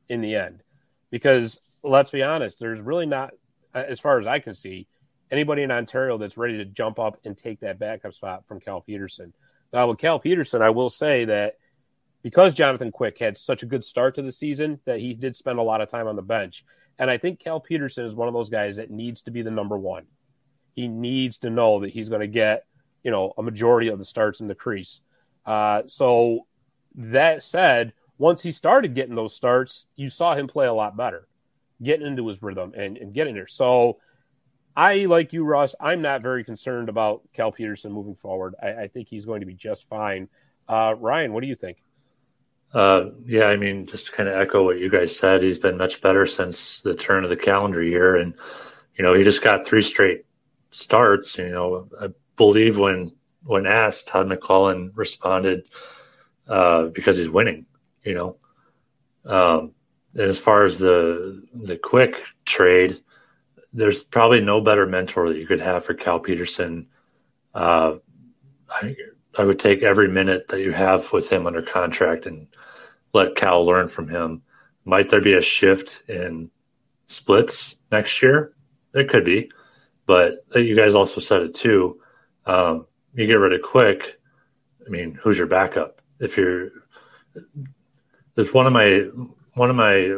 in 0.09 0.19
the 0.19 0.35
end? 0.35 0.63
Because 1.11 1.61
let's 1.81 2.11
be 2.11 2.23
honest, 2.23 2.59
there's 2.59 2.81
really 2.81 3.05
not, 3.05 3.35
as 3.73 4.01
far 4.01 4.19
as 4.19 4.27
I 4.27 4.39
can 4.39 4.53
see, 4.53 4.87
anybody 5.31 5.63
in 5.63 5.71
Ontario 5.71 6.17
that's 6.17 6.35
ready 6.35 6.57
to 6.57 6.65
jump 6.65 6.99
up 6.99 7.19
and 7.23 7.37
take 7.37 7.61
that 7.61 7.79
backup 7.79 8.13
spot 8.13 8.43
from 8.47 8.59
Cal 8.59 8.81
Petersen. 8.81 9.33
Now, 9.71 9.87
with 9.87 9.99
Cal 9.99 10.19
Petersen, 10.19 10.61
I 10.61 10.71
will 10.71 10.89
say 10.89 11.23
that 11.25 11.55
because 12.21 12.53
Jonathan 12.53 12.91
Quick 12.91 13.17
had 13.17 13.37
such 13.37 13.63
a 13.63 13.65
good 13.65 13.85
start 13.85 14.15
to 14.15 14.23
the 14.23 14.31
season, 14.31 14.79
that 14.83 14.99
he 14.99 15.13
did 15.13 15.37
spend 15.37 15.59
a 15.59 15.63
lot 15.63 15.79
of 15.79 15.89
time 15.89 16.07
on 16.07 16.17
the 16.17 16.21
bench. 16.21 16.65
And 16.99 17.09
I 17.09 17.17
think 17.17 17.39
Cal 17.39 17.59
Petersen 17.59 18.05
is 18.05 18.15
one 18.15 18.27
of 18.27 18.33
those 18.33 18.49
guys 18.49 18.75
that 18.77 18.91
needs 18.91 19.21
to 19.23 19.31
be 19.31 19.41
the 19.41 19.51
number 19.51 19.77
one. 19.77 20.05
He 20.73 20.87
needs 20.87 21.39
to 21.39 21.49
know 21.49 21.79
that 21.81 21.89
he's 21.89 22.09
going 22.09 22.21
to 22.21 22.27
get, 22.27 22.65
you 23.03 23.11
know, 23.11 23.33
a 23.37 23.43
majority 23.43 23.89
of 23.89 23.99
the 23.99 24.05
starts 24.05 24.41
in 24.41 24.47
the 24.47 24.55
crease. 24.55 25.01
Uh, 25.45 25.83
so 25.87 26.47
that 26.95 27.43
said, 27.43 27.93
once 28.17 28.41
he 28.41 28.51
started 28.51 28.95
getting 28.95 29.15
those 29.15 29.35
starts, 29.35 29.85
you 29.95 30.09
saw 30.09 30.35
him 30.35 30.47
play 30.47 30.67
a 30.67 30.73
lot 30.73 30.95
better 30.95 31.27
getting 31.81 32.07
into 32.07 32.27
his 32.27 32.41
rhythm 32.41 32.73
and, 32.75 32.97
and 32.97 33.13
getting 33.13 33.35
there. 33.35 33.47
So 33.47 33.97
I, 34.75 35.05
like 35.05 35.33
you, 35.33 35.43
Russ, 35.43 35.75
I'm 35.79 36.01
not 36.01 36.21
very 36.21 36.43
concerned 36.43 36.89
about 36.89 37.21
Cal 37.33 37.51
Petersen 37.51 37.91
moving 37.91 38.15
forward. 38.15 38.55
I, 38.61 38.73
I 38.73 38.87
think 38.87 39.07
he's 39.07 39.25
going 39.25 39.41
to 39.41 39.45
be 39.45 39.53
just 39.53 39.87
fine. 39.89 40.29
Uh, 40.67 40.95
Ryan, 40.97 41.33
what 41.33 41.41
do 41.41 41.47
you 41.47 41.55
think? 41.55 41.82
Uh, 42.73 43.11
yeah, 43.25 43.45
I 43.45 43.55
mean, 43.55 43.85
just 43.85 44.07
to 44.07 44.11
kind 44.11 44.27
of 44.27 44.35
echo 44.35 44.63
what 44.63 44.79
you 44.79 44.89
guys 44.89 45.15
said, 45.15 45.43
he's 45.43 45.59
been 45.59 45.77
much 45.77 46.01
better 46.01 46.25
since 46.25 46.81
the 46.81 46.95
turn 46.95 47.23
of 47.23 47.29
the 47.29 47.37
calendar 47.37 47.83
year. 47.83 48.15
And, 48.15 48.33
you 48.95 49.03
know, 49.03 49.13
he 49.13 49.23
just 49.23 49.43
got 49.43 49.65
three 49.65 49.83
straight 49.83 50.25
starts. 50.71 51.37
You 51.37 51.49
know, 51.49 51.87
I 52.01 52.07
believe 52.35 52.77
when 52.79 53.13
when 53.45 53.67
asked, 53.67 54.07
Todd 54.07 54.27
McLellan 54.27 54.95
responded 54.95 55.69
uh, 56.47 56.85
because 56.85 57.17
he's 57.17 57.29
winning, 57.29 57.65
you 58.03 58.15
know. 58.15 58.37
Um, 59.25 59.71
and 60.13 60.23
as 60.23 60.39
far 60.39 60.63
as 60.63 60.77
the 60.77 61.43
the 61.53 61.77
quick 61.77 62.23
trade, 62.45 63.01
there's 63.71 64.03
probably 64.03 64.41
no 64.41 64.61
better 64.61 64.85
mentor 64.87 65.29
that 65.29 65.37
you 65.37 65.47
could 65.47 65.61
have 65.61 65.85
for 65.85 65.93
Cal 65.93 66.19
Petersen. 66.19 66.87
Uh, 67.53 67.97
I, 68.69 68.95
I 69.37 69.43
would 69.43 69.59
take 69.59 69.81
every 69.81 70.07
minute 70.07 70.47
that 70.49 70.61
you 70.61 70.71
have 70.71 71.11
with 71.11 71.29
him 71.29 71.47
under 71.47 71.61
contract 71.61 72.25
and 72.25 72.47
let 73.13 73.35
Cal 73.35 73.65
learn 73.65 73.87
from 73.87 74.07
him. 74.07 74.41
Might 74.85 75.09
there 75.09 75.21
be 75.21 75.33
a 75.33 75.41
shift 75.41 76.03
in 76.09 76.49
splits 77.07 77.77
next 77.91 78.21
year? 78.21 78.53
There 78.91 79.07
could 79.07 79.25
be, 79.25 79.51
but 80.05 80.45
you 80.55 80.75
guys 80.75 80.93
also 80.93 81.19
said 81.19 81.41
it 81.41 81.55
too. 81.55 81.99
Um, 82.45 82.85
you 83.15 83.25
get 83.25 83.35
rid 83.35 83.53
of 83.53 83.61
Quick. 83.61 84.19
I 84.85 84.89
mean, 84.89 85.17
who's 85.21 85.37
your 85.37 85.47
backup? 85.47 86.01
If 86.19 86.37
you're, 86.37 86.69
there's 88.35 88.53
one 88.53 88.67
of 88.67 88.73
my 88.73 89.07
one 89.53 89.69
of 89.69 89.75
my 89.75 90.17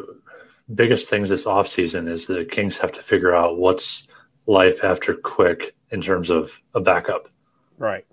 biggest 0.73 1.09
things 1.09 1.29
this 1.29 1.45
offseason 1.45 2.09
is 2.09 2.25
the 2.25 2.45
Kings 2.45 2.77
have 2.79 2.91
to 2.93 3.01
figure 3.01 3.35
out 3.35 3.59
what's 3.59 4.07
life 4.47 4.83
after 4.83 5.13
quick 5.13 5.75
in 5.91 6.01
terms 6.01 6.29
of 6.29 6.59
a 6.73 6.79
backup. 6.79 7.29
Right. 7.77 8.05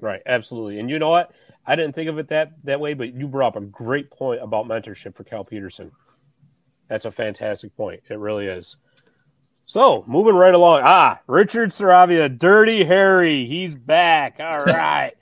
Right. 0.00 0.22
Absolutely. 0.24 0.78
And 0.78 0.90
you 0.90 0.98
know 0.98 1.10
what? 1.10 1.32
I 1.66 1.76
didn't 1.76 1.94
think 1.94 2.08
of 2.08 2.18
it 2.18 2.28
that 2.28 2.52
that 2.64 2.80
way, 2.80 2.94
but 2.94 3.14
you 3.14 3.28
brought 3.28 3.56
up 3.56 3.62
a 3.62 3.66
great 3.66 4.10
point 4.10 4.42
about 4.42 4.66
mentorship 4.66 5.14
for 5.14 5.24
Cal 5.24 5.44
Petersen. 5.44 5.92
That's 6.88 7.04
a 7.04 7.12
fantastic 7.12 7.76
point. 7.76 8.02
It 8.08 8.18
really 8.18 8.46
is. 8.46 8.76
So 9.66 10.04
moving 10.08 10.34
right 10.34 10.54
along. 10.54 10.82
Ah, 10.84 11.20
Richard 11.26 11.70
Saravia, 11.70 12.36
Dirty 12.36 12.82
Harry. 12.82 13.44
He's 13.44 13.74
back. 13.74 14.36
All 14.40 14.64
right. 14.64 15.12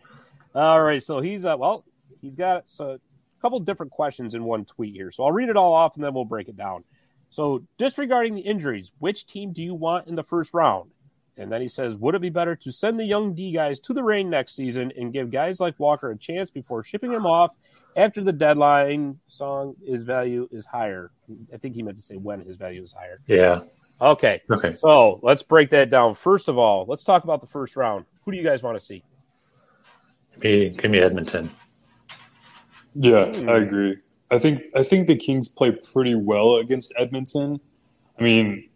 all 0.54 0.80
right. 0.82 1.02
So 1.02 1.20
he's 1.20 1.44
uh 1.44 1.56
well, 1.58 1.84
he's 2.20 2.36
got 2.36 2.68
so 2.68 2.98
couple 3.42 3.60
different 3.60 3.92
questions 3.92 4.34
in 4.34 4.44
one 4.44 4.64
tweet 4.64 4.94
here. 4.94 5.12
So 5.12 5.24
I'll 5.24 5.32
read 5.32 5.48
it 5.48 5.56
all 5.56 5.74
off 5.74 5.96
and 5.96 6.04
then 6.04 6.14
we'll 6.14 6.24
break 6.24 6.48
it 6.48 6.56
down. 6.56 6.84
So, 7.30 7.64
disregarding 7.76 8.34
the 8.34 8.40
injuries, 8.40 8.90
which 8.98 9.26
team 9.26 9.52
do 9.52 9.62
you 9.62 9.74
want 9.74 10.08
in 10.08 10.14
the 10.14 10.22
first 10.22 10.54
round? 10.54 10.90
And 11.38 11.50
then 11.50 11.62
he 11.62 11.68
says, 11.68 11.94
Would 11.96 12.14
it 12.14 12.20
be 12.20 12.30
better 12.30 12.56
to 12.56 12.72
send 12.72 12.98
the 12.98 13.04
young 13.04 13.34
D 13.34 13.52
guys 13.52 13.80
to 13.80 13.94
the 13.94 14.02
Reign 14.02 14.28
next 14.28 14.56
season 14.56 14.92
and 14.96 15.12
give 15.12 15.30
guys 15.30 15.60
like 15.60 15.78
Walker 15.78 16.10
a 16.10 16.18
chance 16.18 16.50
before 16.50 16.84
shipping 16.84 17.12
him 17.12 17.24
off 17.24 17.54
after 17.96 18.22
the 18.22 18.32
deadline 18.32 19.18
song 19.28 19.74
his 19.86 20.04
value 20.04 20.48
is 20.50 20.66
higher? 20.66 21.12
I 21.52 21.56
think 21.56 21.74
he 21.74 21.82
meant 21.82 21.96
to 21.96 22.02
say 22.02 22.16
when 22.16 22.40
his 22.40 22.56
value 22.56 22.82
is 22.82 22.92
higher. 22.92 23.20
Yeah. 23.26 23.60
Okay. 24.00 24.42
Okay. 24.50 24.74
So 24.74 25.20
let's 25.22 25.42
break 25.42 25.70
that 25.70 25.90
down. 25.90 26.14
First 26.14 26.48
of 26.48 26.58
all, 26.58 26.84
let's 26.88 27.04
talk 27.04 27.24
about 27.24 27.40
the 27.40 27.46
first 27.46 27.76
round. 27.76 28.04
Who 28.24 28.32
do 28.32 28.36
you 28.36 28.44
guys 28.44 28.62
want 28.62 28.78
to 28.78 28.84
see? 28.84 29.04
Give 30.40 30.42
me, 30.42 30.70
give 30.70 30.90
me 30.90 30.98
Edmonton. 30.98 31.50
Yeah, 32.94 33.24
I 33.24 33.32
hmm. 33.32 33.48
agree. 33.48 33.96
I 34.30 34.38
think 34.38 34.62
I 34.74 34.82
think 34.82 35.06
the 35.06 35.16
Kings 35.16 35.48
play 35.48 35.70
pretty 35.70 36.14
well 36.14 36.56
against 36.56 36.92
Edmonton. 36.98 37.60
I 38.18 38.22
mean, 38.22 38.68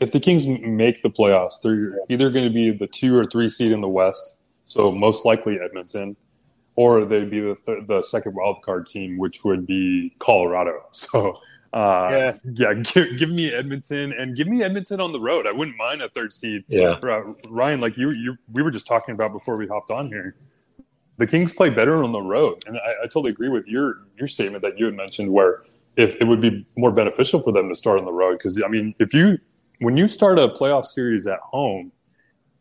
if 0.00 0.12
the 0.12 0.20
Kings 0.20 0.46
make 0.46 1.02
the 1.02 1.10
playoffs, 1.10 1.60
they're 1.62 1.98
either 2.08 2.30
going 2.30 2.44
to 2.44 2.52
be 2.52 2.70
the 2.70 2.86
two 2.86 3.16
or 3.16 3.24
three 3.24 3.48
seed 3.48 3.72
in 3.72 3.80
the 3.80 3.88
West, 3.88 4.38
so 4.66 4.92
most 4.92 5.24
likely 5.24 5.58
Edmonton, 5.60 6.16
or 6.74 7.04
they'd 7.04 7.30
be 7.30 7.40
the 7.40 7.54
th- 7.54 7.86
the 7.86 8.02
second 8.02 8.34
wild 8.34 8.62
card 8.62 8.86
team, 8.86 9.18
which 9.18 9.44
would 9.44 9.66
be 9.66 10.14
Colorado. 10.18 10.82
So. 10.92 11.38
Uh, 11.72 12.08
yeah, 12.10 12.36
yeah. 12.54 12.74
Give, 12.74 13.18
give, 13.18 13.30
me 13.30 13.52
Edmonton 13.52 14.12
and 14.12 14.34
give 14.34 14.46
me 14.46 14.62
Edmonton 14.62 14.98
on 14.98 15.12
the 15.12 15.20
road. 15.20 15.46
I 15.46 15.52
wouldn't 15.52 15.76
mind 15.76 16.00
a 16.00 16.08
third 16.08 16.32
seed. 16.32 16.64
Yeah, 16.68 16.92
uh, 17.02 17.34
Ryan, 17.50 17.82
like 17.82 17.98
you, 17.98 18.12
you, 18.12 18.36
we 18.50 18.62
were 18.62 18.70
just 18.70 18.86
talking 18.86 19.14
about 19.14 19.32
before 19.32 19.58
we 19.58 19.66
hopped 19.66 19.90
on 19.90 20.06
here 20.06 20.36
the 21.18 21.26
Kings 21.26 21.52
play 21.52 21.70
better 21.70 22.02
on 22.02 22.12
the 22.12 22.20
road, 22.20 22.62
and 22.66 22.76
I, 22.76 23.04
I, 23.04 23.04
totally 23.04 23.30
agree 23.30 23.48
with 23.48 23.66
your 23.66 24.02
your 24.18 24.28
statement 24.28 24.62
that 24.62 24.78
you 24.78 24.84
had 24.86 24.94
mentioned, 24.94 25.32
where 25.32 25.62
if 25.96 26.16
it 26.16 26.24
would 26.24 26.40
be 26.40 26.66
more 26.76 26.90
beneficial 26.90 27.40
for 27.40 27.52
them 27.52 27.68
to 27.68 27.74
start 27.74 28.00
on 28.00 28.04
the 28.04 28.12
road, 28.12 28.38
because 28.38 28.60
I 28.62 28.68
mean, 28.68 28.94
if 28.98 29.14
you 29.14 29.38
when 29.80 29.96
you 29.96 30.08
start 30.08 30.38
a 30.38 30.48
playoff 30.48 30.86
series 30.86 31.26
at 31.26 31.40
home, 31.40 31.92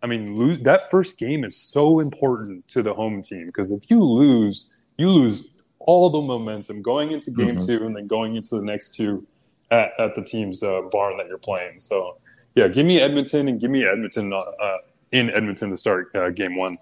I 0.01 0.07
mean, 0.07 0.35
lose, 0.35 0.59
that 0.59 0.91
first 0.91 1.17
game 1.17 1.43
is 1.43 1.57
so 1.57 1.99
important 1.99 2.67
to 2.69 2.83
the 2.83 2.93
home 2.93 3.21
team 3.21 3.47
because 3.47 3.71
if 3.71 3.89
you 3.89 4.03
lose, 4.03 4.69
you 4.97 5.09
lose 5.09 5.47
all 5.79 6.09
the 6.09 6.21
momentum 6.21 6.81
going 6.81 7.11
into 7.11 7.31
game 7.31 7.55
mm-hmm. 7.55 7.65
two 7.65 7.85
and 7.85 7.95
then 7.95 8.07
going 8.07 8.35
into 8.35 8.55
the 8.55 8.63
next 8.63 8.95
two 8.95 9.25
at, 9.71 9.91
at 9.99 10.15
the 10.15 10.23
team's 10.23 10.61
uh, 10.63 10.81
barn 10.91 11.17
that 11.17 11.27
you're 11.27 11.37
playing. 11.37 11.79
So, 11.79 12.17
yeah, 12.55 12.67
give 12.67 12.85
me 12.85 12.99
Edmonton 12.99 13.47
and 13.47 13.59
give 13.59 13.71
me 13.71 13.85
Edmonton 13.85 14.31
uh, 14.31 14.37
uh 14.37 14.77
in 15.11 15.29
Edmonton 15.29 15.69
to 15.71 15.77
start 15.77 16.13
uh, 16.15 16.29
game 16.29 16.55
one. 16.55 16.77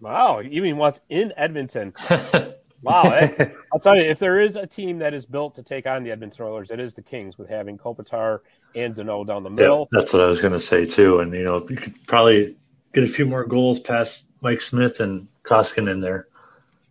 Wow, 0.00 0.40
you 0.40 0.62
mean 0.62 0.76
what's 0.76 1.00
in 1.08 1.32
Edmonton? 1.36 1.94
wow, 2.82 3.02
I'll 3.72 3.80
tell 3.80 3.96
you, 3.96 4.02
if 4.02 4.18
there 4.18 4.40
is 4.40 4.56
a 4.56 4.66
team 4.66 4.98
that 4.98 5.14
is 5.14 5.26
built 5.26 5.54
to 5.56 5.62
take 5.62 5.86
on 5.86 6.02
the 6.02 6.10
Edmonton 6.10 6.44
Oilers, 6.44 6.70
it 6.70 6.80
is 6.80 6.94
the 6.94 7.02
Kings 7.02 7.38
with 7.38 7.48
having 7.48 7.78
Kopitar 7.78 8.40
and 8.74 8.94
Danault 8.94 9.26
down 9.26 9.42
the 9.42 9.50
middle. 9.50 9.88
Yeah, 9.92 10.00
that's 10.00 10.12
what 10.12 10.22
I 10.22 10.26
was 10.26 10.40
going 10.40 10.52
to 10.52 10.60
say 10.60 10.84
too. 10.84 11.20
And 11.20 11.32
you 11.32 11.44
know, 11.44 11.66
you 11.68 11.76
could 11.76 12.06
probably 12.06 12.56
get 12.94 13.04
a 13.04 13.08
few 13.08 13.26
more 13.26 13.44
goals 13.44 13.80
past 13.80 14.24
Mike 14.42 14.62
Smith 14.62 15.00
and 15.00 15.28
Koskinen 15.44 15.90
in 15.90 16.00
there 16.00 16.28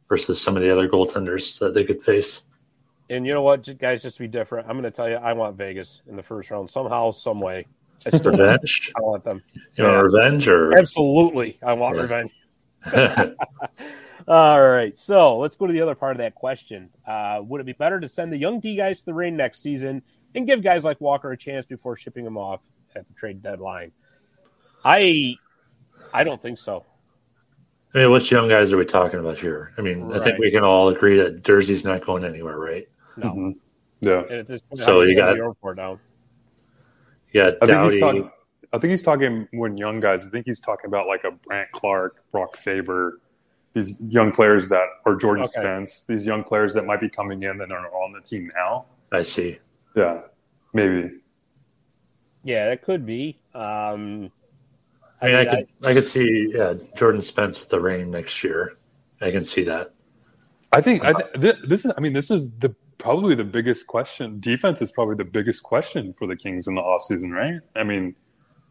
versus 0.09 0.41
some 0.41 0.55
of 0.55 0.63
the 0.63 0.71
other 0.71 0.87
goaltenders 0.87 1.59
that 1.59 1.73
they 1.73 1.83
could 1.83 2.01
face. 2.01 2.41
And 3.09 3.25
you 3.25 3.33
know 3.33 3.41
what, 3.41 3.77
guys, 3.77 4.01
just 4.01 4.17
to 4.17 4.23
be 4.23 4.27
different, 4.27 4.67
I'm 4.67 4.73
going 4.73 4.83
to 4.83 4.91
tell 4.91 5.09
you, 5.09 5.15
I 5.15 5.33
want 5.33 5.55
Vegas 5.55 6.01
in 6.07 6.17
the 6.17 6.23
first 6.23 6.51
round 6.51 6.69
somehow, 6.69 7.11
some 7.11 7.39
way. 7.39 7.65
I 8.05 8.09
still 8.09 8.31
revenge. 8.37 8.91
I 8.95 9.01
want 9.01 9.23
them. 9.23 9.41
You 9.53 9.61
yeah. 9.75 9.87
know, 9.87 10.01
revenge 10.01 10.47
or 10.47 10.77
absolutely, 10.77 11.57
I 11.63 11.73
want 11.73 11.95
yeah. 11.95 12.01
revenge. 12.01 12.31
All 14.27 14.61
right, 14.61 14.97
so 14.97 15.37
let's 15.37 15.55
go 15.55 15.67
to 15.67 15.73
the 15.73 15.81
other 15.81 15.95
part 15.95 16.11
of 16.11 16.17
that 16.17 16.35
question. 16.35 16.89
Uh, 17.07 17.41
would 17.43 17.61
it 17.61 17.65
be 17.65 17.71
better 17.73 17.99
to 17.99 18.09
send 18.09 18.33
the 18.33 18.37
young 18.37 18.59
D 18.59 18.75
guys 18.75 18.99
to 18.99 19.05
the 19.05 19.13
Reign 19.13 19.37
next 19.37 19.61
season 19.61 20.01
and 20.35 20.45
give 20.45 20.61
guys 20.61 20.83
like 20.83 20.99
Walker 20.99 21.31
a 21.31 21.37
chance 21.37 21.65
before 21.65 21.95
shipping 21.95 22.25
them 22.25 22.37
off 22.37 22.59
at 22.95 23.07
the 23.07 23.13
trade 23.13 23.41
deadline? 23.41 23.93
I, 24.83 25.35
I 26.13 26.25
don't 26.25 26.41
think 26.41 26.57
so. 26.57 26.85
I 27.95 27.99
mean, 27.99 28.11
which 28.11 28.29
young 28.29 28.49
guys 28.49 28.73
are 28.73 28.77
we 28.77 28.83
talking 28.85 29.19
about 29.21 29.39
here? 29.39 29.73
I 29.77 29.81
mean, 29.81 30.11
I 30.11 30.21
think 30.21 30.37
we 30.39 30.51
can 30.51 30.63
all 30.63 30.89
agree 30.89 31.17
that 31.19 31.41
Durzi's 31.41 31.85
not 31.85 32.01
going 32.01 32.25
anywhere, 32.25 32.57
right? 32.57 32.87
No. 33.15 33.29
Mhm. 33.33 33.55
Yeah. 34.01 34.21
And 34.23 34.31
at 34.31 34.47
this 34.47 34.61
point, 34.61 34.79
So 34.81 34.99
I 34.99 35.05
just 35.05 35.11
you 35.11 35.15
got- 35.23 35.35
the 35.37 35.43
report 35.43 35.77
down. 35.77 35.99
Yeah, 37.33 37.51
I 37.61 37.65
think 37.65 37.91
he's 37.91 38.01
talking. 38.01 38.31
I 38.73 38.77
think 38.79 38.91
he's 38.91 39.03
talking 39.03 39.47
when 39.53 39.77
young 39.77 39.99
guys. 40.01 40.25
I 40.25 40.29
think 40.29 40.45
he's 40.45 40.59
talking 40.59 40.87
about 40.87 41.07
like 41.07 41.23
a 41.23 41.31
Brandt 41.31 41.71
Clarke, 41.71 42.17
Brock 42.31 42.57
Faber, 42.57 43.19
these 43.77 44.01
young 44.09 44.31
players 44.31 44.69
that, 44.69 44.87
are 45.05 45.15
Jordan 45.15 45.43
Okay. 45.43 45.61
Spence, 45.61 46.05
these 46.05 46.25
young 46.25 46.43
players 46.43 46.73
that 46.73 46.85
might 46.85 46.99
be 46.99 47.09
coming 47.09 47.43
in 47.43 47.57
that 47.59 47.71
are 47.71 47.87
on 47.93 48.11
the 48.11 48.21
team 48.21 48.51
now. 48.55 48.85
I 49.11 49.21
see. 49.21 49.59
Yeah, 49.95 50.21
maybe. 50.73 51.11
Yeah, 52.43 52.65
that 52.69 52.81
could 52.81 53.05
be. 53.05 53.39
Um, 53.53 54.31
I 55.21 55.25
mean, 55.27 55.35
I, 55.35 55.45
could, 55.45 55.67
I, 55.83 55.93
could 55.93 56.07
see 56.07 56.51
yeah, 56.55 56.75
Jordan 56.95 57.21
Spence 57.21 57.59
with 57.59 57.69
the 57.69 57.79
Reign 57.79 58.11
next 58.11 58.43
year. 58.43 58.77
I 59.21 59.31
can 59.31 59.43
see 59.43 59.63
that. 59.63 59.93
I 60.71 60.81
think 60.81 61.03
I 61.03 61.13
th- 61.13 61.41
th- 61.41 61.55
this 61.67 61.85
is. 61.85 61.93
I 61.97 62.01
mean, 62.01 62.13
this 62.13 62.29
is 62.29 62.51
the 62.59 62.75
probably 62.97 63.35
the 63.35 63.43
biggest 63.43 63.87
question. 63.87 64.39
Defense 64.39 64.81
is 64.81 64.91
probably 64.91 65.15
the 65.15 65.25
biggest 65.25 65.63
question 65.63 66.13
for 66.13 66.27
the 66.27 66.35
Kings 66.35 66.67
in 66.67 66.75
the 66.75 66.81
offseason, 66.81 67.31
right? 67.31 67.59
I 67.75 67.83
mean, 67.83 68.15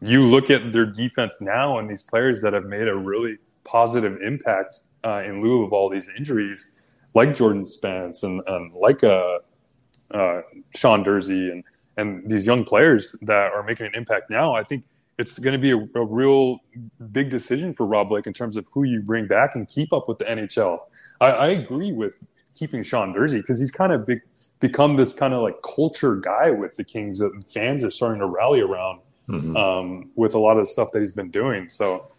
you 0.01 0.23
look 0.23 0.49
at 0.49 0.71
their 0.71 0.85
defense 0.85 1.41
now 1.41 1.79
and 1.79 1.89
these 1.89 2.03
players 2.03 2.41
that 2.41 2.53
have 2.53 2.65
made 2.65 2.87
a 2.87 2.95
really 2.95 3.37
positive 3.63 4.21
impact 4.21 4.79
uh, 5.07 5.21
in 5.27 5.41
lieu 5.41 5.63
of 5.65 5.71
all 5.73 5.87
these 5.89 6.09
injuries, 6.17 6.73
like 7.13 7.29
Jordan 7.39 7.65
Spence 7.65 8.23
and, 8.23 8.41
and 8.47 8.73
like 8.73 9.03
uh, 9.03 9.37
uh, 10.13 10.41
Sean 10.75 11.03
Durzi 11.03 11.51
and 11.51 11.63
and 11.99 12.29
these 12.29 12.45
young 12.45 12.63
players 12.63 13.15
that 13.23 13.51
are 13.55 13.63
making 13.63 13.87
an 13.87 13.95
impact 13.95 14.29
now. 14.29 14.53
I 14.53 14.63
think 14.63 14.83
it's 15.17 15.39
going 15.39 15.53
to 15.59 15.63
be 15.67 15.71
a, 15.71 15.77
a 15.99 16.05
real 16.05 16.59
big 17.11 17.31
decision 17.31 17.73
for 17.73 17.87
Rob 17.87 18.09
Blake 18.09 18.27
in 18.27 18.33
terms 18.33 18.55
of 18.55 18.65
who 18.71 18.83
you 18.83 19.01
bring 19.01 19.25
back 19.25 19.55
and 19.55 19.67
keep 19.67 19.91
up 19.91 20.07
with 20.07 20.19
the 20.19 20.25
NHL. 20.25 20.77
I, 21.19 21.27
I 21.31 21.47
agree 21.47 21.91
with 21.91 22.13
keeping 22.53 22.83
Sean 22.83 23.15
Durzi 23.15 23.37
because 23.41 23.59
he's 23.59 23.71
kind 23.71 23.91
of 23.91 24.05
big, 24.05 24.19
become 24.59 24.95
this 24.95 25.11
kind 25.13 25.33
of 25.33 25.41
like 25.41 25.55
culture 25.63 26.15
guy 26.17 26.51
with 26.51 26.75
the 26.75 26.83
Kings 26.83 27.17
that 27.17 27.31
fans 27.51 27.83
are 27.83 27.89
starting 27.91 28.19
to 28.19 28.27
rally 28.27 28.61
around 28.61 28.99
Mhm. 29.27 29.57
um, 29.57 30.11
with 30.15 30.35
a 30.35 30.39
lot 30.39 30.57
of 30.59 30.65
the 30.67 30.71
stuff 30.71 30.91
that 30.93 30.99
he's 31.01 31.11
been 31.13 31.31
doing. 31.31 31.67
So 31.67 32.11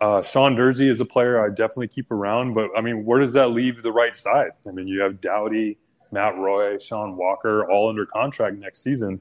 uh, 0.00 0.22
Sean 0.22 0.56
Durzi 0.56 0.88
is 0.88 1.00
a 1.00 1.04
player 1.04 1.44
I 1.44 1.48
definitely 1.48 1.88
keep 1.88 2.10
around, 2.10 2.54
but 2.54 2.70
I 2.76 2.80
mean, 2.80 3.04
where 3.04 3.20
does 3.20 3.32
that 3.34 3.48
leave 3.48 3.82
the 3.82 3.92
right 3.92 4.16
side? 4.16 4.52
I 4.66 4.70
mean, 4.70 4.88
you 4.88 5.00
have 5.00 5.20
Doughty, 5.20 5.78
Matt 6.10 6.36
Roy, 6.36 6.78
Sean 6.78 7.16
Walker, 7.16 7.70
all 7.70 7.88
under 7.88 8.06
contract 8.06 8.56
next 8.56 8.82
season. 8.82 9.20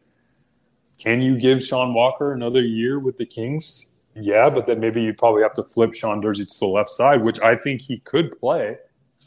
Can 0.97 1.21
you 1.21 1.38
give 1.38 1.63
Sean 1.63 1.93
Walker 1.93 2.34
another 2.34 2.61
year 2.61 2.99
with 2.99 3.17
the 3.17 3.25
Kings? 3.25 3.91
Yeah, 4.15 4.49
but 4.49 4.67
then 4.67 4.80
maybe 4.80 5.01
you 5.01 5.13
probably 5.13 5.43
have 5.43 5.53
to 5.55 5.63
flip 5.63 5.93
Sean 5.93 6.21
Durzi 6.21 6.51
to 6.51 6.59
the 6.59 6.67
left 6.67 6.89
side, 6.89 7.25
which 7.25 7.39
I 7.41 7.55
think 7.55 7.82
he 7.82 7.99
could 7.99 8.38
play. 8.39 8.77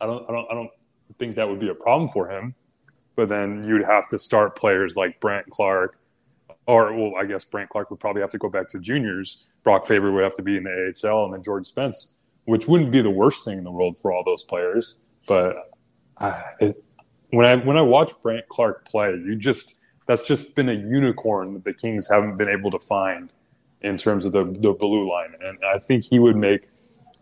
I 0.00 0.06
don't, 0.06 0.28
I 0.28 0.32
don't, 0.32 0.46
I 0.50 0.54
don't 0.54 0.70
think 1.18 1.34
that 1.36 1.48
would 1.48 1.60
be 1.60 1.68
a 1.68 1.74
problem 1.74 2.10
for 2.10 2.28
him. 2.28 2.54
But 3.14 3.28
then 3.28 3.62
you'd 3.64 3.84
have 3.84 4.08
to 4.08 4.18
start 4.18 4.56
players 4.56 4.96
like 4.96 5.20
Brandt 5.20 5.50
Clarke, 5.50 5.98
or 6.66 6.94
well, 6.94 7.12
I 7.18 7.24
guess 7.24 7.44
Brandt 7.44 7.70
Clarke 7.70 7.90
would 7.90 8.00
probably 8.00 8.22
have 8.22 8.30
to 8.30 8.38
go 8.38 8.48
back 8.48 8.68
to 8.68 8.78
juniors. 8.78 9.44
Brock 9.64 9.86
Faber 9.86 10.12
would 10.12 10.24
have 10.24 10.34
to 10.36 10.42
be 10.42 10.56
in 10.56 10.64
the 10.64 10.94
AHL, 11.04 11.24
and 11.26 11.34
then 11.34 11.42
George 11.42 11.66
Spence, 11.66 12.16
which 12.44 12.66
wouldn't 12.66 12.92
be 12.92 13.02
the 13.02 13.10
worst 13.10 13.44
thing 13.44 13.58
in 13.58 13.64
the 13.64 13.70
world 13.70 13.96
for 14.00 14.12
all 14.12 14.22
those 14.24 14.44
players. 14.44 14.96
But 15.26 15.56
uh, 16.18 16.40
it, 16.60 16.84
when 17.30 17.46
I 17.46 17.56
when 17.56 17.76
I 17.76 17.82
watch 17.82 18.12
Brandt 18.22 18.48
Clarke 18.48 18.84
play, 18.84 19.10
you 19.10 19.36
just 19.36 19.78
that's 20.06 20.26
just 20.26 20.54
been 20.54 20.68
a 20.68 20.74
unicorn 20.74 21.54
that 21.54 21.64
the 21.64 21.72
Kings 21.72 22.08
haven't 22.08 22.36
been 22.36 22.48
able 22.48 22.70
to 22.70 22.78
find 22.78 23.32
in 23.82 23.96
terms 23.96 24.24
of 24.24 24.32
the 24.32 24.44
the 24.44 24.72
blue 24.72 25.10
line, 25.10 25.34
and 25.40 25.58
I 25.64 25.78
think 25.78 26.04
he 26.04 26.18
would 26.18 26.36
make 26.36 26.68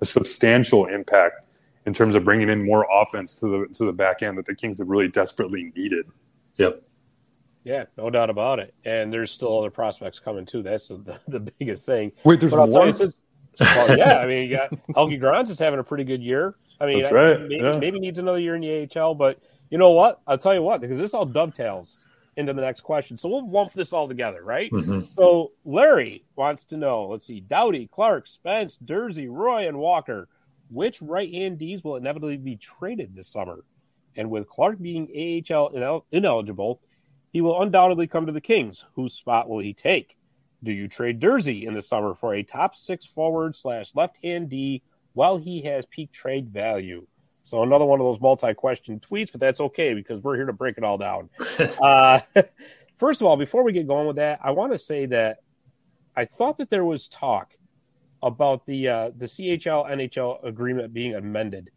a 0.01 0.05
substantial 0.05 0.86
impact 0.86 1.47
in 1.86 1.93
terms 1.93 2.14
of 2.14 2.24
bringing 2.24 2.49
in 2.49 2.64
more 2.64 2.86
offense 2.93 3.36
to 3.41 3.47
the 3.47 3.74
to 3.74 3.84
the 3.84 3.93
back 3.93 4.22
end 4.22 4.38
that 4.38 4.47
the 4.47 4.55
Kings 4.55 4.78
have 4.78 4.88
really 4.88 5.09
desperately 5.09 5.72
needed. 5.76 6.07
Yep. 6.57 6.82
Yeah, 7.65 7.85
no 7.99 8.09
doubt 8.11 8.31
about 8.31 8.59
it. 8.59 8.75
And 8.85 9.13
there's 9.13 9.31
still 9.31 9.59
other 9.59 9.71
prospects 9.71 10.19
coming 10.19 10.47
too. 10.47 10.63
That's 10.63 10.89
the, 10.89 11.21
the 11.29 11.41
biggest 11.59 11.85
thing. 11.87 12.13
Wait, 12.25 12.41
there's 12.41 12.53
But 12.53 12.61
I'll 12.61 12.67
tell 12.67 12.77
more. 12.81 12.87
you, 12.87 12.93
since, 12.93 13.15
well, 13.61 13.97
yeah, 13.99 14.19
I 14.19 14.27
mean, 14.27 14.49
you 14.49 14.57
got 14.57 14.71
Helgi 14.95 15.19
Grans 15.19 15.51
is 15.51 15.59
having 15.59 15.79
a 15.81 15.85
pretty 15.85 16.05
good 16.05 16.23
year. 16.23 16.57
I 16.81 16.87
mean, 16.87 17.05
I- 17.05 17.11
right, 17.11 17.41
Maybe, 17.41 17.57
yeah. 17.57 17.79
maybe 17.79 18.01
needs 18.01 18.19
another 18.19 18.39
year 18.39 18.55
in 18.55 18.63
the 18.63 18.89
AHL, 18.99 19.15
but 19.15 19.39
you 19.71 19.77
know 19.79 19.91
what? 19.91 20.21
I'll 20.27 20.39
tell 20.39 20.55
you 20.55 20.63
what, 20.63 20.81
because 20.81 20.97
this 20.99 21.13
all 21.13 21.27
dovetails 21.27 21.99
into 22.37 22.53
the 22.55 22.63
next 22.63 22.81
question. 22.81 23.19
So 23.19 23.29
we'll 23.29 23.51
lump 23.51 23.73
this 23.75 23.93
all 23.93 24.09
together, 24.09 24.43
right? 24.43 24.71
hmm 24.71 25.01
So 25.15 25.53
Larry 25.65 26.25
wants 26.37 26.65
to 26.67 26.77
know. 26.79 27.07
Let's 27.09 27.27
see: 27.27 27.41
Doughty, 27.41 27.87
Clarke, 27.89 28.27
Spence, 28.27 28.79
Durzi, 28.83 29.27
Roy, 29.29 29.69
and 29.69 29.79
Walker. 29.79 30.29
Which 30.71 31.03
right-hand 31.03 31.59
Ds 31.59 31.83
will 31.83 31.97
inevitably 31.97 32.37
be 32.37 32.55
traded 32.57 33.15
this 33.15 33.27
summer? 33.29 33.65
And 34.17 34.31
with 34.31 34.49
Clarke 34.49 34.81
being 34.81 35.03
AHL 35.09 35.73
inel- 35.73 36.05
ineligible, 36.13 36.81
he 37.33 37.41
will 37.41 37.62
undoubtedly 37.62 38.07
come 38.07 38.26
to 38.26 38.33
the 38.33 38.41
Kings. 38.41 38.85
Whose 38.95 39.14
spot 39.14 39.49
will 39.49 39.61
he 39.61 39.72
take? 39.72 40.16
Do 40.62 40.72
you 40.72 40.89
trade 40.89 41.20
Durzi 41.20 41.66
in 41.66 41.74
the 41.74 41.83
summer 41.83 42.14
for 42.14 42.35
a 42.35 42.43
top 42.43 42.74
six 42.74 43.07
forward 43.07 43.57
slash 43.57 43.93
left-hand 43.95 44.51
D 44.51 44.83
while 45.14 45.39
he 45.39 45.62
has 45.62 45.87
peak 45.87 46.12
trade 46.12 46.51
value? 46.51 47.07
So 47.43 47.62
another 47.62 47.87
one 47.87 48.01
of 48.01 48.07
those 48.07 48.20
multi-question 48.20 49.01
tweets, 49.01 49.33
but 49.33 49.41
that's 49.41 49.61
okay 49.61 49.95
because 49.95 50.22
we're 50.22 50.37
here 50.37 50.47
to 50.47 50.53
break 50.53 50.76
it 50.76 50.85
all 50.85 50.99
down. 50.99 51.31
uh, 51.83 52.20
first 52.97 53.20
of 53.20 53.26
all, 53.26 53.37
before 53.37 53.64
we 53.64 53.72
get 53.72 53.89
going 53.89 54.07
with 54.07 54.16
that, 54.16 54.41
I 54.43 54.51
want 54.51 54.72
to 54.72 54.78
say 54.78 55.07
that 55.07 55.39
I 56.14 56.26
thought 56.26 56.59
that 56.59 56.68
there 56.68 56.85
was 56.85 57.09
talk 57.09 57.55
about 58.22 58.66
the 58.66 58.89
uh, 58.89 59.11
the 59.16 59.24
CHL 59.24 59.91
NHL 59.91 60.45
agreement 60.45 60.93
being 60.93 61.14
amended 61.14 61.70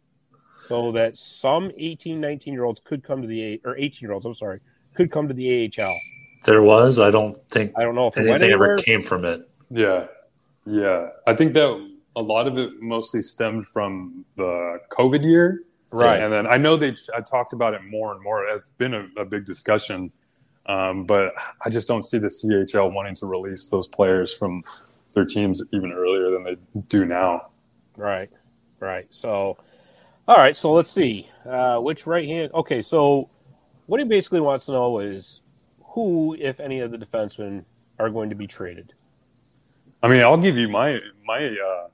so 0.58 0.92
that 0.92 1.16
some 1.16 1.70
18, 1.76 2.20
19 2.20 2.52
year 2.52 2.64
olds 2.64 2.80
could 2.84 3.02
come 3.02 3.22
to 3.22 3.28
the 3.28 3.60
or 3.64 3.76
18 3.76 4.06
year 4.06 4.12
olds, 4.12 4.26
I'm 4.26 4.34
sorry, 4.34 4.58
could 4.94 5.10
come 5.10 5.28
to 5.28 5.34
the 5.34 5.72
AHL. 5.78 5.96
There 6.44 6.62
was. 6.62 6.98
I 6.98 7.10
don't 7.10 7.38
think 7.50 7.72
I 7.76 7.82
don't 7.82 7.94
know 7.94 8.08
if 8.08 8.16
it 8.16 8.26
anything 8.26 8.50
ever 8.50 8.78
came 8.78 9.02
from 9.02 9.24
it. 9.24 9.48
Yeah, 9.70 10.06
yeah. 10.66 11.10
I 11.26 11.34
think 11.34 11.54
that 11.54 11.90
a 12.16 12.22
lot 12.22 12.46
of 12.46 12.58
it 12.58 12.80
mostly 12.80 13.22
stemmed 13.22 13.66
from 13.66 14.24
the 14.36 14.78
COVID 14.90 15.22
year, 15.22 15.60
Right. 15.94 16.20
And 16.20 16.32
then 16.32 16.48
I 16.48 16.56
know 16.56 16.76
they 16.76 16.96
I 17.14 17.20
talked 17.20 17.52
about 17.52 17.72
it 17.72 17.84
more 17.84 18.12
and 18.12 18.20
more. 18.20 18.44
It's 18.48 18.70
been 18.70 18.94
a, 18.94 19.06
a 19.16 19.24
big 19.24 19.46
discussion, 19.46 20.10
um, 20.66 21.04
but 21.04 21.32
I 21.64 21.70
just 21.70 21.86
don't 21.86 22.02
see 22.02 22.18
the 22.18 22.26
CHL 22.26 22.92
wanting 22.92 23.14
to 23.16 23.26
release 23.26 23.66
those 23.66 23.86
players 23.86 24.34
from 24.34 24.64
their 25.14 25.24
teams 25.24 25.62
even 25.72 25.92
earlier 25.92 26.32
than 26.32 26.42
they 26.42 26.56
do 26.88 27.04
now. 27.04 27.50
Right, 27.96 28.28
right. 28.80 29.06
So, 29.10 29.56
all 30.26 30.36
right. 30.36 30.56
So 30.56 30.72
let's 30.72 30.90
see. 30.90 31.30
Uh, 31.48 31.78
which 31.78 32.08
right 32.08 32.26
hand? 32.26 32.50
Okay. 32.54 32.82
So, 32.82 33.30
what 33.86 34.00
he 34.00 34.06
basically 34.06 34.40
wants 34.40 34.66
to 34.66 34.72
know 34.72 34.98
is 34.98 35.42
who, 35.82 36.36
if 36.38 36.60
any, 36.60 36.80
of 36.80 36.90
the 36.90 36.98
defensemen 36.98 37.64
are 37.98 38.10
going 38.10 38.30
to 38.30 38.36
be 38.36 38.46
traded. 38.46 38.92
I 40.02 40.08
mean, 40.08 40.22
I'll 40.22 40.36
give 40.36 40.56
you 40.56 40.68
my 40.68 40.98
my 41.24 41.46
uh, 41.46 41.88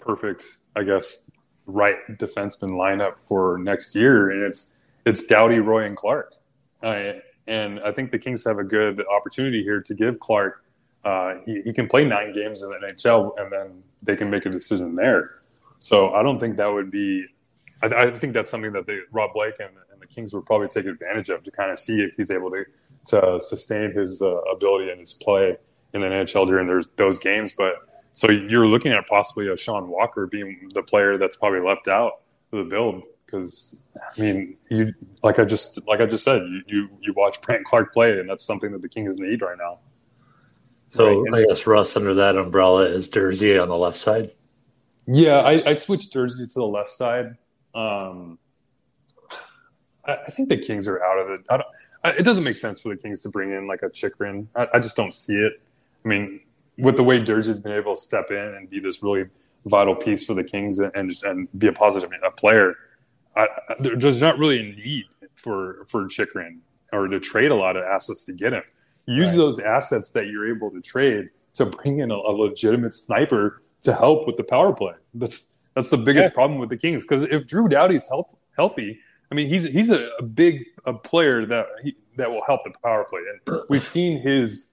perfect, 0.00 0.44
I 0.74 0.82
guess, 0.82 1.30
right 1.66 1.96
defenseman 2.18 2.72
lineup 2.72 3.14
for 3.20 3.58
next 3.58 3.94
year, 3.94 4.30
and 4.30 4.42
it's 4.42 4.80
it's 5.04 5.26
Doughty, 5.26 5.58
Roy, 5.58 5.84
and 5.84 5.96
Clarke. 5.96 6.34
Uh, 6.82 7.12
and 7.46 7.80
I 7.80 7.92
think 7.92 8.10
the 8.10 8.18
Kings 8.18 8.44
have 8.44 8.58
a 8.58 8.64
good 8.64 9.04
opportunity 9.06 9.62
here 9.62 9.80
to 9.82 9.94
give 9.94 10.18
Clarke. 10.18 10.64
Uh, 11.04 11.34
he, 11.44 11.60
he 11.62 11.72
can 11.72 11.86
play 11.86 12.04
nine 12.04 12.32
games 12.34 12.62
in 12.62 12.70
the 12.70 12.76
NHL, 12.76 13.38
and 13.38 13.52
then 13.52 13.82
they 14.02 14.16
can 14.16 14.30
make 14.30 14.46
a 14.46 14.50
decision 14.50 14.94
there. 14.94 15.42
So 15.78 16.14
I 16.14 16.22
don't 16.22 16.38
think 16.38 16.56
that 16.56 16.66
would 16.66 16.90
be. 16.90 17.26
I, 17.82 17.86
I 17.86 18.10
think 18.10 18.32
that's 18.32 18.50
something 18.50 18.72
that 18.72 18.86
they, 18.86 19.00
Rob 19.12 19.32
Blake 19.34 19.60
and, 19.60 19.70
Kings 20.14 20.32
would 20.34 20.46
probably 20.46 20.68
take 20.68 20.86
advantage 20.86 21.28
of 21.28 21.42
to 21.42 21.50
kind 21.50 21.70
of 21.70 21.78
see 21.78 22.00
if 22.00 22.14
he's 22.16 22.30
able 22.30 22.50
to 22.50 22.64
to 23.06 23.40
sustain 23.40 23.92
his 23.92 24.22
uh, 24.22 24.36
ability 24.42 24.90
and 24.90 25.00
his 25.00 25.12
play 25.12 25.56
in 25.92 26.00
the 26.00 26.06
NHL 26.06 26.46
during 26.46 26.66
those 26.66 26.88
those 26.96 27.18
games. 27.18 27.52
But 27.56 27.74
so 28.12 28.30
you're 28.30 28.66
looking 28.66 28.92
at 28.92 29.06
possibly 29.06 29.48
a 29.48 29.56
Sean 29.56 29.88
Walker 29.88 30.26
being 30.26 30.70
the 30.74 30.82
player 30.82 31.18
that's 31.18 31.36
probably 31.36 31.60
left 31.60 31.88
out 31.88 32.20
of 32.52 32.58
the 32.58 32.64
build 32.64 33.02
because 33.26 33.82
I 33.96 34.20
mean 34.20 34.56
you 34.70 34.94
like 35.22 35.38
I 35.38 35.44
just 35.44 35.86
like 35.86 36.00
I 36.00 36.06
just 36.06 36.24
said 36.24 36.42
you 36.42 36.62
you, 36.66 36.88
you 37.00 37.12
watch 37.14 37.40
Brandt 37.40 37.64
Clarke 37.64 37.92
play 37.92 38.18
and 38.18 38.28
that's 38.28 38.44
something 38.44 38.72
that 38.72 38.82
the 38.82 38.88
Kings 38.88 39.18
need 39.18 39.42
right 39.42 39.58
now. 39.58 39.78
So 40.90 41.22
Right. 41.22 41.42
I 41.42 41.46
guess 41.46 41.66
Russ 41.66 41.96
under 41.96 42.14
that 42.14 42.36
umbrella 42.36 42.86
is 42.86 43.08
Durzi 43.08 43.60
on 43.60 43.68
the 43.68 43.76
left 43.76 43.96
side. 43.96 44.30
Yeah, 45.06 45.38
I, 45.38 45.70
I 45.70 45.74
switched 45.74 46.14
Durzi 46.14 46.46
to 46.52 46.54
the 46.54 46.66
left 46.66 46.90
side. 46.90 47.36
Um, 47.74 48.38
I, 50.06 50.30
think 50.30 50.48
the 50.48 50.56
Kings 50.56 50.86
are 50.86 51.02
out 51.02 51.18
of 51.18 51.30
it. 51.30 51.40
I 51.48 51.56
don't, 51.56 52.18
it 52.18 52.22
doesn't 52.22 52.44
make 52.44 52.56
sense 52.56 52.80
for 52.80 52.90
the 52.94 53.00
Kings 53.00 53.22
to 53.22 53.30
bring 53.30 53.52
in 53.52 53.66
like 53.66 53.82
a 53.82 53.88
Chychrun. 53.88 54.48
I, 54.54 54.68
I 54.74 54.78
just 54.78 54.96
don't 54.96 55.14
see 55.14 55.36
it. 55.36 55.60
I 56.04 56.08
mean, 56.08 56.40
with 56.78 56.96
the 56.96 57.04
way 57.04 57.18
Durzi's 57.18 57.60
been 57.60 57.72
able 57.72 57.94
to 57.94 58.00
step 58.00 58.30
in 58.30 58.36
and 58.36 58.68
be 58.68 58.80
this 58.80 59.02
really 59.02 59.26
vital 59.66 59.94
piece 59.94 60.24
for 60.24 60.34
the 60.34 60.44
Kings 60.44 60.78
and 60.78 60.94
and, 60.94 61.12
and 61.24 61.48
be 61.58 61.68
a 61.68 61.72
positive 61.72 62.10
a 62.24 62.30
player. 62.30 62.76
I, 63.36 63.48
there's 63.78 64.20
not 64.20 64.38
really 64.38 64.60
a 64.60 64.62
need 64.62 65.06
for 65.36 65.86
for 65.88 66.06
Chychrun 66.08 66.60
or 66.92 67.06
to 67.08 67.18
trade 67.18 67.50
a 67.50 67.54
lot 67.54 67.76
of 67.76 67.84
assets 67.84 68.24
to 68.26 68.32
get 68.32 68.52
him. 68.52 68.62
Use 69.06 69.30
right. 69.30 69.36
those 69.36 69.58
assets 69.58 70.12
that 70.12 70.28
you're 70.28 70.54
able 70.54 70.70
to 70.70 70.80
trade 70.80 71.30
to 71.54 71.66
bring 71.66 71.98
in 71.98 72.10
a, 72.10 72.14
a, 72.14 72.32
legitimate 72.32 72.94
sniper 72.94 73.62
to 73.82 73.92
help 73.92 74.26
with 74.26 74.36
the 74.36 74.44
power 74.44 74.72
play. 74.72 74.94
That's 75.14 75.58
that's 75.74 75.90
the 75.90 75.96
biggest 75.96 76.30
yeah. 76.30 76.34
problem 76.34 76.58
with 76.60 76.70
the 76.70 76.76
Kings 76.76 77.02
because 77.02 77.22
if 77.22 77.46
Drew 77.46 77.68
Doughty's 77.68 78.08
health, 78.08 78.34
healthy, 78.56 78.98
I 79.30 79.34
mean 79.34 79.48
he's 79.48 79.64
he's 79.64 79.90
a, 79.90 80.10
a 80.18 80.22
big 80.22 80.64
a 80.84 80.92
player 80.92 81.46
that 81.46 81.66
he, 81.82 81.96
that 82.16 82.30
will 82.30 82.42
help 82.46 82.64
the 82.64 82.72
power 82.82 83.04
play, 83.04 83.20
and 83.46 83.60
we've 83.68 83.82
seen 83.82 84.20
his 84.20 84.70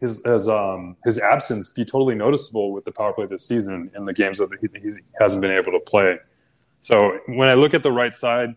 his 0.00 0.48
um 0.48 0.96
his 1.04 1.18
absence 1.18 1.72
be 1.72 1.84
totally 1.84 2.14
noticeable 2.14 2.72
with 2.72 2.84
the 2.84 2.92
power 2.92 3.12
play 3.12 3.26
this 3.26 3.46
season 3.46 3.90
in 3.94 4.04
the 4.04 4.12
games 4.12 4.38
that 4.38 4.50
he, 4.60 4.68
he 4.80 4.92
hasn't 5.18 5.40
been 5.40 5.50
able 5.50 5.72
to 5.72 5.80
play. 5.80 6.18
So 6.82 7.18
when 7.26 7.48
I 7.48 7.54
look 7.54 7.72
at 7.72 7.82
the 7.82 7.92
right 7.92 8.14
side, 8.14 8.54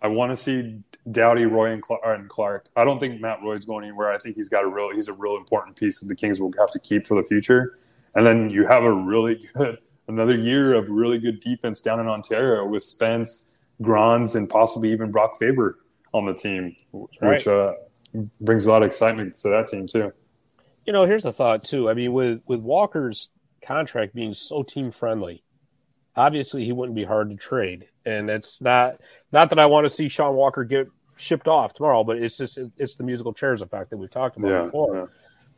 I 0.00 0.08
want 0.08 0.30
to 0.30 0.36
see 0.36 0.78
Doughty, 1.10 1.46
Roy, 1.46 1.72
and 1.72 2.28
Clarke. 2.28 2.68
I 2.76 2.84
don't 2.84 3.00
think 3.00 3.20
Matt 3.20 3.42
Roy's 3.42 3.64
going 3.64 3.84
anywhere. 3.84 4.12
I 4.12 4.18
think 4.18 4.36
he's 4.36 4.48
got 4.48 4.64
a 4.64 4.68
real 4.68 4.90
he's 4.94 5.08
a 5.08 5.12
real 5.12 5.36
important 5.36 5.76
piece 5.76 6.00
that 6.00 6.06
the 6.06 6.16
Kings 6.16 6.40
will 6.40 6.52
have 6.58 6.70
to 6.72 6.78
keep 6.78 7.06
for 7.06 7.20
the 7.20 7.26
future. 7.26 7.78
And 8.14 8.26
then 8.26 8.50
you 8.50 8.66
have 8.66 8.82
a 8.84 8.92
really 8.92 9.46
good 9.54 9.78
another 10.08 10.36
year 10.36 10.74
of 10.74 10.88
really 10.88 11.18
good 11.18 11.40
defense 11.40 11.80
down 11.80 12.00
in 12.00 12.06
Ontario 12.06 12.64
with 12.66 12.82
Spence, 12.82 13.55
Grans, 13.82 14.34
and 14.34 14.48
possibly 14.48 14.92
even 14.92 15.10
Brock 15.10 15.38
Faber 15.38 15.78
on 16.12 16.26
the 16.26 16.34
team, 16.34 16.76
which 16.92 17.20
right. 17.20 17.46
uh, 17.46 17.74
brings 18.40 18.66
a 18.66 18.70
lot 18.70 18.82
of 18.82 18.86
excitement 18.86 19.36
to 19.38 19.48
that 19.50 19.68
team 19.68 19.86
too. 19.86 20.12
You 20.84 20.92
know, 20.92 21.04
here's 21.04 21.24
a 21.24 21.32
thought 21.32 21.64
too. 21.64 21.90
I 21.90 21.94
mean, 21.94 22.12
with 22.12 22.40
with 22.46 22.60
Walker's 22.60 23.28
contract 23.62 24.14
being 24.14 24.34
so 24.34 24.62
team 24.62 24.92
friendly, 24.92 25.42
obviously 26.14 26.64
he 26.64 26.72
wouldn't 26.72 26.96
be 26.96 27.04
hard 27.04 27.30
to 27.30 27.36
trade. 27.36 27.88
And 28.04 28.30
it's 28.30 28.60
not 28.60 29.00
not 29.32 29.50
that 29.50 29.58
I 29.58 29.66
want 29.66 29.84
to 29.84 29.90
see 29.90 30.08
Sean 30.08 30.34
Walker 30.34 30.64
get 30.64 30.88
shipped 31.16 31.48
off 31.48 31.74
tomorrow, 31.74 32.04
but 32.04 32.18
it's 32.18 32.36
just 32.36 32.58
it's 32.76 32.96
the 32.96 33.04
musical 33.04 33.32
chairs 33.32 33.62
effect 33.62 33.90
that 33.90 33.96
we've 33.96 34.10
talked 34.10 34.36
about 34.36 34.50
yeah, 34.50 34.64
before. 34.64 34.96
Yeah. 34.96 35.06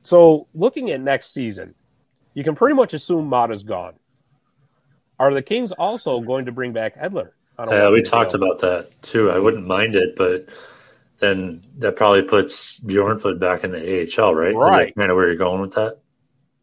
So 0.02 0.48
looking 0.54 0.90
at 0.90 1.00
next 1.00 1.32
season, 1.32 1.74
you 2.34 2.44
can 2.44 2.54
pretty 2.54 2.74
much 2.74 2.94
assume 2.94 3.28
Maatta's 3.28 3.64
gone. 3.64 3.94
Are 5.18 5.34
the 5.34 5.42
Kings 5.42 5.72
also 5.72 6.20
going 6.20 6.46
to 6.46 6.52
bring 6.52 6.72
back 6.72 6.96
Edler? 6.96 7.30
Yeah, 7.58 7.90
we 7.90 8.02
talked 8.02 8.34
about 8.34 8.60
that 8.60 8.90
too. 9.02 9.30
I 9.30 9.38
wouldn't 9.38 9.66
mind 9.66 9.96
it, 9.96 10.14
but 10.16 10.48
then 11.18 11.64
that 11.78 11.96
probably 11.96 12.22
puts 12.22 12.78
Bjornfot 12.80 13.40
back 13.40 13.64
in 13.64 13.72
the 13.72 14.02
AHL, 14.18 14.34
right? 14.34 14.54
Right. 14.54 14.94
kind 14.94 15.10
of 15.10 15.16
where 15.16 15.26
you're 15.26 15.36
going 15.36 15.60
with 15.60 15.74
that? 15.74 15.98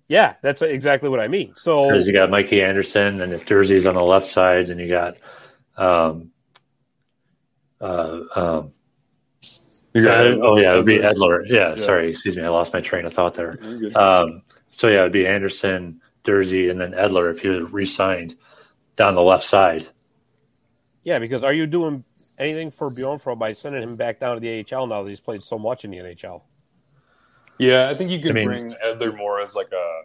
Yeah, 0.08 0.36
that's 0.42 0.62
exactly 0.62 1.10
what 1.10 1.20
I 1.20 1.28
mean. 1.28 1.54
So 1.56 1.88
because 1.88 2.08
you 2.08 2.14
got 2.14 2.30
Mikey 2.30 2.62
Anderson, 2.62 3.22
and 3.22 3.34
if 3.34 3.46
Durzi's 3.46 3.86
on 3.86 3.96
the 3.96 4.04
left 4.04 4.28
side, 4.28 4.70
and 4.70 4.80
you 4.80 4.88
got, 4.88 5.18
um, 5.78 6.32
uh, 7.82 8.20
um, 8.36 8.72
you 9.96 10.08
oh 10.08 10.58
yeah, 10.58 10.74
it 10.74 10.78
would 10.78 10.86
be 10.86 11.00
Edler. 11.00 11.44
Yeah, 11.48 11.76
yeah, 11.76 11.86
sorry, 11.86 12.12
excuse 12.12 12.38
me, 12.38 12.44
I 12.44 12.50
lost 12.50 12.74
my 12.74 12.82
train 12.82 13.06
of 13.06 13.14
thought 13.14 13.34
there. 13.34 13.58
Um, 13.96 14.44
so 14.70 14.88
yeah, 14.88 15.02
it'd 15.02 15.12
be 15.12 15.26
Anderson, 15.26 16.02
Durzi, 16.24 16.70
and 16.70 16.80
then 16.80 16.92
Edler 16.92 17.32
if 17.32 17.40
he 17.40 17.48
was 17.48 17.72
re-signed 17.72 18.36
down 18.96 19.16
the 19.16 19.22
left 19.22 19.46
side. 19.46 19.88
Yeah, 21.06 21.20
because 21.20 21.44
are 21.44 21.54
you 21.54 21.68
doing 21.68 22.04
anything 22.40 22.72
for 22.72 22.90
Bjornfot 22.90 23.38
by 23.38 23.54
sending 23.54 23.84
him 23.84 23.96
back 23.96 24.20
down 24.20 24.36
to 24.36 24.40
the 24.42 24.66
AHL 24.74 24.88
now 24.88 25.04
that 25.04 25.10
he's 25.10 25.20
played 25.20 25.44
so 25.44 25.58
much 25.58 25.86
in 25.86 25.92
the 25.92 25.98
NHL? 25.98 26.42
Yeah, 27.60 27.90
I 27.90 27.96
think 27.96 28.10
you 28.10 28.20
could 28.20 28.32
I 28.32 28.34
mean, 28.34 28.48
bring 28.48 28.76
Edler 28.84 29.16
more 29.16 29.40
as 29.40 29.54
like 29.54 29.72
a 29.72 30.02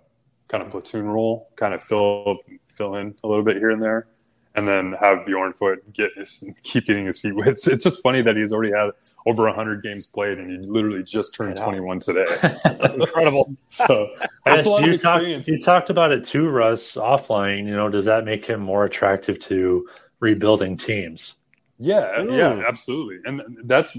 kind 0.48 0.62
of 0.62 0.68
platoon 0.68 1.06
role, 1.06 1.48
kind 1.56 1.72
of 1.72 1.82
fill 1.82 2.38
fill 2.66 2.96
in 2.96 3.14
a 3.24 3.26
little 3.26 3.42
bit 3.42 3.56
here 3.56 3.70
and 3.70 3.82
there, 3.82 4.08
and 4.56 4.68
then 4.68 4.94
have 5.00 5.20
Bjornfot 5.20 5.78
get 5.94 6.10
his, 6.16 6.44
keep 6.62 6.84
getting 6.84 7.06
his 7.06 7.18
feet 7.18 7.34
wet. 7.34 7.48
It's, 7.52 7.66
it's 7.66 7.82
just 7.82 8.02
funny 8.02 8.20
that 8.20 8.36
he's 8.36 8.52
already 8.52 8.72
had 8.72 8.90
over 9.26 9.50
hundred 9.50 9.82
games 9.82 10.06
played, 10.06 10.38
and 10.38 10.50
he 10.50 10.58
literally 10.58 11.02
just 11.02 11.34
turned 11.34 11.56
twenty 11.56 11.80
one 11.80 11.98
today. 11.98 12.26
Incredible. 12.94 13.56
So 13.68 14.10
that's 14.44 14.66
a 14.66 14.68
lot 14.68 14.82
you 14.82 14.90
of 14.90 14.94
experience. 14.96 15.46
Talk, 15.46 15.52
you 15.52 15.62
talked 15.62 15.88
about 15.88 16.12
it 16.12 16.24
too, 16.24 16.50
Russ. 16.50 16.94
Offline, 16.94 17.66
you 17.66 17.74
know, 17.74 17.88
does 17.88 18.04
that 18.04 18.26
make 18.26 18.44
him 18.44 18.60
more 18.60 18.84
attractive 18.84 19.38
to 19.40 19.88
rebuilding 20.20 20.76
teams? 20.76 21.36
Yeah, 21.78 22.20
Ooh. 22.20 22.36
yeah, 22.36 22.62
absolutely, 22.66 23.18
and 23.24 23.42
that's 23.64 23.96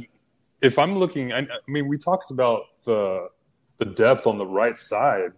if 0.62 0.80
I'm 0.80 0.98
looking. 0.98 1.34
I, 1.34 1.40
I 1.40 1.46
mean, 1.68 1.88
we 1.88 1.98
talked 1.98 2.32
about 2.32 2.64
the 2.86 3.30
the 3.80 3.86
depth 3.86 4.28
on 4.28 4.38
the 4.38 4.46
right 4.46 4.78
side. 4.78 5.34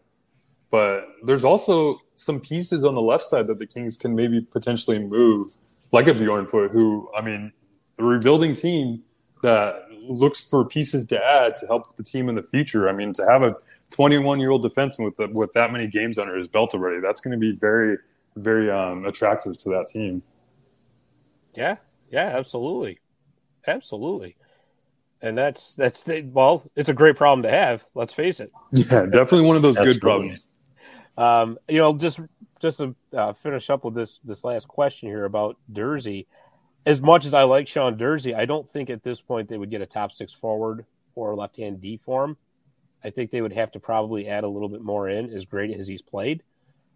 But 0.73 1.05
there's 1.23 1.43
also 1.43 2.01
some 2.15 2.39
pieces 2.39 2.83
on 2.83 2.95
the 2.95 3.01
left 3.01 3.23
side 3.23 3.45
that 3.45 3.59
the 3.59 3.67
Kings 3.67 3.95
can 3.95 4.15
maybe 4.15 4.41
potentially 4.41 4.97
move, 4.97 5.55
like 5.91 6.07
a 6.07 6.15
Bjornfot, 6.15 6.71
who, 6.71 7.09
I 7.15 7.21
mean, 7.21 7.53
a 7.99 8.03
rebuilding 8.03 8.55
team 8.55 9.03
that 9.43 9.75
looks 9.91 10.43
for 10.43 10.65
pieces 10.65 11.05
to 11.05 11.23
add 11.23 11.55
to 11.57 11.67
help 11.67 11.95
the 11.95 12.01
team 12.01 12.27
in 12.27 12.33
the 12.33 12.41
future. 12.41 12.89
I 12.89 12.91
mean, 12.91 13.13
to 13.13 13.25
have 13.29 13.43
a 13.43 13.55
21 13.93 14.39
year 14.39 14.49
old 14.49 14.65
defenseman 14.65 15.05
with 15.05 15.15
the, 15.17 15.27
with 15.31 15.53
that 15.53 15.71
many 15.71 15.85
games 15.85 16.17
under 16.17 16.35
his 16.35 16.47
belt 16.47 16.73
already, 16.73 16.99
that's 17.05 17.21
going 17.21 17.33
to 17.33 17.37
be 17.37 17.51
very, 17.51 17.97
very 18.35 18.71
um, 18.71 19.05
attractive 19.05 19.55
to 19.59 19.69
that 19.69 19.87
team. 19.87 20.23
Yeah, 21.55 21.77
yeah, 22.11 22.33
absolutely, 22.35 22.99
absolutely 23.67 24.35
and 25.23 25.37
that's 25.37 25.73
that's 25.73 26.03
the, 26.03 26.21
well, 26.21 26.69
it's 26.75 26.89
a 26.89 26.93
great 26.93 27.15
problem 27.15 27.43
to 27.43 27.49
have. 27.49 27.87
Let's 27.95 28.13
face 28.13 28.41
it. 28.41 28.51
Yeah, 28.73 29.05
definitely 29.05 29.43
one 29.43 29.55
of 29.55 29.61
those 29.61 29.77
good 29.77 30.01
problems. 30.01 30.51
Um, 31.17 31.57
you 31.69 31.77
know, 31.77 31.97
just 31.97 32.19
just 32.61 32.79
to 32.79 32.93
uh, 33.13 33.31
finish 33.33 33.69
up 33.69 33.85
with 33.85 33.95
this 33.95 34.19
this 34.25 34.43
last 34.43 34.67
question 34.67 35.07
here 35.07 35.23
about 35.23 35.57
Durzi. 35.71 36.27
As 36.85 37.01
much 37.01 37.25
as 37.25 37.33
I 37.33 37.43
like 37.43 37.69
Sean 37.69 37.97
Durzi, 37.97 38.35
I 38.35 38.43
don't 38.43 38.67
think 38.67 38.89
at 38.89 39.03
this 39.03 39.21
point 39.21 39.47
they 39.47 39.57
would 39.57 39.71
get 39.71 39.81
a 39.81 39.85
top 39.85 40.11
six 40.11 40.33
forward 40.33 40.85
or 41.15 41.33
left 41.33 41.55
hand 41.55 41.79
D 41.79 42.01
for 42.03 42.25
him. 42.25 42.37
I 43.01 43.09
think 43.09 43.31
they 43.31 43.41
would 43.41 43.53
have 43.53 43.71
to 43.71 43.79
probably 43.79 44.27
add 44.27 44.43
a 44.43 44.49
little 44.49 44.67
bit 44.67 44.81
more 44.81 45.07
in, 45.07 45.31
as 45.31 45.45
great 45.45 45.71
as 45.71 45.87
he's 45.87 46.01
played. 46.01 46.43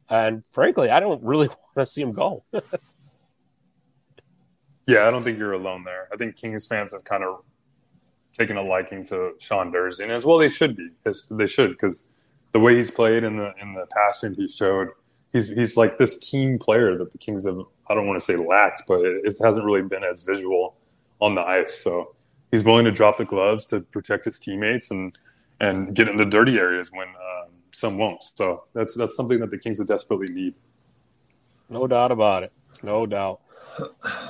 And 0.10 0.44
frankly, 0.52 0.90
I 0.90 1.00
don't 1.00 1.24
really 1.24 1.48
want 1.76 1.78
to 1.78 1.86
see 1.86 2.02
him 2.02 2.12
go. 2.12 2.44
yeah, 4.88 5.08
I 5.08 5.12
don't 5.12 5.24
think 5.24 5.38
you're 5.38 5.54
alone 5.54 5.84
there. 5.84 6.08
I 6.12 6.16
think 6.16 6.36
Kings 6.36 6.66
fans 6.66 6.94
have 6.94 7.04
kind 7.04 7.24
of 7.24 7.44
taken 8.32 8.56
a 8.56 8.62
liking 8.62 9.04
to 9.06 9.34
Sean 9.40 9.72
Durzi, 9.72 10.02
and 10.02 10.12
as 10.12 10.26
well 10.26 10.38
they 10.38 10.50
should 10.50 10.76
be. 10.78 10.90
They 11.30 11.48
should 11.48 11.72
because 11.72 12.10
the 12.54 12.60
way 12.60 12.76
he's 12.76 12.90
played 12.90 13.24
and 13.24 13.38
the 13.40 13.54
in 13.62 13.74
the 13.74 13.86
passion 13.88 14.34
he 14.34 14.48
showed, 14.48 14.90
he's 15.34 15.50
he's 15.50 15.76
like 15.76 15.98
this 15.98 16.20
team 16.20 16.58
player 16.58 16.98
that 16.98 17.12
the 17.12 17.18
Kings 17.18 17.46
have. 17.46 17.60
I 17.90 17.94
don't 17.94 18.08
want 18.08 18.18
to 18.20 18.26
say 18.26 18.36
lacked, 18.38 18.84
but 18.88 19.02
it, 19.02 19.26
it 19.26 19.36
hasn't 19.44 19.66
really 19.66 19.82
been 19.82 20.04
as 20.04 20.22
visual 20.22 20.76
on 21.20 21.36
the 21.36 21.42
ice. 21.42 21.76
So 21.76 22.16
he's 22.52 22.64
willing 22.64 22.86
to 22.86 22.92
drop 22.92 23.18
the 23.18 23.26
gloves 23.26 23.66
to 23.68 23.82
protect 23.82 24.26
his 24.26 24.40
teammates 24.40 24.92
and 24.92 25.14
and 25.60 25.94
get 25.96 26.08
in 26.08 26.16
the 26.16 26.26
dirty 26.26 26.58
areas 26.58 26.92
when 26.92 27.08
um, 27.08 27.52
some 27.74 27.98
won't. 27.98 28.24
So 28.36 28.64
that's 28.74 28.94
that's 28.96 29.16
something 29.18 29.40
that 29.40 29.52
the 29.52 29.58
Kings 29.58 29.80
would 29.80 29.88
desperately 29.88 30.34
need. 30.34 30.54
No 31.70 31.88
doubt 31.88 32.12
about 32.12 32.44
it. 32.44 32.54
No 32.84 33.06
doubt. 33.06 33.42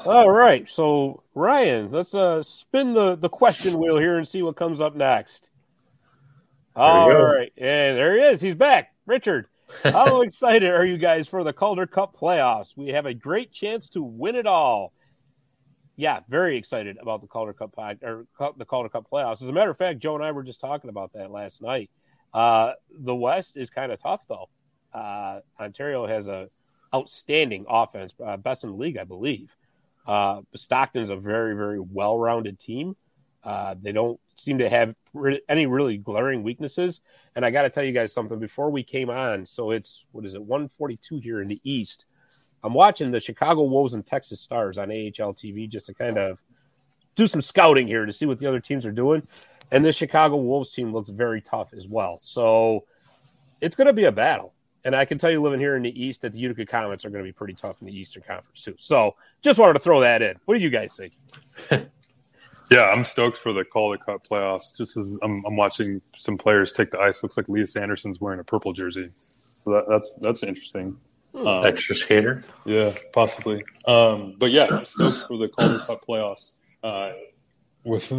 All 0.06 0.30
right, 0.30 0.70
so 0.70 1.24
Ryan, 1.34 1.92
let's 1.92 2.16
uh 2.16 2.44
spin 2.44 2.94
the 2.94 3.16
the 3.16 3.30
question 3.30 3.80
wheel 3.80 3.98
here 3.98 4.18
and 4.18 4.28
see 4.28 4.42
what 4.42 4.56
comes 4.56 4.82
up 4.82 4.96
next. 4.96 5.50
All 6.76 7.12
right, 7.12 7.52
and 7.58 7.98
there 7.98 8.14
he 8.14 8.22
is. 8.22 8.42
He's 8.42 8.56
back, 8.56 8.94
Richard. 9.06 9.48
How 9.84 10.22
excited 10.22 10.70
are 10.70 10.86
you 10.86 10.98
guys 10.98 11.28
for 11.28 11.44
the 11.44 11.54
Calder 11.54 11.88
Cup 11.88 12.16
playoffs? 12.16 12.74
We 12.76 12.90
have 12.90 13.06
a 13.06 13.14
great 13.14 13.52
chance 13.52 13.90
to 13.90 14.02
win 14.02 14.36
it 14.36 14.48
all. 14.48 14.94
Yeah, 15.96 16.20
very 16.30 16.58
excited 16.58 16.98
about 17.02 17.22
the 17.22 17.28
Calder 17.28 17.54
Cup 17.54 17.74
or 17.78 18.26
the 18.58 18.66
Calder 18.66 18.90
Cup 18.90 19.08
playoffs. 19.12 19.42
As 19.42 19.50
a 19.50 19.54
matter 19.54 19.72
of 19.72 19.78
fact, 19.78 20.00
Joe 20.00 20.16
and 20.16 20.24
I 20.24 20.32
were 20.32 20.44
just 20.44 20.60
talking 20.60 20.90
about 20.90 21.14
that 21.14 21.32
last 21.32 21.62
night. 21.62 21.90
Uh, 22.34 22.74
the 22.92 23.16
West 23.16 23.58
is 23.58 23.70
kind 23.70 23.92
of 23.92 24.02
tough 24.02 24.22
though. 24.30 24.50
Uh, 24.94 25.40
Ontario 25.60 26.06
has 26.06 26.28
a 26.28 26.50
outstanding 26.94 27.66
offense, 27.68 28.14
uh, 28.24 28.38
best 28.38 28.64
in 28.64 28.72
the 28.72 28.76
league, 28.76 28.98
I 28.98 29.04
believe. 29.04 29.56
Uh, 30.06 30.42
Stockton 30.56 31.02
is 31.02 31.10
a 31.10 31.18
very, 31.18 31.56
very 31.56 31.80
well 31.80 32.18
rounded 32.18 32.60
team. 32.60 32.96
Uh, 33.44 33.76
they 33.82 33.92
don't 33.92 34.20
seem 34.36 34.58
to 34.60 34.70
have 34.70 34.96
re- 35.14 35.42
any 35.48 35.66
really 35.66 35.98
glaring 35.98 36.44
weaknesses. 36.44 37.02
And 37.36 37.46
I 37.46 37.52
got 37.52 37.64
to 37.64 37.70
tell 37.70 37.84
you 37.84 37.92
guys 37.92 38.14
something 38.14 38.40
before 38.40 38.70
we 38.70 38.84
came 38.84 39.10
on. 39.10 39.46
So 39.46 39.72
it's, 39.72 40.06
what 40.12 40.26
is 40.26 40.34
it, 40.34 40.42
142 40.42 41.20
here 41.20 41.42
in 41.42 41.48
the 41.48 41.62
East. 41.64 42.06
I'm 42.64 42.74
watching 42.74 43.12
the 43.12 43.20
Chicago 43.20 43.64
Wolves 43.64 43.94
and 43.94 44.06
Texas 44.06 44.42
Stars 44.42 44.78
on 44.78 44.90
AHL 44.90 45.34
TV 45.34 45.70
just 45.70 45.86
to 45.88 45.94
kind 45.94 46.18
of 46.18 46.40
do 47.16 47.28
some 47.28 47.42
scouting 47.42 47.88
here 47.88 48.06
to 48.06 48.14
see 48.14 48.26
what 48.26 48.40
the 48.40 48.48
other 48.48 48.60
teams 48.60 48.86
are 48.86 48.92
doing. 48.92 49.28
And 49.72 49.84
the 49.84 49.94
Chicago 49.94 50.38
Wolves 50.38 50.72
team 50.72 50.94
looks 50.94 51.10
very 51.10 51.42
tough 51.42 51.74
as 51.74 51.88
well. 51.88 52.20
So 52.22 52.86
it's 53.62 53.76
going 53.76 53.88
to 53.88 53.94
be 53.94 54.06
a 54.06 54.12
battle. 54.12 54.54
And 54.88 54.96
I 54.96 55.04
can 55.04 55.18
tell 55.18 55.30
you, 55.30 55.42
living 55.42 55.60
here 55.60 55.76
in 55.76 55.84
the 55.84 56.02
East, 56.02 56.22
that 56.22 56.32
the 56.32 56.40
Utica 56.40 56.66
Comets 56.66 57.04
are 57.04 57.10
going 57.10 57.22
to 57.22 57.28
be 57.28 57.34
pretty 57.34 57.54
tough 57.54 57.82
in 57.82 57.88
the 57.88 57.94
Eastern 57.94 58.24
Conference 58.24 58.62
too. 58.62 58.74
So, 58.80 59.16
just 59.42 59.60
wanted 59.60 59.74
to 59.74 59.80
throw 59.80 60.00
that 60.00 60.22
in. 60.22 60.38
What 60.46 60.54
do 60.54 60.62
you 60.62 60.70
guys 60.70 60.96
think? 60.96 61.12
yeah, 62.72 62.84
I'm 62.84 63.04
stoked 63.04 63.38
for 63.38 63.52
the 63.52 63.66
Calder 63.66 63.98
Cup 63.98 64.26
playoffs. 64.26 64.78
Just 64.78 64.96
as 64.96 65.14
I'm, 65.22 65.44
I'm, 65.46 65.58
watching 65.58 66.02
some 66.22 66.38
players 66.38 66.72
take 66.72 66.92
the 66.92 67.02
ice, 67.02 67.22
looks 67.22 67.36
like 67.36 67.50
Lias 67.50 67.76
Andersson's 67.76 68.22
wearing 68.22 68.40
a 68.40 68.46
purple 68.46 68.72
jersey, 68.72 69.10
so 69.10 69.72
that, 69.72 69.90
that's 69.90 70.18
that's 70.22 70.42
interesting. 70.42 70.98
Um, 71.36 71.66
Extra 71.66 71.94
skater. 71.94 72.46
Yeah, 72.64 72.94
possibly. 73.12 73.66
Um, 73.88 74.36
but 74.38 74.52
yeah, 74.52 74.68
I'm 74.72 74.86
stoked 74.86 75.28
for 75.28 75.38
the 75.38 75.50
Calder 75.50 75.80
Cup 75.80 76.06
playoffs. 76.08 76.54
Uh, 76.82 77.12
with 77.84 78.10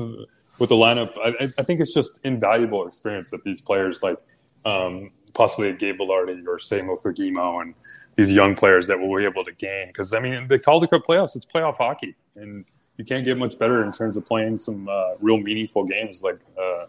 with 0.58 0.68
the 0.68 0.76
lineup, 0.76 1.16
I, 1.16 1.50
I, 1.56 1.62
think 1.62 1.80
it's 1.80 1.94
just 1.94 2.20
invaluable 2.24 2.86
experience 2.86 3.30
that 3.30 3.42
these 3.42 3.62
players 3.62 4.02
like 4.02 4.18
um, 4.66 5.12
possibly 5.28 5.70
a 5.70 5.72
Gabe 5.72 5.98
Vilardi 5.98 6.46
or 6.46 6.58
Samo 6.58 7.62
and 7.62 7.74
these 8.16 8.32
young 8.32 8.56
players 8.56 8.88
that 8.88 8.98
will 8.98 9.16
be 9.16 9.24
able 9.24 9.44
to 9.44 9.52
gain. 9.52 9.86
Because 9.86 10.12
I 10.12 10.20
mean, 10.20 10.48
the 10.48 10.58
Calder 10.58 10.88
Cup 10.88 11.04
playoffs, 11.06 11.36
it's 11.36 11.46
playoff 11.46 11.76
hockey, 11.76 12.12
and 12.34 12.64
you 12.96 13.04
can't 13.04 13.24
get 13.24 13.38
much 13.38 13.58
better 13.58 13.84
in 13.84 13.92
terms 13.92 14.16
of 14.16 14.26
playing 14.26 14.58
some 14.58 14.88
uh, 14.88 15.14
real 15.20 15.38
meaningful 15.38 15.84
games 15.84 16.22
like 16.22 16.40
uh, 16.60 16.86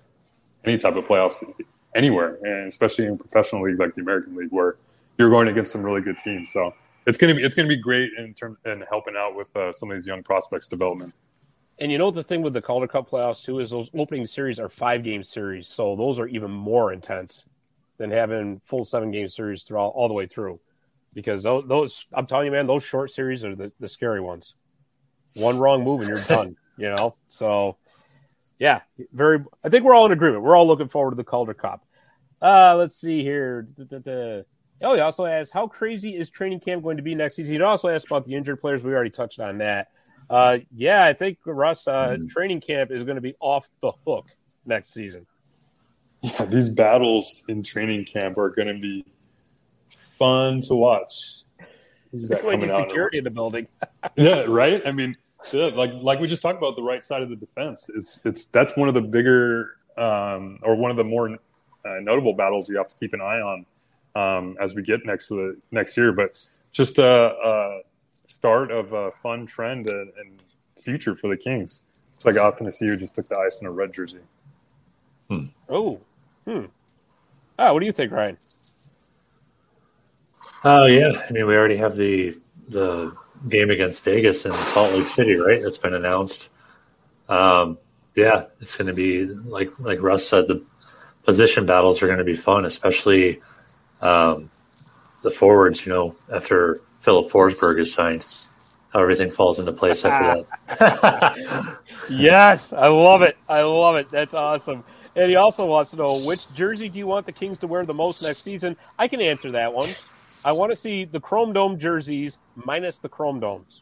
any 0.66 0.78
type 0.78 0.96
of 0.96 1.06
playoffs 1.06 1.44
anywhere, 1.96 2.40
and 2.44 2.68
especially 2.68 3.06
in 3.06 3.14
a 3.14 3.16
professional 3.16 3.64
league 3.64 3.80
like 3.80 3.94
the 3.94 4.02
American 4.02 4.36
League, 4.36 4.52
where 4.52 4.78
you're 5.20 5.30
going 5.30 5.48
against 5.48 5.72
some 5.72 5.84
really 5.84 6.02
good 6.02 6.18
teams. 6.18 6.52
So 6.52 6.74
it's 7.06 7.18
gonna 7.18 7.36
be 7.36 7.44
it's 7.44 7.56
gonna 7.56 7.68
be 7.68 7.78
great 7.78 8.12
in 8.18 8.34
terms 8.34 8.58
and 8.66 8.84
helping 8.90 9.16
out 9.16 9.36
with 9.36 9.56
uh, 9.56 9.72
some 9.72 9.92
of 9.92 9.98
these 9.98 10.08
young 10.08 10.24
prospects' 10.24 10.68
development. 10.68 11.14
And 11.78 11.92
you 11.92 12.00
know 12.00 12.10
the 12.10 12.24
thing 12.24 12.42
with 12.42 12.54
the 12.54 12.62
Calder 12.62 12.88
Cup 12.88 13.08
playoffs 13.08 13.44
too 13.44 13.60
is 13.60 13.70
those 13.70 13.92
opening 13.94 14.26
series 14.26 14.60
are 14.60 14.68
five 14.68 15.04
game 15.04 15.24
series, 15.24 15.68
so 15.68 15.96
those 15.96 16.18
are 16.18 16.28
even 16.28 16.50
more 16.50 16.92
intense 16.92 17.46
than 18.00 18.10
having 18.10 18.60
full 18.64 18.84
seven 18.84 19.12
game 19.12 19.30
series 19.30 19.62
throughout 19.62 19.90
all 19.90 20.08
the 20.08 20.14
way 20.16 20.26
through. 20.26 20.60
Because 21.14 21.44
those, 21.44 21.68
those 21.68 22.06
I'm 22.14 22.26
telling 22.26 22.46
you, 22.46 22.52
man, 22.52 22.66
those 22.66 22.84
short 22.84 23.12
series 23.12 23.46
are 23.46 23.56
the, 23.56 23.72
the 23.80 23.88
scary 23.88 24.22
ones. 24.22 24.56
One 25.36 25.60
wrong 25.60 25.84
move 25.84 26.02
and 26.02 26.10
you're 26.10 26.22
done. 26.22 26.56
You 26.78 26.90
know, 26.90 27.16
so 27.28 27.78
yeah, 28.58 28.82
very. 29.12 29.44
I 29.64 29.70
think 29.70 29.84
we're 29.84 29.94
all 29.94 30.06
in 30.06 30.14
agreement. 30.14 30.44
We're 30.44 30.56
all 30.56 30.66
looking 30.66 30.88
forward 30.88 31.12
to 31.12 31.18
the 31.18 31.26
Calder 31.26 31.54
Cup. 31.54 31.86
Uh, 32.42 32.76
let's 32.78 32.96
see 32.96 33.22
here. 33.22 33.68
Oh, 34.82 34.96
he 34.96 35.02
also 35.02 35.26
asked, 35.26 35.52
how 35.52 35.68
crazy 35.68 36.16
is 36.16 36.30
training 36.30 36.62
camp 36.62 36.84
going 36.84 36.96
to 36.96 37.04
be 37.04 37.16
next 37.16 37.36
season? 37.36 37.54
He 37.54 37.62
also 37.62 37.90
asked 37.90 38.06
about 38.06 38.26
the 38.26 38.34
injured 38.34 38.62
players. 38.62 38.82
We 38.82 38.94
already 38.94 39.10
touched 39.10 39.42
on 39.42 39.58
that. 39.58 39.90
Uh, 40.30 40.60
yeah, 40.74 41.04
I 41.04 41.12
think 41.12 41.40
Russ 41.46 41.86
uh, 41.86 42.12
mm. 42.12 42.30
training 42.30 42.62
camp 42.62 42.92
is 42.92 43.04
going 43.04 43.16
to 43.16 43.22
be 43.22 43.36
off 43.42 43.70
the 43.82 43.92
hook 44.08 44.28
next 44.66 44.94
season. 44.94 45.26
Yeah, 46.22 46.46
these 46.46 46.70
battles 46.70 47.44
in 47.48 47.64
training 47.64 48.06
camp 48.06 48.38
are 48.38 48.50
going 48.50 48.68
to 48.68 48.80
be 48.80 49.06
fun 49.90 50.62
to 50.62 50.76
watch. 50.76 51.44
Who's 52.12 52.28
that 52.30 52.42
coming 52.42 52.70
out? 52.70 52.90
Security 52.90 53.20
in 53.20 53.24
the 53.24 53.30
building. 53.30 53.68
yeah, 54.16 54.42
right. 54.42 54.82
I 54.86 54.92
mean, 54.92 55.16
yeah, 55.54 55.68
like 55.68 55.92
like 55.94 56.20
we 56.20 56.28
just 56.28 56.42
talked 56.42 56.58
about 56.58 56.76
the 56.76 56.84
right 56.84 57.04
side 57.04 57.22
of 57.22 57.30
the 57.30 57.36
defense. 57.36 57.90
It's 57.96 58.20
it's 58.26 58.48
that's 58.48 58.76
one 58.76 58.88
of 58.88 58.94
the 58.94 59.02
bigger 59.02 59.76
um, 59.98 60.58
or 60.64 60.76
one 60.76 60.92
of 60.92 60.98
the 60.98 61.04
more 61.04 61.30
uh, 61.30 62.00
notable 62.02 62.34
battles 62.34 62.70
you 62.70 62.78
have 62.78 62.88
to 62.88 62.96
keep 63.00 63.14
an 63.14 63.22
eye 63.22 63.40
on 63.40 63.66
um, 64.16 64.58
as 64.60 64.76
we 64.76 64.82
get 64.82 65.06
next 65.06 65.28
to 65.30 65.36
the 65.36 65.58
next 65.72 65.96
year. 65.96 66.12
But 66.12 66.38
just 66.72 66.98
a, 66.98 67.06
a 67.06 67.82
start 68.28 68.72
of 68.72 68.94
a 68.94 69.12
fun 69.12 69.46
trend 69.46 69.90
and, 69.90 70.12
and, 70.18 70.44
future 70.82 71.14
for 71.14 71.28
the 71.28 71.36
Kings. 71.36 71.84
It's 72.16 72.26
like 72.26 72.36
Athanasiou 72.36 72.98
just 72.98 73.14
took 73.14 73.28
the 73.28 73.36
ice 73.36 73.60
in 73.60 73.68
a 73.68 73.72
red 73.72 73.92
jersey. 73.92 74.22
Hmm. 75.30 75.48
Oh, 75.68 76.00
hmm. 76.50 76.66
Oh, 77.60 77.74
what 77.74 77.80
do 77.80 77.86
you 77.86 77.92
think, 77.92 78.12
Ryan? 78.12 78.38
Oh 80.64 80.86
yeah, 80.86 81.12
I 81.28 81.32
mean 81.32 81.48
we 81.48 81.56
already 81.56 81.78
have 81.78 81.96
the 81.96 82.38
the 82.70 83.16
game 83.48 83.70
against 83.70 84.04
Vegas 84.04 84.46
in 84.46 84.52
Salt 84.52 84.94
Lake 84.94 85.10
City, 85.10 85.40
right? 85.40 85.62
That's 85.62 85.78
been 85.78 85.94
announced. 85.94 86.50
Um, 87.30 87.78
yeah, 88.16 88.46
it's 88.60 88.76
going 88.76 88.88
to 88.88 88.94
be 88.94 89.26
like 89.26 89.72
like 89.80 90.02
Russ 90.02 90.28
said, 90.28 90.48
the 90.48 90.64
position 91.24 91.66
battles 91.66 92.02
are 92.02 92.08
going 92.08 92.20
to 92.20 92.26
be 92.26 92.36
fun, 92.36 92.66
especially 92.66 93.42
um, 94.02 94.50
the 95.22 95.32
forwards. 95.32 95.86
You 95.86 95.94
know, 95.94 96.16
after 96.34 96.80
Filip 97.00 97.32
Forsberg 97.32 97.80
is 97.80 97.94
signed, 97.94 98.26
how 98.92 99.00
everything 99.02 99.32
falls 99.32 99.60
into 99.60 99.72
place 99.72 100.04
after 100.04 100.46
that. 100.68 101.80
yes, 102.10 102.74
I 102.74 102.88
love 102.88 103.22
it. 103.22 103.38
I 103.48 103.62
love 103.62 103.96
it. 103.96 104.12
That's 104.12 104.34
awesome. 104.34 104.84
And 105.16 105.30
he 105.30 105.36
also 105.36 105.66
wants 105.66 105.92
to 105.92 105.98
know 105.98 106.20
which 106.20 106.52
jersey 106.54 106.90
do 106.90 106.98
you 107.00 107.08
want 107.08 107.26
the 107.26 107.32
Kings 107.32 107.58
to 107.60 107.68
wear 107.68 107.86
the 107.86 107.94
most 107.94 108.24
next 108.24 108.44
season? 108.44 108.78
I 108.98 109.08
can 109.08 109.22
answer 109.22 109.52
that 109.52 109.74
one. 109.74 109.90
I 110.46 110.54
want 110.54 110.72
to 110.72 110.76
see 110.76 111.06
the 111.06 111.20
Chrome 111.20 111.54
Dome 111.54 111.78
jerseys 111.78 112.38
minus 112.56 113.00
the 113.00 113.10
Chrome 113.10 113.40
Domes. 113.40 113.82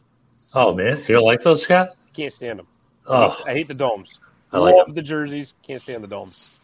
Oh 0.54 0.72
man, 0.74 0.98
you 1.06 1.14
don't 1.14 1.24
like 1.24 1.42
those, 1.42 1.62
Scott? 1.62 1.96
Can't 2.14 2.32
stand 2.32 2.58
them. 2.58 2.66
Oh, 3.06 3.42
I 3.46 3.52
hate, 3.52 3.68
the 3.68 3.74
domes. 3.74 4.18
I 4.52 4.58
like 4.58 4.74
Love 4.74 4.86
them. 4.86 4.94
the 4.94 5.02
jerseys. 5.02 5.54
Can't 5.62 5.80
stand 5.80 6.02
the 6.02 6.08
domes. 6.08 6.60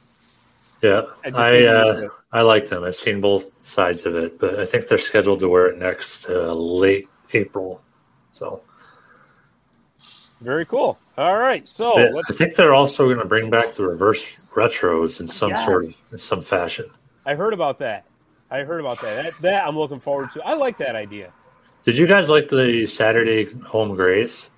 Yeah, 0.83 1.03
I 1.25 1.31
I, 1.31 1.65
uh, 1.65 2.09
I, 2.33 2.43
like 2.43 2.69
them. 2.69 2.85
I've 2.85 2.97
seen 2.97 3.21
both 3.21 3.65
sides 3.65 4.05
of 4.05 4.17
it, 4.17 4.39
but 4.39 4.61
I 4.61 4.67
think 4.67 4.89
they're 4.89 4.99
scheduled 4.99 5.41
to 5.41 5.49
wear 5.49 5.69
it 5.69 5.79
next 5.79 6.29
uh, 6.29 6.53
late 6.53 7.09
April. 7.33 7.81
So 8.33 8.61
very 10.45 10.67
cool. 10.67 10.99
All 11.17 11.39
right, 11.39 11.67
so 11.69 11.97
I 11.97 12.33
think 12.33 12.57
they're 12.57 12.75
also 12.75 13.07
going 13.07 13.19
to 13.19 13.25
bring 13.25 13.51
back 13.51 13.75
the 13.75 13.87
reverse 13.87 14.53
retros 14.55 15.21
in 15.21 15.29
some 15.29 15.51
yes. 15.51 15.65
sort 15.65 15.85
of 15.85 15.95
in 16.13 16.19
some 16.19 16.43
fashion. 16.43 16.87
I 17.25 17.35
heard 17.35 17.55
about 17.55 17.79
that. 17.79 18.05
I 18.51 18.61
heard 18.61 18.81
about 18.81 19.01
that. 19.03 19.25
that. 19.25 19.35
That 19.43 19.67
I'm 19.67 19.77
looking 19.77 20.01
forward 20.01 20.31
to. 20.35 20.43
I 20.43 20.55
like 20.55 20.79
that 20.79 20.97
idea. 20.97 21.33
Did 21.85 21.97
you 21.97 22.07
guys 22.07 22.29
like 22.29 22.49
the 22.49 22.87
Saturday 22.87 23.53
home 23.63 23.95
grays? 23.95 24.49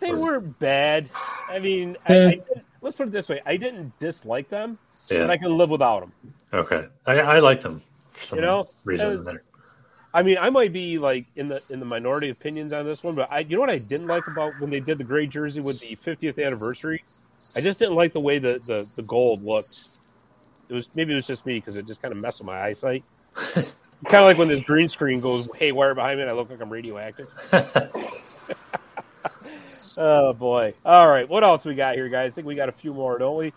They 0.00 0.12
or... 0.12 0.22
were 0.22 0.40
bad. 0.40 1.10
I 1.48 1.58
mean, 1.58 1.96
I, 2.08 2.12
I 2.12 2.16
eh. 2.16 2.60
let's 2.80 2.96
put 2.96 3.08
it 3.08 3.12
this 3.12 3.28
way: 3.28 3.40
I 3.46 3.56
didn't 3.56 3.98
dislike 3.98 4.48
them, 4.48 4.78
yeah. 5.10 5.18
but 5.18 5.30
I 5.30 5.36
can 5.36 5.56
live 5.56 5.70
without 5.70 6.00
them. 6.00 6.12
Okay, 6.52 6.86
I, 7.06 7.14
I 7.20 7.38
liked 7.40 7.62
them. 7.62 7.80
For 8.12 8.26
some 8.26 8.38
you 8.38 8.44
know, 8.44 8.64
reason 8.84 9.18
was, 9.18 9.28
I 10.14 10.22
mean, 10.22 10.38
I 10.40 10.48
might 10.48 10.72
be 10.72 10.96
like 10.96 11.26
in 11.36 11.48
the 11.48 11.60
in 11.70 11.80
the 11.80 11.86
minority 11.86 12.30
opinions 12.30 12.72
on 12.72 12.86
this 12.86 13.02
one, 13.02 13.14
but 13.14 13.30
I, 13.30 13.40
you 13.40 13.56
know 13.56 13.60
what 13.60 13.70
I 13.70 13.78
didn't 13.78 14.06
like 14.06 14.26
about 14.28 14.58
when 14.60 14.70
they 14.70 14.80
did 14.80 14.96
the 14.96 15.04
gray 15.04 15.26
jersey 15.26 15.60
with 15.60 15.80
the 15.80 15.96
50th 15.96 16.42
anniversary? 16.42 17.04
I 17.56 17.60
just 17.60 17.78
didn't 17.78 17.96
like 17.96 18.12
the 18.12 18.20
way 18.20 18.38
the 18.38 18.60
the, 18.66 18.90
the 18.96 19.02
gold 19.02 19.42
looked 19.42 19.94
it 20.68 20.74
was 20.74 20.88
maybe 20.94 21.12
it 21.12 21.16
was 21.16 21.26
just 21.26 21.46
me 21.46 21.54
because 21.54 21.76
it 21.76 21.86
just 21.86 22.00
kind 22.02 22.12
of 22.12 22.18
messed 22.18 22.40
with 22.40 22.46
my 22.46 22.60
eyesight. 22.60 23.04
kind 23.34 24.22
of 24.22 24.24
like 24.24 24.38
when 24.38 24.48
this 24.48 24.60
green 24.60 24.88
screen 24.88 25.20
goes 25.20 25.48
haywire 25.56 25.94
behind 25.94 26.18
me 26.18 26.22
and 26.22 26.30
I 26.30 26.34
look 26.34 26.50
like 26.50 26.60
I'm 26.60 26.70
radioactive. 26.70 27.28
oh 29.98 30.32
boy! 30.32 30.74
All 30.84 31.08
right, 31.08 31.28
what 31.28 31.44
else 31.44 31.64
we 31.64 31.74
got 31.74 31.94
here, 31.94 32.08
guys? 32.08 32.32
I 32.32 32.34
think 32.34 32.46
we 32.46 32.54
got 32.54 32.68
a 32.68 32.72
few 32.72 32.94
more, 32.94 33.18
don't 33.18 33.36
we? 33.36 33.52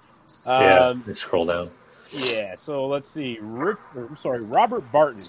Yeah, 0.46 0.78
um, 0.78 1.04
scroll 1.14 1.46
down. 1.46 1.70
Yeah, 2.12 2.56
so 2.58 2.88
let's 2.88 3.10
see. 3.10 3.38
Rick, 3.42 3.78
I'm 3.96 4.18
sorry, 4.18 4.42
Robert 4.42 4.90
Barton. 4.92 5.22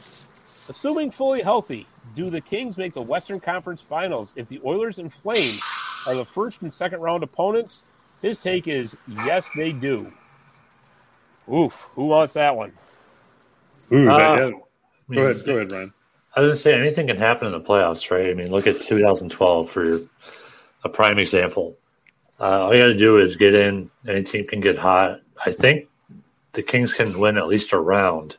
Assuming 0.69 1.11
fully 1.11 1.41
healthy, 1.41 1.87
do 2.15 2.31
the 2.31 2.41
Kings 2.41 2.77
make 2.77 2.95
the 2.95 3.03
Western 3.03 3.41
Conference 3.41 3.81
Finals 3.81 4.33
if 4.37 4.49
the 4.49 4.61
Oilers 4.65 4.99
and 4.99 5.13
Flames 5.13 5.63
are 6.07 6.15
the 6.15 6.25
first 6.25 6.63
and 6.63 6.73
second 6.73 7.01
round 7.01 7.23
opponents? 7.23 7.85
His 8.21 8.39
take 8.39 8.69
is 8.69 8.97
yes, 9.25 9.49
they 9.57 9.73
do. 9.73 10.13
Oof, 11.53 11.89
who 11.95 12.07
wants 12.07 12.35
that 12.35 12.55
one? 12.55 12.73
Ooh, 13.93 14.11
uh, 14.11 14.19
yeah. 14.19 14.51
Go 15.11 15.23
ahead, 15.23 15.45
go 15.47 15.57
ahead, 15.57 15.73
Ryan. 15.73 15.95
I 16.37 16.41
was 16.41 16.51
gonna 16.51 16.57
say 16.57 16.75
anything 16.75 17.07
can 17.07 17.17
happen 17.17 17.47
in 17.47 17.53
the 17.53 17.61
playoffs, 17.61 18.11
right? 18.11 18.31
I 18.31 18.35
mean, 18.35 18.51
look 18.51 18.67
at 18.67 18.83
2012 18.83 19.71
for 19.71 20.01
a 20.85 20.89
prime 20.89 21.19
example. 21.19 21.77
Uh, 22.41 22.61
all 22.61 22.75
you 22.75 22.83
got 22.83 22.93
to 22.93 22.95
do 22.95 23.19
is 23.19 23.37
get 23.37 23.55
in. 23.55 23.91
Any 24.07 24.23
team 24.23 24.47
can 24.47 24.61
get 24.61 24.79
hot. 24.79 25.21
I 25.45 25.51
think 25.51 25.89
the 26.53 26.63
Kings 26.63 26.93
can 26.93 27.19
win 27.19 27.37
at 27.37 27.49
least 27.49 27.73
a 27.73 27.79
round, 27.79 28.37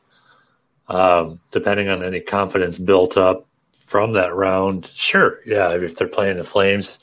um, 0.90 1.40
depending 1.52 1.88
on 1.88 2.04
any 2.04 2.20
confidence 2.20 2.78
built 2.78 3.18
up 3.18 3.46
from 3.86 4.14
that 4.14 4.36
round. 4.36 4.88
Sure, 4.88 5.40
yeah. 5.46 5.72
If 5.72 5.96
they're 5.96 6.08
playing 6.08 6.38
the 6.38 6.44
Flames, 6.44 7.00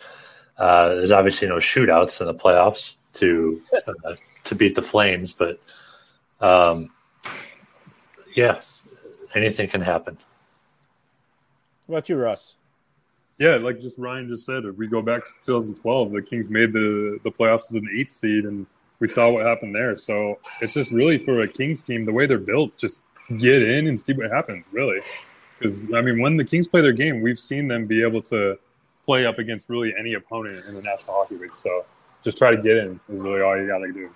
uh, 0.58 0.96
there's 0.96 1.12
obviously 1.12 1.48
no 1.48 1.56
shootouts 1.56 2.20
in 2.20 2.26
the 2.26 2.34
playoffs 2.34 2.96
to 3.14 3.60
uh, 4.04 4.16
to 4.44 4.54
beat 4.54 4.74
the 4.74 4.82
Flames, 4.82 5.32
but 5.32 5.60
um, 6.40 6.90
yeah, 8.34 8.60
anything 9.34 9.68
can 9.68 9.80
happen. 9.80 10.18
What 11.86 11.98
about 11.98 12.08
you, 12.08 12.16
Russ? 12.16 12.54
Yeah, 13.38 13.56
like 13.56 13.80
just 13.80 13.98
Ryan 13.98 14.28
just 14.28 14.46
said, 14.46 14.64
if 14.64 14.76
we 14.76 14.86
go 14.86 15.02
back 15.02 15.24
to 15.24 15.32
2012, 15.44 16.12
the 16.12 16.22
Kings 16.22 16.48
made 16.48 16.72
the 16.72 17.18
the 17.22 17.30
playoffs 17.30 17.70
as 17.70 17.74
an 17.74 17.88
eighth 17.94 18.10
seed, 18.10 18.44
and 18.44 18.66
we 18.98 19.06
saw 19.06 19.30
what 19.30 19.44
happened 19.44 19.74
there. 19.74 19.96
So 19.96 20.38
it's 20.60 20.74
just 20.74 20.90
really 20.90 21.18
for 21.18 21.40
a 21.40 21.48
Kings 21.48 21.82
team, 21.82 22.02
the 22.02 22.12
way 22.12 22.26
they're 22.26 22.38
built, 22.38 22.76
just 22.78 23.02
get 23.38 23.62
in 23.62 23.86
and 23.88 23.98
see 23.98 24.12
what 24.12 24.30
happens. 24.30 24.66
Really, 24.72 25.00
because 25.58 25.92
I 25.94 26.00
mean, 26.00 26.20
when 26.20 26.36
the 26.36 26.44
Kings 26.44 26.68
play 26.68 26.80
their 26.80 26.92
game, 26.92 27.20
we've 27.20 27.38
seen 27.38 27.68
them 27.68 27.86
be 27.86 28.02
able 28.02 28.22
to 28.22 28.58
play 29.04 29.24
up 29.24 29.38
against 29.38 29.68
really 29.68 29.94
any 29.98 30.14
opponent 30.14 30.64
in 30.66 30.74
the 30.74 30.82
National 30.82 31.16
Hockey 31.16 31.36
League. 31.36 31.52
So 31.52 31.86
just 32.22 32.38
try 32.38 32.50
to 32.50 32.56
get 32.56 32.76
in 32.76 33.00
is 33.08 33.22
really 33.22 33.40
all 33.40 33.56
you 33.58 33.66
got 33.66 33.78
to 33.78 33.92
do. 33.92 34.10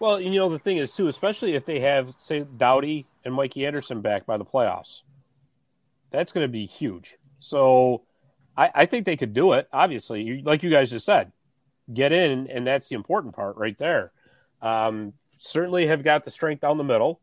Well, 0.00 0.20
you 0.20 0.32
know 0.32 0.48
the 0.48 0.58
thing 0.58 0.78
is 0.78 0.92
too, 0.92 1.08
especially 1.08 1.54
if 1.54 1.64
they 1.64 1.80
have 1.80 2.14
say 2.18 2.44
Doughty 2.56 3.06
and 3.24 3.32
Mikey 3.32 3.64
Anderson 3.64 4.00
back 4.00 4.26
by 4.26 4.36
the 4.36 4.44
playoffs, 4.44 5.02
that's 6.10 6.32
going 6.32 6.44
to 6.44 6.52
be 6.52 6.66
huge. 6.66 7.16
So, 7.38 8.02
I, 8.56 8.70
I, 8.74 8.86
think 8.86 9.04
they 9.04 9.16
could 9.16 9.34
do 9.34 9.52
it. 9.52 9.68
Obviously, 9.72 10.42
like 10.42 10.62
you 10.62 10.70
guys 10.70 10.90
just 10.90 11.06
said, 11.06 11.32
get 11.92 12.12
in, 12.12 12.48
and 12.48 12.66
that's 12.66 12.88
the 12.88 12.94
important 12.94 13.34
part 13.34 13.56
right 13.56 13.76
there. 13.78 14.12
Um, 14.62 15.12
certainly 15.38 15.86
have 15.86 16.02
got 16.02 16.24
the 16.24 16.30
strength 16.30 16.60
down 16.60 16.78
the 16.78 16.84
middle. 16.84 17.20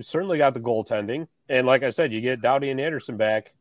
You 0.00 0.04
certainly 0.04 0.38
got 0.38 0.54
the 0.54 0.60
goaltending, 0.60 1.28
and 1.50 1.66
like 1.66 1.82
I 1.82 1.90
said, 1.90 2.10
you 2.10 2.22
get 2.22 2.40
Doughty 2.40 2.70
and 2.70 2.80
Anderson 2.80 3.18
back, 3.18 3.52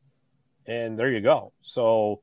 and 0.65 0.97
there 0.97 1.11
you 1.11 1.19
go. 1.19 1.51
So, 1.63 2.21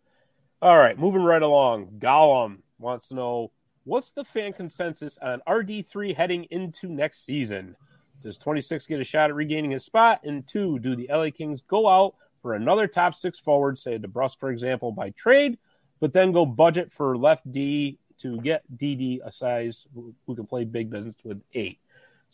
all 0.63 0.79
right, 0.79 0.99
moving 0.99 1.21
right 1.21 1.43
along. 1.43 1.99
Gollum 1.99 2.61
wants 2.79 3.09
to 3.09 3.15
know 3.15 3.53
what's 3.85 4.13
the 4.13 4.25
fan 4.25 4.55
consensus 4.55 5.19
on 5.19 5.43
RD3 5.47 6.17
heading 6.17 6.45
into 6.45 6.89
next 6.89 7.27
season? 7.27 7.77
Does 8.23 8.39
26 8.39 8.87
get 8.87 9.01
a 9.03 9.05
shot 9.05 9.29
at 9.29 9.37
regaining 9.37 9.73
his 9.73 9.85
spot? 9.85 10.23
And 10.25 10.49
two, 10.49 10.79
do 10.79 10.97
the 10.97 11.11
LA 11.13 11.29
Kings 11.29 11.61
go 11.61 11.87
out 11.87 12.15
for 12.41 12.55
another 12.55 12.87
top 12.87 13.15
six 13.15 13.39
forward, 13.39 13.79
say 13.79 13.99
DeBrusk, 13.99 14.41
for 14.41 14.49
example, 14.51 14.93
by 14.93 15.11
trade, 15.11 15.59
but 16.01 16.15
then 16.15 16.33
go 16.33 16.47
budget 16.47 16.91
for 16.91 17.19
left 17.19 17.53
D 17.53 17.99
to 18.21 18.41
get 18.41 18.63
DD 18.79 19.21
a 19.23 19.31
size 19.31 19.87
who 19.95 20.35
can 20.35 20.47
play 20.47 20.65
big 20.65 20.89
business 20.89 21.17
with 21.23 21.43
eight? 21.53 21.81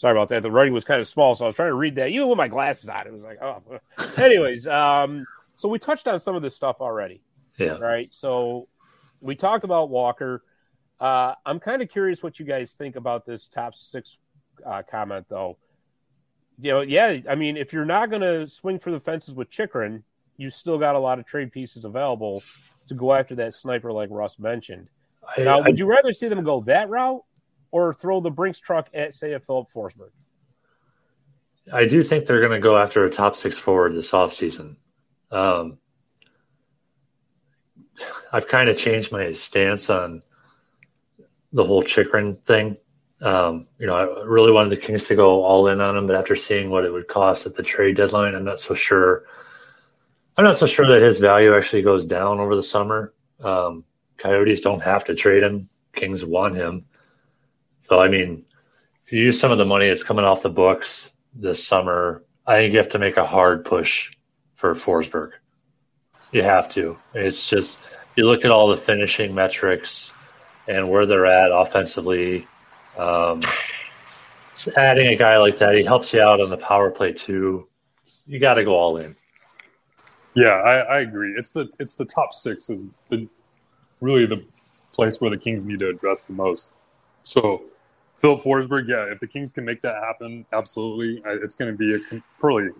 Sorry 0.03 0.17
about 0.19 0.31
that. 0.31 0.43
The 0.43 0.51
writing 0.51 0.75
was 0.75 0.85
kind 0.85 1.01
of 1.01 1.07
small, 1.07 1.37
so 1.37 1.45
I 1.45 1.47
was 1.47 1.55
trying 1.55 1.69
to 1.69 1.77
read 1.77 1.95
that. 1.95 2.09
Even 2.09 2.27
with 2.27 2.37
my 2.37 2.49
glasses 2.49 2.89
on, 2.89 3.07
it 3.07 3.13
was 3.13 3.23
like, 3.23 3.41
oh. 3.41 3.63
Anyways, 4.17 4.67
um, 4.67 5.25
so 5.55 5.69
we 5.69 5.79
touched 5.79 6.09
on 6.09 6.19
some 6.19 6.35
of 6.35 6.43
this 6.43 6.57
stuff 6.57 6.79
already. 6.81 7.23
Yeah. 7.57 7.79
Right. 7.79 8.09
So 8.11 8.67
we 9.21 9.37
talked 9.37 9.63
about 9.63 9.91
Walker. 9.91 10.43
Uh, 10.99 11.35
I'm 11.47 11.61
kind 11.61 11.83
of 11.83 11.89
curious 11.89 12.21
what 12.21 12.41
you 12.41 12.45
guys 12.45 12.73
think 12.75 12.97
about 12.97 13.25
this 13.25 13.47
top 13.47 13.77
six 13.77 14.19
uh, 14.67 14.83
comment, 14.91 15.27
though. 15.29 15.57
You 16.61 16.73
know, 16.73 16.81
yeah, 16.81 17.19
I 17.31 17.37
mean, 17.37 17.57
if 17.57 17.73
you're 17.73 17.85
not 17.85 18.11
going 18.11 18.23
to 18.23 18.49
swing 18.49 18.81
for 18.81 18.91
the 18.91 18.99
fences 18.99 19.37
with 19.37 19.51
Chychrun, 19.51 20.03
you 20.37 20.51
still 20.51 20.79
got 20.79 20.97
a 20.97 20.99
lot 20.99 21.21
of 21.21 21.27
trade 21.27 21.53
pieces 21.53 21.85
available 21.85 22.43
to 22.89 22.95
go 22.97 23.13
after 23.13 23.37
that 23.37 23.55
sniper, 23.55 23.93
like 23.93 24.09
Russ 24.11 24.41
mentioned. 24.41 24.89
I, 25.39 25.43
Now, 25.43 25.61
I- 25.61 25.69
would 25.69 25.79
you 25.79 25.87
rather 25.87 26.13
see 26.13 26.27
them 26.27 26.43
go 26.43 26.61
that 26.63 26.89
route 26.89 27.23
or 27.73 27.93
throw 27.93 28.21
the 28.21 28.31
Brinks 28.31 28.61
truck 28.61 28.89
at, 28.95 29.15
say, 29.15 29.33
a 29.33 29.41
Filip 29.41 29.67
Forsberg? 29.75 30.11
I 31.73 31.87
do 31.87 32.03
think 32.03 32.27
they're 32.27 32.41
going 32.41 32.53
to 32.53 32.61
go 32.61 32.77
after 32.77 33.05
a 33.05 33.11
top 33.11 33.37
six 33.37 33.59
forward 33.59 33.95
this 33.95 34.11
offseason. 34.11 34.77
Um, 35.31 35.79
I've 38.33 38.49
kind 38.49 38.69
of 38.69 38.79
changed 38.79 39.13
my 39.13 39.33
stance 39.33 39.91
on 39.91 40.23
the 41.53 41.65
whole 41.65 41.83
Chychrun 41.83 42.37
thing. 42.45 42.77
Um, 43.21 43.69
you 43.79 43.87
know, 43.87 43.95
I 43.95 44.25
really 44.25 44.51
wanted 44.51 44.71
the 44.71 44.77
Kings 44.77 45.05
to 45.05 45.15
go 45.15 45.45
all 45.45 45.69
in 45.69 45.81
on 45.81 45.97
him, 45.97 46.07
but 46.07 46.17
after 46.17 46.35
seeing 46.35 46.71
what 46.71 46.85
it 46.85 46.93
would 46.93 47.07
cost 47.07 47.47
at 47.47 47.55
the 47.55 47.63
trade 47.63 47.97
deadline, 47.97 48.35
I'm 48.35 48.45
not 48.45 48.59
so 48.59 48.75
sure. 48.75 49.25
I'm 50.37 50.45
not 50.45 50.59
so 50.59 50.67
sure 50.67 50.89
that 50.89 51.03
his 51.03 51.19
value 51.19 51.55
actually 51.55 51.83
goes 51.83 52.07
down 52.07 52.41
over 52.41 52.57
the 52.57 52.63
summer. 52.63 53.15
Um, 53.41 53.85
Coyotes 54.17 54.61
don't 54.61 54.83
have 54.83 55.05
to 55.05 55.15
trade 55.15 55.43
him. 55.43 55.69
Kings 55.95 56.25
want 56.25 56.57
him. 56.57 56.87
So, 57.83 58.01
I 58.01 58.09
mean, 58.09 58.45
if 59.07 59.13
you 59.13 59.21
use 59.21 59.39
some 59.39 59.53
of 59.53 59.59
the 59.59 59.67
money 59.67 59.89
that's 59.89 60.03
coming 60.03 60.25
off 60.25 60.43
the 60.43 60.49
books 60.49 61.11
this 61.35 61.65
summer, 61.65 62.25
I 62.47 62.57
think 62.57 62.73
you 62.73 62.79
have 62.79 62.89
to 62.91 62.99
make 62.99 63.17
a 63.17 63.27
hard 63.27 63.65
push 63.65 64.13
for 64.55 64.75
Forsberg. 64.75 65.33
You 66.33 66.43
have 66.43 66.69
to. 66.71 66.97
It's 67.15 67.49
just 67.49 67.79
you 68.17 68.27
look 68.27 68.45
at 68.45 68.51
all 68.51 68.69
the 68.69 68.77
finishing 68.77 69.35
metrics 69.35 70.13
and 70.69 70.89
where 70.89 71.07
they're 71.07 71.27
at 71.27 71.51
offensively. 71.53 72.47
Um, 72.97 73.43
adding 74.77 75.09
a 75.09 75.17
guy 75.17 75.37
like 75.39 75.59
that, 75.59 75.75
he 75.75 75.85
helps 75.85 76.13
you 76.13 76.23
out 76.23 76.41
on 76.41 76.51
the 76.51 76.57
power 76.57 76.91
play 76.91 77.13
too. 77.13 77.69
You 78.27 78.39
got 78.39 78.55
to 78.55 78.65
go 78.65 78.75
all 78.77 78.97
in. 78.97 79.17
Yeah, 80.35 80.51
I, 80.51 80.79
I 80.79 81.01
agree. 81.01 81.35
It's 81.37 81.51
the 81.51 81.71
it's 81.79 81.95
the 81.95 82.05
top 82.05 82.33
six 82.33 82.71
is 82.71 82.85
the 83.11 83.29
really 84.01 84.27
the 84.27 84.45
place 84.93 85.21
where 85.21 85.31
the 85.31 85.37
Kings 85.37 85.65
need 85.65 85.81
to 85.81 85.89
address 85.89 86.25
the 86.25 86.33
most. 86.33 86.71
So, 87.23 87.63
Phil 88.19 88.39
Forsberg, 88.39 88.89
yeah, 88.89 89.05
if 89.05 89.21
the 89.21 89.27
Kings 89.27 89.51
can 89.51 89.65
make 89.65 89.83
that 89.83 89.97
happen, 89.97 90.45
absolutely, 90.53 91.23
it's 91.27 91.55
going 91.55 91.71
to 91.71 91.77
be 91.77 91.95
a 91.95 91.99
com- 91.99 92.23
probably 92.39 92.71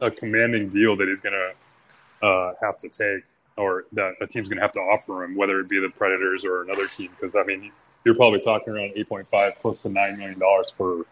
a 0.00 0.10
commanding 0.10 0.68
deal 0.68 0.96
that 0.96 1.08
he's 1.08 1.20
going 1.20 1.34
to 1.34 2.26
uh, 2.26 2.52
have 2.60 2.76
to 2.78 2.88
take, 2.88 3.24
or 3.56 3.84
that 3.92 4.14
a 4.20 4.26
team's 4.26 4.48
going 4.48 4.58
to 4.58 4.62
have 4.62 4.72
to 4.72 4.80
offer 4.80 5.24
him, 5.24 5.34
whether 5.34 5.56
it 5.56 5.68
be 5.68 5.80
the 5.80 5.88
Predators 5.88 6.44
or 6.44 6.62
another 6.62 6.86
team. 6.88 7.10
Because 7.10 7.36
I 7.36 7.42
mean, 7.44 7.72
you're 8.04 8.14
probably 8.14 8.40
talking 8.40 8.72
around 8.72 8.92
eight 8.96 9.08
point 9.08 9.26
five, 9.28 9.58
close 9.60 9.82
to 9.82 9.88
nine 9.88 10.18
million 10.18 10.38
dollars 10.38 10.70
for 10.70 11.06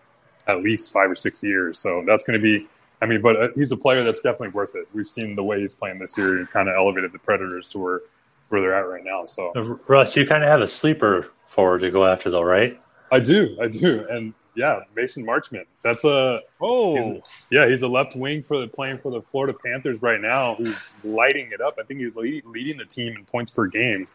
at 0.47 0.63
least 0.63 0.93
five 0.93 1.11
or 1.11 1.15
six 1.15 1.43
years. 1.43 1.79
So 1.79 2.03
that's 2.07 2.25
going 2.25 2.39
to 2.39 2.43
be 2.43 2.69
I 3.05 3.07
mean, 3.07 3.21
but 3.21 3.37
uh, 3.37 3.49
he's 3.55 3.71
a 3.71 3.77
player 3.77 4.03
that's 4.03 4.23
definitely 4.23 4.49
worth 4.49 4.75
it. 4.75 4.89
We've 4.95 5.07
seen 5.07 5.37
the 5.37 5.45
way 5.45 5.61
he's 5.61 5.75
playing 5.75 5.99
this 5.99 6.17
year. 6.17 6.47
Kind 6.47 6.71
of 6.71 6.75
elevated 6.75 7.13
the 7.13 7.19
Predators 7.19 7.69
to 7.71 7.79
where 7.79 8.01
where 8.49 8.61
they're 8.61 8.75
at 8.75 8.89
right 8.89 9.05
now. 9.05 9.27
So 9.27 9.53
Russ, 9.89 10.17
you 10.17 10.27
kind 10.27 10.43
of 10.43 10.49
have 10.49 10.61
a 10.61 10.67
sleeper 10.67 11.31
forward 11.55 11.81
to 11.81 11.91
go 11.91 12.05
after, 12.05 12.31
though, 12.31 12.43
right? 12.43 12.79
I 13.11 13.21
do, 13.21 13.57
I 13.61 13.69
do, 13.69 14.07
and 14.11 14.35
yeah, 14.57 14.81
Mason 14.95 15.25
Marchment. 15.27 15.67
That's 15.83 16.05
a 16.05 16.41
Oh, 16.61 16.95
He's- 16.97 17.23
yeah, 17.51 17.67
he's 17.69 17.83
a 17.83 17.89
left 17.89 18.17
wing 18.17 18.43
for 18.43 18.61
the 18.61 18.69
playing 18.69 18.99
for 18.99 19.11
the 19.11 19.21
Florida 19.23 19.57
Panthers 19.65 20.03
right 20.03 20.21
now, 20.21 20.55
who's 20.57 20.93
lighting 21.05 21.51
it 21.53 21.61
up. 21.61 21.77
I 21.79 21.83
think 21.85 22.01
he's 22.01 22.17
lead, 22.17 22.45
leading 22.47 22.77
the 22.79 22.85
team 22.85 23.17
in 23.17 23.25
points 23.25 23.51
per 23.51 23.67
game. 23.67 24.07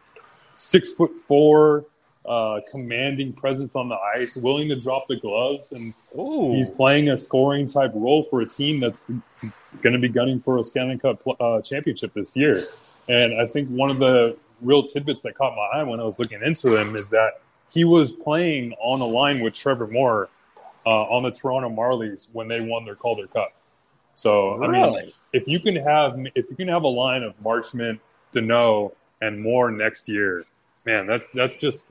Six 0.54 0.94
foot 0.94 1.12
four, 1.18 1.86
uh, 2.26 2.60
commanding 2.70 3.32
presence 3.32 3.74
on 3.76 3.88
the 3.88 3.96
ice, 4.16 4.36
willing 4.36 4.68
to 4.68 4.76
drop 4.76 5.08
the 5.08 5.16
gloves, 5.16 5.72
and 5.72 5.94
Ooh. 6.18 6.52
he's 6.52 6.68
playing 6.70 7.08
a 7.08 7.16
scoring 7.16 7.66
type 7.66 7.92
role 7.94 8.22
for 8.24 8.40
a 8.42 8.46
team 8.46 8.80
that's 8.80 9.10
going 9.82 9.92
to 9.94 9.98
be 9.98 10.08
gunning 10.08 10.40
for 10.40 10.58
a 10.58 10.64
Stanley 10.64 10.98
Cup 10.98 11.22
uh, 11.40 11.60
championship 11.62 12.12
this 12.12 12.36
year. 12.36 12.62
And 13.08 13.40
I 13.40 13.46
think 13.46 13.68
one 13.70 13.88
of 13.90 13.98
the 13.98 14.36
real 14.62 14.82
tidbits 14.82 15.22
that 15.22 15.34
caught 15.36 15.54
my 15.56 15.80
eye 15.80 15.82
when 15.82 16.00
I 16.00 16.04
was 16.04 16.18
looking 16.18 16.42
into 16.42 16.76
him 16.76 16.94
is 16.96 17.10
that 17.10 17.40
he 17.72 17.84
was 17.84 18.10
playing 18.12 18.74
on 18.80 19.00
a 19.00 19.06
line 19.06 19.40
with 19.40 19.54
Trevor 19.54 19.86
Moore 19.86 20.28
uh, 20.86 20.90
on 20.90 21.22
the 21.22 21.30
Toronto 21.30 21.68
Marlies 21.68 22.28
when 22.32 22.48
they 22.48 22.60
won 22.60 22.84
their 22.84 22.96
Calder 22.96 23.26
Cup. 23.26 23.52
So 24.14 24.56
I 24.62 24.66
mean, 24.68 24.72
Really? 24.72 25.14
if 25.32 25.46
you 25.46 25.60
can 25.60 25.76
have 25.76 26.18
if 26.34 26.50
you 26.50 26.56
can 26.56 26.68
have 26.68 26.82
a 26.82 26.88
line 26.88 27.22
of 27.22 27.38
Marchment, 27.40 28.00
Danault, 28.34 28.92
and 29.20 29.40
Moore 29.40 29.70
next 29.70 30.08
year, 30.08 30.44
man, 30.84 31.06
that's 31.06 31.30
that's 31.30 31.58
just 31.58 31.86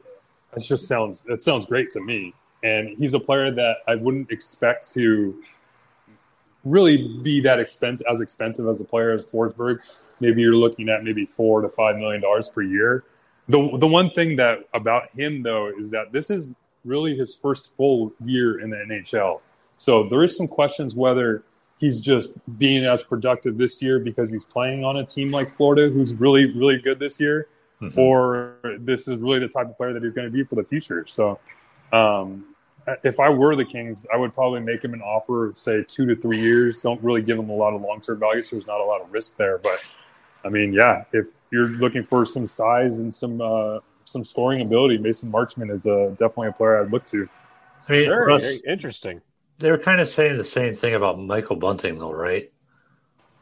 that 0.53 0.61
just 0.63 0.87
sounds 0.87 1.23
that 1.23 1.41
sounds 1.41 1.65
great 1.65 1.89
to 1.91 2.01
me. 2.01 2.33
And 2.63 2.89
he's 2.97 3.13
a 3.13 3.19
player 3.19 3.51
that 3.51 3.77
I 3.87 3.95
wouldn't 3.95 4.31
expect 4.31 4.91
to 4.93 5.41
really 6.65 7.07
be 7.21 7.39
that 7.41 7.59
expensive 7.59 8.05
as 8.11 8.21
expensive 8.21 8.67
as 8.67 8.81
a 8.81 8.85
player 8.85 9.11
as 9.11 9.25
Forsberg. 9.25 9.79
Maybe 10.19 10.41
you're 10.41 10.55
looking 10.55 10.89
at 10.89 11.03
maybe 11.03 11.25
four 11.25 11.61
to 11.61 11.69
five 11.69 11.97
million 11.97 12.21
dollars 12.21 12.49
per 12.49 12.61
year. 12.61 13.03
The 13.47 13.77
the 13.77 13.87
one 13.87 14.09
thing 14.11 14.35
that 14.37 14.59
about 14.73 15.09
him 15.11 15.41
though 15.43 15.67
is 15.67 15.89
that 15.91 16.11
this 16.11 16.29
is 16.29 16.53
really 16.85 17.15
his 17.15 17.35
first 17.35 17.75
full 17.75 18.13
year 18.23 18.59
in 18.59 18.69
the 18.69 18.77
NHL. 18.77 19.41
So 19.77 20.07
there 20.07 20.23
is 20.23 20.35
some 20.35 20.47
questions 20.47 20.95
whether 20.95 21.43
he's 21.77 22.01
just 22.01 22.37
being 22.57 22.85
as 22.85 23.03
productive 23.03 23.57
this 23.57 23.81
year 23.81 23.99
because 23.99 24.31
he's 24.31 24.43
playing 24.45 24.83
on 24.83 24.97
a 24.97 25.05
team 25.05 25.31
like 25.31 25.49
Florida 25.55 25.89
who's 25.89 26.13
really 26.15 26.53
really 26.53 26.77
good 26.77 26.99
this 26.99 27.19
year 27.19 27.47
Mhm. 27.81 27.97
or 27.97 28.55
this 28.79 29.07
is 29.07 29.21
really 29.21 29.39
the 29.39 29.47
type 29.47 29.69
of 29.69 29.77
player 29.77 29.93
that 29.93 30.03
he's 30.03 30.11
going 30.13 30.27
to 30.27 30.31
be 30.31 30.43
for 30.43 30.55
the 30.55 30.65
future. 30.65 31.05
So, 31.07 31.39
um, 31.93 32.43
if 33.03 33.19
I 33.19 33.29
were 33.29 33.55
the 33.55 33.65
Kings, 33.65 34.05
I 34.13 34.17
would 34.17 34.33
probably 34.33 34.59
make 34.61 34.83
him 34.83 34.93
an 34.93 35.01
offer 35.01 35.47
of 35.47 35.57
say 35.59 35.83
two 35.87 36.05
to 36.07 36.15
three 36.15 36.39
years. 36.39 36.81
Don't 36.81 37.01
really 37.03 37.21
give 37.21 37.37
him 37.37 37.49
a 37.49 37.55
lot 37.55 37.73
of 37.73 37.81
long 37.81 38.01
term 38.01 38.19
value, 38.19 38.41
so 38.41 38.55
there's 38.55 38.67
not 38.67 38.79
a 38.79 38.83
lot 38.85 39.01
of 39.01 39.11
risk 39.11 39.37
there. 39.37 39.57
But 39.57 39.79
I 40.45 40.49
mean, 40.49 40.73
yeah, 40.73 41.03
if 41.11 41.27
you're 41.51 41.67
looking 41.67 42.03
for 42.03 42.25
some 42.25 42.47
size 42.47 42.99
and 42.99 43.13
some 43.13 43.41
uh, 43.41 43.79
some 44.05 44.23
scoring 44.23 44.61
ability, 44.61 44.97
Mason 44.97 45.31
Marchment 45.31 45.71
is 45.71 45.85
uh, 45.85 46.09
definitely 46.11 46.47
a 46.47 46.53
player 46.53 46.81
I'd 46.81 46.91
look 46.91 47.05
to. 47.07 47.27
I 47.87 47.91
mean, 47.91 48.09
very, 48.09 48.27
Russ, 48.27 48.41
very 48.43 48.59
interesting. 48.67 49.21
they 49.57 49.71
were 49.71 49.77
kind 49.77 49.99
of 49.99 50.07
saying 50.07 50.37
the 50.37 50.43
same 50.43 50.75
thing 50.75 50.93
about 50.95 51.19
Michael 51.19 51.55
Bunting, 51.55 51.97
though, 51.99 52.13
right? 52.13 52.51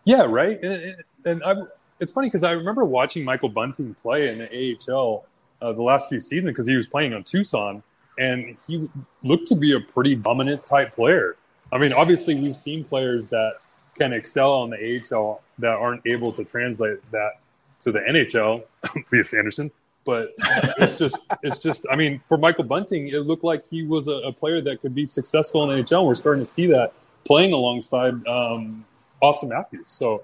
Yeah, 0.05 0.23
right. 0.23 0.61
And, 0.61 0.73
and- 0.83 1.03
and 1.25 1.43
I, 1.43 1.55
it's 1.99 2.13
funny 2.13 2.27
because 2.27 2.43
I 2.45 2.51
remember 2.51 2.85
watching 2.85 3.25
Michael 3.25 3.49
Bunting 3.49 3.93
play 3.95 4.29
in 4.29 4.37
the 4.37 4.77
AHL 4.89 5.25
uh, 5.61 5.73
the 5.73 5.81
last 5.81 6.07
few 6.07 6.21
seasons 6.21 6.51
because 6.51 6.65
he 6.67 6.75
was 6.77 6.87
playing 6.87 7.13
on 7.13 7.23
Tucson, 7.23 7.83
and 8.17 8.57
he 8.67 8.89
looked 9.23 9.47
to 9.47 9.55
be 9.55 9.73
a 9.73 9.79
pretty 9.79 10.15
dominant 10.15 10.65
type 10.65 10.95
player. 10.95 11.35
I 11.71 11.77
mean, 11.77 11.93
obviously, 11.93 12.35
we've 12.35 12.55
seen 12.55 12.83
players 12.83 13.27
that 13.27 13.53
can 13.97 14.13
excel 14.13 14.53
on 14.53 14.69
the 14.69 15.01
AHL 15.11 15.41
that 15.59 15.73
aren't 15.73 16.05
able 16.05 16.31
to 16.33 16.43
translate 16.43 16.99
that 17.11 17.39
to 17.81 17.91
the 17.91 17.99
NHL. 17.99 18.63
Elias 19.11 19.33
Anderson. 19.37 19.71
But 20.05 20.33
it's 20.77 20.95
just, 20.95 21.27
it's 21.43 21.57
just. 21.57 21.85
I 21.91 21.97
mean, 21.97 22.21
for 22.27 22.37
Michael 22.37 22.63
Bunting, 22.63 23.09
it 23.09 23.25
looked 23.25 23.43
like 23.43 23.67
he 23.69 23.83
was 23.83 24.07
a, 24.07 24.13
a 24.19 24.31
player 24.31 24.61
that 24.61 24.81
could 24.81 24.95
be 24.95 25.05
successful 25.05 25.69
in 25.69 25.77
the 25.77 25.83
NHL. 25.83 26.05
We're 26.05 26.15
starting 26.15 26.41
to 26.41 26.49
see 26.49 26.67
that 26.67 26.93
playing 27.25 27.51
alongside 27.51 28.25
um, 28.25 28.85
Austin 29.21 29.49
Matthews. 29.49 29.85
So 29.89 30.23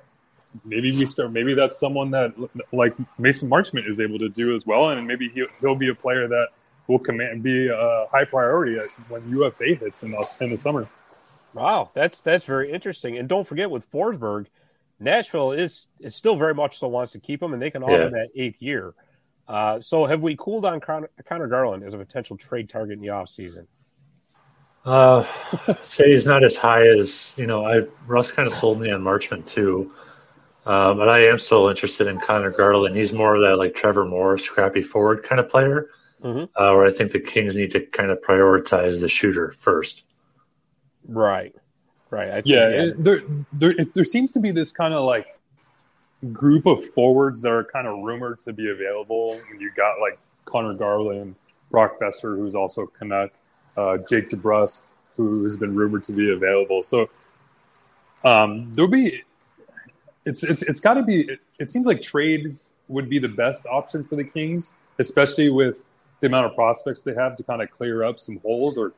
maybe 0.64 0.92
we 0.92 1.06
start. 1.06 1.32
Maybe 1.32 1.54
that's 1.54 1.78
someone 1.78 2.12
that 2.12 2.34
like 2.72 2.96
Mason 3.20 3.50
Marchment 3.50 3.90
is 3.90 4.00
able 4.00 4.20
to 4.20 4.30
do 4.30 4.56
as 4.56 4.66
well, 4.66 4.90
and 4.90 5.06
maybe 5.06 5.28
he'll, 5.30 5.48
he'll 5.60 5.76
be 5.76 5.90
a 5.90 5.96
player 5.96 6.30
that 6.30 6.48
will 6.88 7.00
command 7.00 7.44
be 7.44 7.68
a 7.70 8.06
high 8.12 8.26
priority 8.26 8.80
when 9.10 9.28
UFA 9.30 9.76
hits 9.76 10.04
in 10.04 10.12
the, 10.12 10.36
in 10.42 10.50
the 10.52 10.58
summer. 10.58 10.88
Wow, 11.54 11.92
that's 11.94 12.22
that's 12.22 12.46
very 12.46 12.72
interesting. 12.72 13.18
And 13.18 13.30
don't 13.30 13.48
forget 13.48 13.70
with 13.70 13.90
Forsberg, 13.92 14.48
Nashville 15.00 15.52
is 15.52 15.88
is 16.00 16.16
still 16.16 16.36
very 16.36 16.56
much 16.56 16.80
so 16.80 16.88
wants 16.88 17.12
to 17.14 17.20
keep 17.20 17.42
him, 17.42 17.54
and 17.54 17.62
they 17.62 17.70
can 17.72 17.84
offer 17.84 17.92
Yeah. 18.04 18.10
that 18.10 18.30
eighth 18.36 18.62
year. 18.62 18.94
Uh, 19.48 19.80
so 19.82 20.06
have 20.06 20.22
we 20.22 20.36
cooled 20.38 20.66
on 20.66 20.80
Con- 20.80 21.08
Conor 21.26 21.48
Garland 21.48 21.84
as 21.84 21.94
a 21.94 21.98
potential 21.98 22.38
trade 22.38 22.70
target 22.70 22.94
in 22.94 23.02
the 23.02 23.10
offseason? 23.10 23.68
Uh, 24.86 25.26
say 25.84 26.12
he's 26.12 26.26
not 26.26 26.44
as 26.44 26.56
high 26.58 26.86
as 26.88 27.34
you 27.38 27.46
know. 27.46 27.66
I 27.66 27.82
Russ 28.08 28.32
kind 28.32 28.48
of 28.48 28.54
sold 28.54 28.82
me 28.82 28.92
on 28.92 29.02
Marchment 29.02 29.46
too, 29.46 29.94
uh, 30.66 30.94
but 30.94 31.08
I 31.08 31.20
am 31.26 31.40
still 31.40 31.70
interested 31.70 32.08
in 32.08 32.20
Conor 32.20 32.52
Garland. 32.52 32.96
He's 32.96 33.14
more 33.14 33.36
of 33.36 33.42
that 33.44 33.58
like 33.58 33.76
Trevor 33.76 34.06
Moore, 34.06 34.38
scrappy 34.38 34.82
forward 34.82 35.24
kind 35.24 35.40
of 35.40 35.48
player, 35.50 35.90
Mhm. 36.24 36.44
uh, 36.56 36.74
where 36.76 36.86
I 36.86 36.92
think 36.92 37.12
the 37.12 37.20
Kings 37.20 37.56
need 37.56 37.72
to 37.72 37.82
kind 37.82 38.10
of 38.10 38.22
prioritize 38.22 39.02
the 39.02 39.10
shooter 39.10 39.52
first. 39.58 40.04
Right. 41.08 41.54
Right. 42.10 42.30
I 42.30 42.34
think, 42.36 42.46
Yeah, 42.48 42.70
it- 42.70 43.04
there, 43.04 43.22
there, 43.52 43.72
it, 43.72 43.94
there 43.94 44.04
seems 44.06 44.32
to 44.34 44.40
be 44.40 44.52
this 44.52 44.72
kind 44.72 44.94
of 44.94 45.04
like 45.04 45.28
group 46.32 46.66
of 46.66 46.84
forwards 46.92 47.42
that 47.42 47.52
are 47.52 47.64
kind 47.66 47.88
of 47.88 48.00
rumored 48.04 48.40
to 48.42 48.54
be 48.54 48.70
available. 48.70 49.38
You 49.60 49.72
got 49.76 50.00
like 50.00 50.18
Conor 50.46 50.76
Garland, 50.76 51.36
Brock 51.70 52.00
Boeser, 52.00 52.38
who's 52.38 52.56
also 52.56 52.86
Canuck, 52.86 53.32
uh, 53.78 53.98
Jake 54.10 54.30
DeBrusk, 54.30 54.88
who 55.18 55.44
has 55.44 55.58
been 55.58 55.76
rumored 55.76 56.04
to 56.06 56.14
be 56.14 56.32
available. 56.32 56.82
So 56.82 57.10
um, 58.24 58.72
there'll 58.76 58.90
be. 58.92 59.24
It's 60.26 60.42
it's 60.44 60.62
it's 60.62 60.80
got 60.80 60.94
to 60.94 61.04
be. 61.04 61.22
It, 61.24 61.40
it 61.60 61.70
seems 61.70 61.86
like 61.86 62.02
trades 62.02 62.76
would 62.88 63.10
be 63.10 63.20
the 63.20 63.28
best 63.28 63.66
option 63.70 64.06
for 64.06 64.16
the 64.16 64.24
Kings, 64.24 64.74
especially 65.00 65.50
with 65.50 65.88
the 66.24 66.28
amount 66.28 66.46
of 66.46 66.56
prospects 66.56 67.02
they 67.02 67.14
have 67.14 67.36
to 67.36 67.44
kind 67.44 67.62
of 67.62 67.70
clear 67.70 68.06
up 68.06 68.18
some 68.18 68.38
holes 68.38 68.78
or 68.78 68.94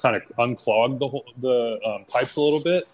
kind 0.00 0.16
of 0.16 0.22
unclog 0.38 0.98
the 0.98 1.06
hole- 1.06 1.26
the 1.36 1.78
um, 1.84 2.04
pipes 2.08 2.36
a 2.36 2.40
little 2.40 2.60
bit. 2.60 2.88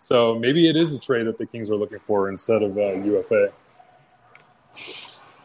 So 0.00 0.38
maybe 0.38 0.70
it 0.70 0.74
is 0.76 0.94
a 0.94 0.98
trade 0.98 1.26
that 1.26 1.36
the 1.36 1.44
Kings 1.44 1.70
are 1.70 1.76
looking 1.76 1.98
for 1.98 2.30
instead 2.30 2.62
of 2.62 2.78
uh, 2.78 2.92
UFA. 2.92 3.52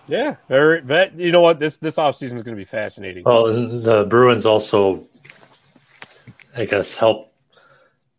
Yeah. 0.08 0.38
Very. 0.48 0.80
That, 0.82 1.20
you 1.20 1.34
know 1.34 1.42
what? 1.42 1.60
This 1.60 1.76
this 1.76 1.98
offseason 1.98 2.36
is 2.36 2.44
going 2.44 2.56
to 2.56 2.62
be 2.62 2.64
fascinating. 2.64 3.26
Well, 3.26 3.48
the 3.82 4.06
Bruins 4.06 4.46
also, 4.46 5.06
I 6.56 6.64
guess, 6.64 6.96
help 6.96 7.34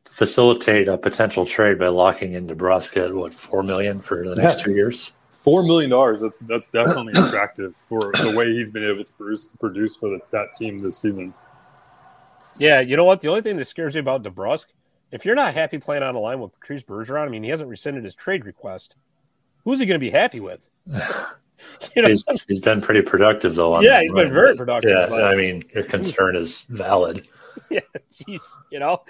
facilitate 0.04 0.88
a 0.88 0.98
potential 0.98 1.46
trade 1.46 1.78
by 1.78 1.88
locking 1.88 2.34
in 2.34 2.46
DeBrusk 2.46 2.94
at 3.02 3.14
what 3.14 3.32
four 3.32 3.62
million 3.62 4.00
for 4.00 4.28
the 4.28 4.34
next 4.36 4.56
Yes. 4.58 4.62
two 4.64 4.72
years. 4.72 5.12
Four 5.46 5.62
million 5.62 5.90
dollars. 5.90 6.20
That's 6.20 6.40
that's 6.40 6.68
definitely 6.70 7.12
attractive 7.16 7.76
for 7.88 8.10
the 8.20 8.34
way 8.36 8.52
he's 8.52 8.72
been 8.72 8.82
able 8.82 9.04
to 9.04 9.12
produce, 9.12 9.46
produce 9.60 9.94
for 9.94 10.08
the, 10.08 10.18
that 10.32 10.50
team 10.58 10.80
this 10.80 10.98
season. 10.98 11.32
Yeah, 12.58 12.80
you 12.80 12.96
know 12.96 13.04
what? 13.04 13.20
The 13.20 13.28
only 13.28 13.42
thing 13.42 13.56
that 13.58 13.66
scares 13.66 13.94
me 13.94 14.00
about 14.00 14.24
DeBrusk, 14.24 14.66
if 15.12 15.24
you're 15.24 15.36
not 15.36 15.54
happy 15.54 15.78
playing 15.78 16.02
on 16.02 16.16
a 16.16 16.18
line 16.18 16.40
with 16.40 16.52
Patrice 16.58 16.82
Bergeron, 16.82 17.26
I 17.26 17.28
mean, 17.28 17.44
he 17.44 17.50
hasn't 17.50 17.70
rescinded 17.70 18.02
his 18.02 18.16
trade 18.16 18.44
request. 18.44 18.96
Who's 19.62 19.78
he 19.78 19.86
going 19.86 20.00
to 20.00 20.04
be 20.04 20.10
happy 20.10 20.40
with? 20.40 20.68
you 20.86 22.02
know, 22.02 22.08
He's, 22.08 22.24
he's 22.48 22.60
been 22.60 22.80
pretty 22.80 23.02
productive 23.02 23.54
though. 23.54 23.74
On 23.74 23.84
Yeah, 23.84 23.98
that 23.98 24.02
he's 24.02 24.12
been 24.14 24.32
very 24.32 24.56
productive, 24.56 24.90
Yeah, 24.90 25.06
but- 25.08 25.22
I 25.22 25.36
mean, 25.36 25.62
your 25.72 25.84
concern 25.84 26.34
is 26.34 26.62
valid. 26.62 27.28
yeah, 27.70 27.80
jeez, 28.20 28.42
you 28.72 28.80
know. 28.80 29.02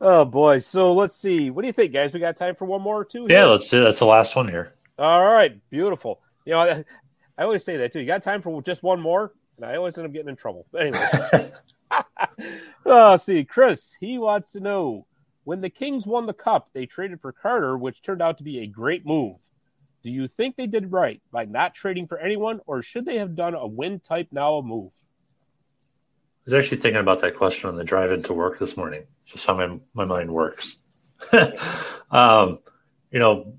Oh 0.00 0.24
boy. 0.24 0.58
So 0.58 0.92
let's 0.94 1.14
see. 1.14 1.50
What 1.50 1.62
do 1.62 1.68
you 1.68 1.72
think, 1.72 1.92
guys? 1.92 2.12
We 2.12 2.18
got 2.18 2.36
time 2.36 2.56
for 2.56 2.64
one 2.64 2.82
more 2.82 2.96
or 2.96 3.04
two? 3.04 3.28
Yeah, 3.30 3.42
here? 3.42 3.44
let's 3.46 3.68
do. 3.68 3.84
That's 3.84 4.00
the 4.00 4.04
last 4.06 4.34
one 4.34 4.48
here. 4.48 4.72
All 4.98 5.22
right. 5.22 5.58
Beautiful. 5.70 6.20
You 6.44 6.52
know, 6.52 6.60
I, 6.60 6.84
I 7.36 7.42
always 7.44 7.64
say 7.64 7.76
that 7.78 7.92
too. 7.92 8.00
You 8.00 8.06
got 8.06 8.22
time 8.22 8.42
for 8.42 8.62
just 8.62 8.82
one 8.82 9.00
more, 9.00 9.32
and 9.56 9.66
I 9.66 9.76
always 9.76 9.98
end 9.98 10.06
up 10.06 10.12
getting 10.12 10.28
in 10.28 10.36
trouble. 10.36 10.66
But 10.72 10.82
anyways. 10.82 11.52
oh, 12.86 13.16
see, 13.16 13.44
Chris, 13.44 13.96
he 14.00 14.18
wants 14.18 14.52
to 14.52 14.60
know 14.60 15.06
when 15.44 15.60
the 15.60 15.70
Kings 15.70 16.06
won 16.06 16.26
the 16.26 16.32
cup, 16.32 16.70
they 16.72 16.86
traded 16.86 17.20
for 17.20 17.32
Carter, 17.32 17.76
which 17.78 18.02
turned 18.02 18.22
out 18.22 18.38
to 18.38 18.44
be 18.44 18.60
a 18.60 18.66
great 18.66 19.06
move. 19.06 19.36
Do 20.02 20.10
you 20.10 20.28
think 20.28 20.56
they 20.56 20.66
did 20.66 20.92
right 20.92 21.20
by 21.32 21.44
not 21.44 21.74
trading 21.74 22.06
for 22.06 22.18
anyone, 22.18 22.60
or 22.66 22.82
should 22.82 23.04
they 23.04 23.18
have 23.18 23.36
done 23.36 23.54
a 23.54 23.66
win 23.66 24.00
type 24.00 24.28
now 24.30 24.60
move? 24.60 24.92
I 26.46 26.50
was 26.50 26.54
actually 26.54 26.78
thinking 26.78 27.00
about 27.00 27.22
that 27.22 27.36
question 27.36 27.68
on 27.68 27.76
the 27.76 27.84
drive 27.84 28.12
into 28.12 28.32
work 28.32 28.58
this 28.58 28.76
morning. 28.76 29.04
Just 29.24 29.46
how 29.46 29.54
my 29.54 29.78
my 29.94 30.04
mind 30.04 30.32
works. 30.32 30.76
um, 32.10 32.60
you 33.10 33.18
know, 33.18 33.54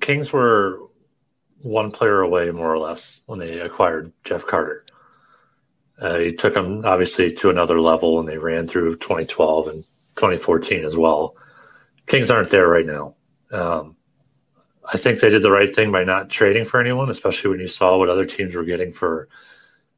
Kings 0.00 0.32
were 0.32 0.80
one 1.62 1.90
player 1.90 2.20
away, 2.20 2.50
more 2.50 2.72
or 2.72 2.78
less, 2.78 3.20
when 3.26 3.38
they 3.38 3.60
acquired 3.60 4.12
Jeff 4.24 4.46
Carter. 4.46 4.84
Uh, 6.00 6.18
he 6.18 6.32
took 6.32 6.54
them 6.54 6.84
obviously 6.84 7.32
to 7.32 7.50
another 7.50 7.80
level, 7.80 8.18
and 8.18 8.28
they 8.28 8.38
ran 8.38 8.66
through 8.66 8.96
2012 8.96 9.68
and 9.68 9.84
2014 10.16 10.84
as 10.84 10.96
well. 10.96 11.36
Kings 12.06 12.30
aren't 12.30 12.50
there 12.50 12.66
right 12.66 12.86
now. 12.86 13.14
Um, 13.52 13.96
I 14.84 14.96
think 14.98 15.20
they 15.20 15.30
did 15.30 15.42
the 15.42 15.50
right 15.50 15.74
thing 15.74 15.92
by 15.92 16.02
not 16.04 16.28
trading 16.28 16.64
for 16.64 16.80
anyone, 16.80 17.08
especially 17.10 17.50
when 17.50 17.60
you 17.60 17.68
saw 17.68 17.96
what 17.96 18.08
other 18.08 18.26
teams 18.26 18.54
were 18.54 18.64
getting 18.64 18.90
for 18.90 19.28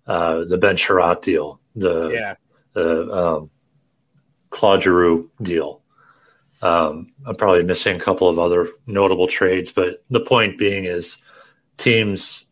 uh, 0.06 0.44
the 0.44 0.58
Ben 0.58 0.76
Chiarot 0.76 1.22
deal, 1.22 1.60
the 1.74 2.08
Yeah. 2.10 2.34
the 2.74 3.10
um, 3.10 3.50
Claude 4.50 4.82
Giroux 4.82 5.30
deal. 5.40 5.80
Um, 6.64 7.12
I'm 7.26 7.36
probably 7.36 7.62
missing 7.62 7.94
a 7.94 8.00
couple 8.00 8.26
of 8.26 8.38
other 8.38 8.70
notable 8.86 9.26
trades, 9.26 9.70
but 9.70 10.02
the 10.08 10.20
point 10.20 10.58
being 10.58 10.86
is 10.86 11.18
teams 11.76 12.46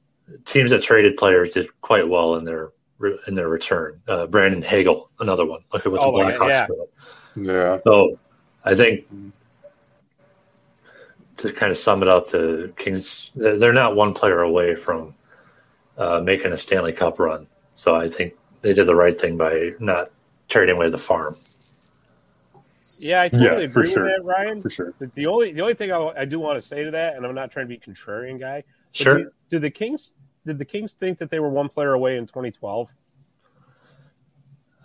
teams 0.45 0.71
that 0.71 0.83
traded 0.83 1.17
players 1.17 1.51
did 1.51 1.69
quite 1.81 2.09
well 2.09 2.37
in 2.37 2.45
their 2.45 2.73
in 3.27 3.35
their 3.35 3.49
return. 3.49 4.01
Uh, 4.07 4.27
Brandon 4.27 4.61
Hagel, 4.61 5.11
another 5.19 5.47
one. 5.47 5.61
Look 5.73 5.87
at 5.87 5.93
what 5.93 6.03
Oh 6.03 6.13
the 6.13 6.25
my 6.25 6.33
Blackhawks 6.33 6.49
yeah. 6.49 6.67
did. 6.67 7.47
Yeah. 7.47 7.79
So 7.85 8.19
I 8.65 8.75
think 8.75 9.07
to 11.39 11.51
kind 11.51 11.73
of 11.73 11.79
sum 11.79 12.03
it 12.03 12.09
up, 12.09 12.29
the 12.31 12.71
Kings 12.77 13.31
they're 13.35 13.59
they're 13.59 13.73
not 13.73 13.97
one 13.97 14.13
player 14.13 14.43
away 14.43 14.75
from 14.75 15.15
uh, 15.97 16.21
making 16.21 16.53
a 16.53 16.59
Stanley 16.59 16.93
Cup 16.93 17.19
run. 17.19 17.47
So 17.75 17.97
I 17.97 18.11
think 18.11 18.35
they 18.61 18.75
did 18.75 18.87
the 18.87 18.95
right 18.95 19.19
thing 19.19 19.39
by 19.39 19.71
not 19.81 20.11
trading 20.49 20.77
away 20.77 20.91
the 20.91 20.99
farm. 20.99 21.35
Yeah, 23.01 23.23
I 23.23 23.29
totally 23.29 23.63
Yeah, 23.63 23.69
agree 23.69 23.91
sure. 23.91 24.05
with 24.05 24.13
that, 24.13 24.25
Ryan. 24.25 24.63
For 24.63 24.71
sure. 24.71 24.95
The, 24.99 25.11
the 25.15 25.27
only 25.27 25.53
the 25.53 25.61
only 25.61 25.75
thing 25.75 25.93
I, 25.93 25.99
I 26.17 26.25
do 26.25 26.39
want 26.39 26.61
to 26.61 26.67
say 26.67 26.85
to 26.85 26.91
that, 26.93 27.17
and 27.17 27.27
I'm 27.27 27.35
not 27.35 27.51
trying 27.51 27.69
to 27.69 27.69
be 27.69 27.79
contrarian 27.79 28.39
guy. 28.39 28.63
but 28.93 28.97
Sure. 28.97 29.33
Do 29.51 29.59
the 29.59 29.71
Kings 29.71 30.15
did 30.47 30.59
the 30.59 30.65
Kings 30.65 30.95
think 30.95 31.19
that 31.19 31.31
they 31.31 31.41
were 31.41 31.49
one 31.51 31.69
player 31.69 31.93
away 31.93 32.17
in 32.17 32.27
2012? 32.27 32.89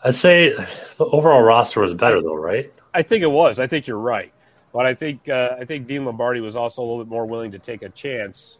I'd 0.03 0.15
say 0.15 0.53
the 0.53 1.05
overall 1.05 1.41
roster 1.41 1.81
was 1.81 1.93
better 1.93 2.21
though, 2.21 2.35
right? 2.35 2.71
I 2.93 3.01
think 3.01 3.23
it 3.23 3.31
was. 3.31 3.59
I 3.59 3.67
think 3.67 3.87
you're 3.87 3.97
right, 3.97 4.31
but 4.71 4.85
I 4.85 4.93
think 4.93 5.27
uh, 5.27 5.55
I 5.59 5.65
think 5.65 5.87
Dean 5.87 6.05
Lombardi 6.05 6.39
was 6.39 6.55
also 6.55 6.81
a 6.81 6.85
little 6.85 7.03
bit 7.03 7.09
more 7.09 7.25
willing 7.25 7.51
to 7.51 7.59
take 7.59 7.81
a 7.81 7.89
chance 7.89 8.57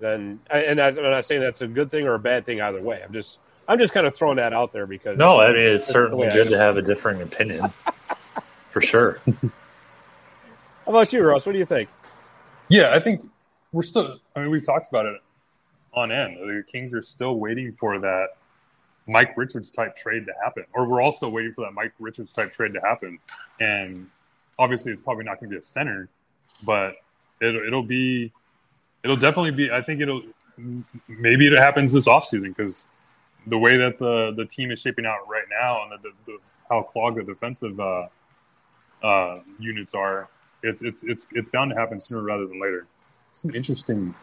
than. 0.00 0.40
And 0.50 0.80
I, 0.80 0.88
I'm 0.88 0.96
not 0.96 1.24
saying 1.24 1.40
that's 1.40 1.62
a 1.62 1.68
good 1.68 1.90
thing 1.90 2.06
or 2.06 2.14
a 2.14 2.18
bad 2.18 2.44
thing 2.46 2.60
either 2.60 2.82
way. 2.82 3.00
I'm 3.02 3.12
just 3.12 3.40
I'm 3.68 3.78
just 3.78 3.92
kind 3.94 4.06
of 4.06 4.14
throwing 4.16 4.36
that 4.36 4.52
out 4.52 4.72
there 4.72 4.86
because 4.86 5.16
No, 5.16 5.40
I 5.40 5.48
mean 5.52 5.60
it's 5.60 5.86
certainly 5.86 6.28
good 6.28 6.48
to 6.50 6.58
have 6.58 6.76
a 6.76 6.82
differing 6.82 7.22
opinion, 7.22 7.72
for 8.76 8.82
sure. 8.82 9.20
How 10.84 10.88
about 10.88 11.10
you, 11.10 11.22
Ross? 11.22 11.46
What 11.46 11.52
do 11.52 11.58
you 11.58 11.64
think? 11.64 11.88
Yeah, 12.68 12.90
I 12.92 13.00
think 13.00 13.22
we're 13.72 13.82
still. 13.82 14.20
I 14.34 14.40
mean, 14.40 14.50
we've 14.50 14.66
talked 14.66 14.90
about 14.90 15.06
it 15.06 15.18
on 15.94 16.12
end. 16.12 16.36
The 16.36 16.62
Kings 16.70 16.92
are 16.92 17.00
still 17.00 17.36
waiting 17.36 17.72
for 17.72 17.98
that 17.98 18.36
Mike 19.06 19.34
Richards 19.34 19.70
type 19.70 19.96
trade 19.96 20.26
to 20.26 20.34
happen, 20.44 20.64
or 20.74 20.86
we're 20.86 21.00
all 21.00 21.10
still 21.10 21.30
waiting 21.30 21.52
for 21.52 21.64
that 21.64 21.72
Mike 21.72 21.94
Richards 21.98 22.34
type 22.34 22.52
trade 22.52 22.74
to 22.74 22.80
happen. 22.82 23.18
And 23.60 24.10
obviously, 24.58 24.92
it's 24.92 25.00
probably 25.00 25.24
not 25.24 25.40
going 25.40 25.48
to 25.48 25.54
be 25.54 25.58
a 25.58 25.62
center, 25.62 26.10
but 26.62 26.96
it'll 27.40 27.66
it'll 27.66 27.82
be, 27.82 28.30
it'll 29.04 29.16
definitely 29.16 29.52
be. 29.52 29.70
I 29.70 29.80
think 29.80 30.02
it'll 30.02 30.20
maybe 31.08 31.46
it 31.46 31.54
happens 31.54 31.94
this 31.94 32.06
offseason 32.06 32.54
because 32.54 32.86
the 33.46 33.56
way 33.56 33.78
that 33.78 33.96
the 33.96 34.34
the 34.36 34.44
team 34.44 34.70
is 34.70 34.82
shaping 34.82 35.06
out 35.06 35.26
right 35.26 35.46
now 35.48 35.82
and 35.82 35.92
the, 35.92 35.96
the, 35.96 36.12
the 36.26 36.38
how 36.68 36.82
clogged 36.82 37.16
the 37.16 37.22
defensive 37.22 37.80
uh, 37.80 38.08
uh, 39.06 39.40
units 39.58 39.94
are, 39.94 40.28
it's 40.62 40.82
it's 40.82 41.04
it's 41.04 41.26
it's 41.32 41.48
bound 41.48 41.70
to 41.70 41.76
happen 41.76 42.00
sooner 42.00 42.22
rather 42.22 42.46
than 42.46 42.60
later. 42.60 42.86
Some 43.32 43.54
interesting 43.54 44.14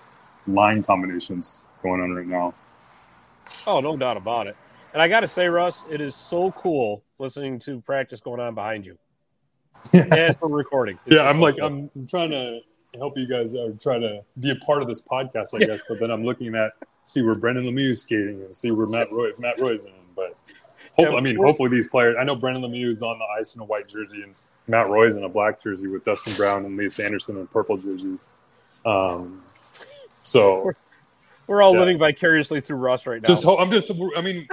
line 0.48 0.84
combinations 0.84 1.70
going 1.82 2.02
on 2.02 2.12
right 2.14 2.28
now. 2.28 2.54
Oh, 3.68 3.80
no 3.80 3.96
doubt 3.96 4.18
about 4.18 4.48
it. 4.48 4.58
And 4.94 5.02
I 5.02 5.08
got 5.08 5.22
to 5.22 5.28
say, 5.28 5.48
Russ, 5.48 5.86
it 5.90 6.02
is 6.02 6.16
so 6.16 6.52
cool 6.52 7.04
listening 7.18 7.60
to 7.60 7.82
practice 7.82 8.20
going 8.20 8.40
on 8.40 8.56
behind 8.56 8.86
you 8.86 8.98
as 9.94 10.36
we're 10.42 10.50
recording. 10.50 11.00
It's 11.06 11.16
yeah, 11.16 11.30
I'm 11.30 11.36
so 11.36 11.42
like 11.42 11.58
cool. 11.58 11.66
I'm 11.96 12.08
trying 12.08 12.32
to 12.32 12.60
help 12.98 13.18
you 13.18 13.28
guys 13.28 13.56
or 13.56 13.72
try 13.72 14.00
to 14.00 14.24
be 14.40 14.52
a 14.52 14.56
part 14.56 14.82
of 14.82 14.88
this 14.88 15.02
podcast, 15.02 15.54
I 15.56 15.66
guess. 15.66 15.84
But 15.88 16.00
then 16.00 16.12
I'm 16.12 16.26
looking 16.26 16.56
at 16.56 16.74
see 17.04 17.22
where 17.22 17.36
Brendan 17.36 17.66
Lemieux 17.66 17.94
is 17.94 18.04
skating 18.04 18.42
and 18.42 18.56
see 18.56 18.72
where 18.72 18.88
Matt 18.88 19.12
Roy 19.12 19.30
Matt 19.38 19.60
Roy's 19.60 19.86
in. 19.86 19.94
But 20.16 20.36
hopefully, 20.96 21.12
Yeah, 21.12 21.18
I 21.18 21.22
mean, 21.22 21.36
hopefully 21.38 21.70
these 21.70 21.88
players. 21.88 22.16
I 22.20 22.24
know 22.24 22.36
Brendan 22.36 22.64
Lemieux 22.64 22.90
is 22.90 23.02
on 23.02 23.20
the 23.20 23.26
ice 23.40 23.56
in 23.56 23.62
a 23.62 23.66
white 23.66 23.88
jersey 23.88 24.22
and 24.24 24.36
Matt 24.68 24.90
Roy's 24.90 25.18
in 25.18 25.24
a 25.24 25.30
black 25.30 25.62
jersey 25.62 25.88
with 25.88 26.04
Dustin 26.04 26.34
Brown 26.36 26.66
and 26.66 26.78
Lias 26.78 27.00
Andersson 27.00 27.38
in 27.38 27.48
purple 27.48 27.78
jerseys. 27.78 28.30
Um, 28.86 29.44
so 30.24 30.72
we're 31.48 31.62
all 31.62 31.74
yeah. 31.74 31.80
living 31.80 31.98
vicariously 31.98 32.62
through 32.62 32.78
Russ 32.78 33.06
right 33.06 33.22
now. 33.22 33.28
just 33.28 33.44
hope, 33.44 33.60
I'm 33.60 33.72
just 33.72 33.92
I 34.16 34.22
mean. 34.22 34.48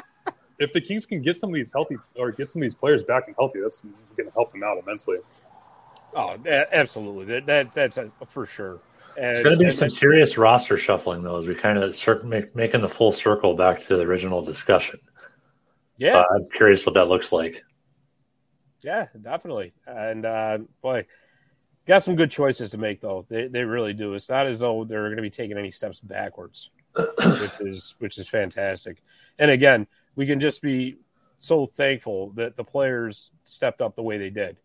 If 0.58 0.74
the 0.74 0.80
Kings 0.82 1.06
can 1.06 1.22
get 1.22 1.36
some 1.38 1.48
of 1.48 1.54
these 1.54 1.72
healthy 1.72 1.96
or 2.16 2.30
get 2.32 2.50
some 2.50 2.60
of 2.60 2.64
these 2.64 2.74
players 2.74 3.02
back 3.02 3.26
and 3.28 3.34
healthy, 3.38 3.60
that's 3.60 3.80
going 3.80 4.28
to 4.28 4.34
help 4.34 4.52
them 4.52 4.62
out 4.62 4.76
immensely. 4.76 5.16
oh, 6.14 6.36
absolutely. 6.46 7.24
That, 7.24 7.46
that 7.46 7.74
that's 7.74 7.96
a, 7.96 8.12
for 8.28 8.44
sure. 8.44 8.78
And, 9.16 9.36
There's 9.36 9.44
going 9.44 9.54
to 9.56 9.58
be 9.58 9.64
and- 9.64 9.74
some 9.74 9.88
serious 9.88 10.36
roster 10.36 10.76
shuffling 10.76 11.22
though, 11.22 11.38
as 11.38 11.46
we 11.46 11.54
kind 11.54 11.78
of 11.78 11.96
start 11.96 12.26
make, 12.26 12.54
making 12.54 12.82
the 12.82 12.88
full 12.90 13.10
circle 13.10 13.54
back 13.54 13.80
to 13.80 13.96
the 13.96 14.02
original 14.02 14.42
discussion. 14.42 15.00
yeah, 15.96 16.18
Uh, 16.18 16.24
I'm 16.34 16.46
curious 16.54 16.84
what 16.84 16.94
that 16.94 17.08
looks 17.08 17.32
like. 17.32 17.64
Yeah, 18.82 19.06
definitely. 19.20 19.72
And 19.86 20.24
uh, 20.24 20.58
boy, 20.82 21.06
got 21.86 22.02
some 22.02 22.16
good 22.16 22.30
choices 22.30 22.70
to 22.70 22.78
make 22.78 23.00
though. 23.00 23.26
They 23.28 23.48
they 23.48 23.64
really 23.64 23.92
do. 23.92 24.14
It's 24.14 24.28
not 24.28 24.46
as 24.46 24.60
though 24.60 24.84
they're 24.84 25.04
going 25.04 25.16
to 25.16 25.22
be 25.22 25.30
taking 25.30 25.58
any 25.58 25.70
steps 25.70 26.00
backwards, 26.00 26.70
which 26.94 27.60
is 27.60 27.94
which 27.98 28.18
is 28.18 28.28
fantastic. 28.28 29.02
And 29.38 29.50
again, 29.50 29.86
we 30.14 30.26
can 30.26 30.40
just 30.40 30.62
be 30.62 30.98
so 31.38 31.66
thankful 31.66 32.30
that 32.32 32.56
the 32.56 32.64
players 32.64 33.30
stepped 33.44 33.80
up 33.80 33.96
the 33.96 34.02
way 34.02 34.18
they 34.18 34.30
did. 34.30 34.58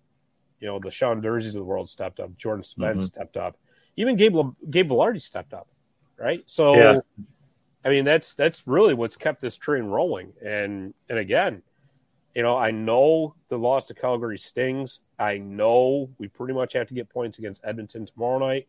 You 0.59 0.67
know, 0.67 0.79
the 0.79 0.91
Sean 0.91 1.21
Durzies 1.21 1.47
of 1.47 1.53
the 1.53 1.63
world 1.63 1.89
stepped 1.89 2.19
up. 2.19 2.35
Jordan 2.37 2.63
Spence 2.63 2.97
mm-hmm. 2.97 3.05
stepped 3.05 3.37
up. 3.37 3.57
Even 3.97 4.15
Gabe 4.15 4.35
Gabe 4.69 4.89
Vilardi 4.89 5.21
stepped 5.21 5.53
up. 5.53 5.67
Right. 6.17 6.43
So, 6.45 6.75
yeah. 6.75 6.99
I 7.83 7.89
mean, 7.89 8.05
that's 8.05 8.35
that's 8.35 8.63
really 8.65 8.93
what's 8.93 9.17
kept 9.17 9.41
this 9.41 9.57
train 9.57 9.83
rolling. 9.83 10.33
And 10.43 10.93
and 11.09 11.19
again, 11.19 11.61
you 12.35 12.43
know, 12.43 12.57
I 12.57 12.71
know 12.71 13.33
the 13.47 13.57
loss 13.57 13.85
to 13.85 13.93
Calgary 13.93 14.37
stings. 14.37 14.99
I 15.17 15.37
know 15.37 16.09
we 16.17 16.27
pretty 16.27 16.53
much 16.53 16.73
have 16.73 16.87
to 16.89 16.93
get 16.93 17.09
points 17.09 17.39
against 17.39 17.61
Edmonton 17.63 18.05
tomorrow 18.05 18.39
night. 18.39 18.67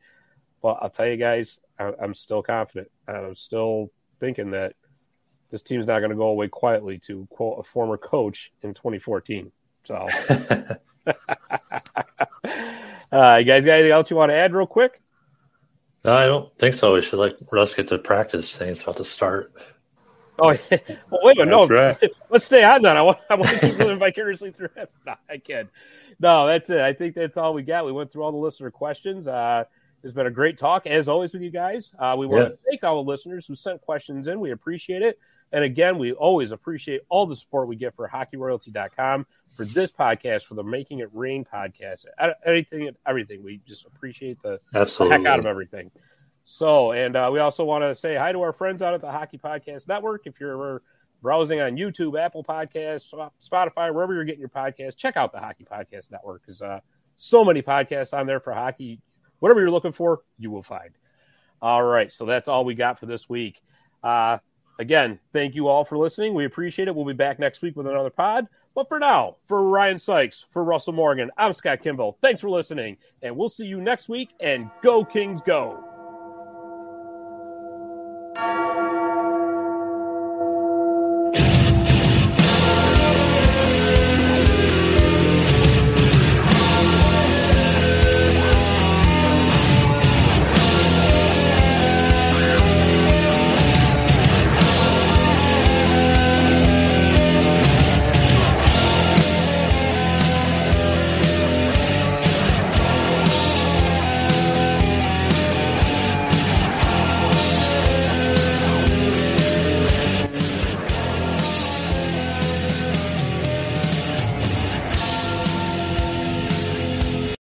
But 0.62 0.79
I'll 0.81 0.89
tell 0.89 1.09
you 1.09 1.17
guys, 1.17 1.61
I, 1.79 1.93
am 2.01 2.14
still 2.14 2.43
confident. 2.43 2.91
And 3.09 3.17
I'm 3.17 3.35
still 3.35 3.91
thinking 4.21 4.53
that 4.53 4.75
this 5.51 5.62
team's 5.62 5.87
not 5.87 5.99
going 5.99 6.11
to 6.11 6.17
go 6.17 6.29
away 6.29 6.49
quietly, 6.49 6.99
to 7.01 7.27
quote 7.31 7.59
a 7.59 7.62
former 7.64 7.97
coach 7.97 8.53
in 8.62 8.73
2014. 8.73 9.51
So, 9.85 9.95
uh, 13.12 13.37
you 13.39 13.45
guys 13.45 13.64
got 13.64 13.75
anything 13.75 13.93
else 13.93 14.11
you 14.11 14.17
want 14.17 14.31
to 14.31 14.37
add, 14.37 14.53
real 14.53 14.67
quick? 14.67 15.01
No, 16.05 16.14
I 16.14 16.27
don't 16.27 16.57
think 16.59 16.75
so. 16.75 16.95
We 16.95 17.03
should 17.03 17.19
like 17.19 17.37
let 17.41 17.53
Russ 17.53 17.75
get 17.75 17.89
to 17.89 17.99
practice. 17.99 18.57
Thing. 18.57 18.71
It's 18.71 18.83
about 18.83 18.97
to 18.99 19.05
start. 19.05 19.53
Oh, 20.43 20.55
well, 21.11 21.20
wait 21.22 21.39
a 21.39 21.47
minute. 21.47 21.51
No, 21.51 21.66
right. 21.66 21.97
let's 22.30 22.45
stay 22.45 22.62
on 22.62 22.82
that. 22.82 22.97
I 22.97 23.03
want, 23.03 23.18
I 23.30 23.37
want 23.37 23.51
to 23.53 23.59
keep 23.59 23.78
living 23.78 23.99
vicariously 24.01 24.51
through 24.51 24.68
him. 24.76 24.87
No, 25.07 25.14
I 25.30 25.39
can't. 25.39 25.70
No, 26.20 26.47
that's 26.47 26.68
it. 26.68 26.80
I 26.80 26.93
think 26.93 27.14
that's 27.14 27.37
all 27.37 27.55
we 27.55 27.62
got. 27.62 27.87
We 27.87 27.93
went 27.93 28.12
through 28.12 28.22
all 28.22 28.32
the 28.32 28.39
listener 28.39 28.70
questions. 28.70 29.28
Uh, 29.28 29.64
it's 30.03 30.12
been 30.12 30.26
a 30.26 30.30
great 30.30 30.59
talk, 30.59 30.87
as 30.87 31.09
always, 31.09 31.32
with 31.32 31.43
you 31.43 31.51
guys. 31.51 31.95
Uh, 31.99 32.16
we 32.18 32.26
want 32.26 32.43
yeah. 32.43 32.49
to 32.51 32.59
thank 32.68 32.84
all 32.84 33.03
the 33.03 33.11
listeners 33.11 33.47
who 33.47 33.55
sent 33.55 33.80
questions 33.80 34.28
in. 34.28 34.41
We 34.41 34.51
appreciate 34.51 35.03
it. 35.03 35.18
And 35.53 35.64
again, 35.64 35.99
we 35.99 36.12
always 36.12 36.53
appreciate 36.53 37.03
all 37.09 37.26
the 37.26 37.37
support 37.37 37.68
we 37.68 37.76
get 37.76 37.95
for 37.95 38.09
hockeyroyalty.com 38.09 39.26
for 39.57 39.64
this 39.64 39.91
podcast, 39.91 40.45
for 40.45 40.55
the 40.55 40.62
Making 40.62 40.99
It 41.01 41.09
Reign 41.12 41.45
podcast, 41.51 42.05
anything 42.45 42.89
and 42.89 42.97
everything. 43.07 43.43
We 43.43 43.61
just 43.66 43.87
appreciate 43.87 44.41
the, 44.43 44.61
the 44.72 44.84
heck 45.09 45.24
out 45.24 45.39
of 45.39 45.47
everything. 45.47 45.91
So, 46.49 46.92
and 46.92 47.16
uh, 47.16 47.28
we 47.32 47.40
also 47.40 47.64
want 47.64 47.82
to 47.82 47.92
say 47.92 48.14
hi 48.14 48.30
to 48.30 48.40
our 48.40 48.53
friends 48.53 48.80
out 48.80 48.94
at 48.94 49.01
the 49.01 49.11
Hockey 49.11 49.36
Podcast 49.36 49.88
Network. 49.88 50.28
If 50.28 50.38
you're 50.38 50.80
browsing 51.20 51.61
on 51.61 51.76
YouTube, 51.76 52.18
Apple 52.18 52.44
Podcasts, 52.44 53.12
Spotify, 53.44 53.92
wherever 53.92 54.14
you're 54.14 54.22
getting 54.22 54.40
your 54.40 54.49
podcast, 54.49 54.97
check 54.97 55.16
out 55.16 55.32
the 55.32 55.40
Hockey 55.40 55.66
Podcast 55.70 56.12
Network 56.12 56.42
because 56.47 56.62
uh, 56.62 56.78
so 57.16 57.44
many 57.44 57.62
podcasts 57.62 58.16
on 58.16 58.28
there 58.28 58.38
for 58.38 58.53
hockey. 58.53 59.01
Whatever 59.40 59.59
you're 59.59 59.72
looking 59.72 59.90
for, 59.90 60.22
you 60.38 60.53
will 60.53 60.62
find. 60.62 60.90
All 61.61 61.82
right, 61.82 62.12
so 62.12 62.24
that's 62.24 62.47
all 62.47 62.64
we 62.64 62.76
got 62.76 63.01
for 63.01 63.07
this 63.07 63.28
week. 63.28 63.61
Uh, 64.05 64.38
again, 64.78 65.18
thank 65.32 65.57
you 65.57 65.66
all 65.66 65.84
for 65.84 65.99
listening. 65.99 66.32
We 66.32 66.44
appreciate 66.44 66.86
it. 66.86 66.94
We'll 66.94 67.07
be 67.07 67.12
back 67.12 67.40
next 67.40 67.61
week 67.61 67.74
with 67.74 67.88
another 67.88 68.11
pod. 68.11 68.47
But 68.72 68.88
for 68.88 69.01
now, 69.01 69.38
for 69.47 69.68
Ryan 69.68 69.99
Sykes, 69.99 70.47
for 70.53 70.62
Russell 70.62 70.92
Morgan, 70.92 71.28
I'm 71.36 71.55
Scott 71.55 71.82
Kimball. 71.82 72.18
Thanks 72.22 72.40
for 72.40 72.51
listening, 72.51 72.99
and 73.22 73.36
we'll 73.36 73.49
see 73.49 73.66
you 73.66 73.80
next 73.80 74.09
week. 74.09 74.28
And 74.38 74.70
go, 74.80 75.05
Kings, 75.05 75.42
go! 75.42 75.86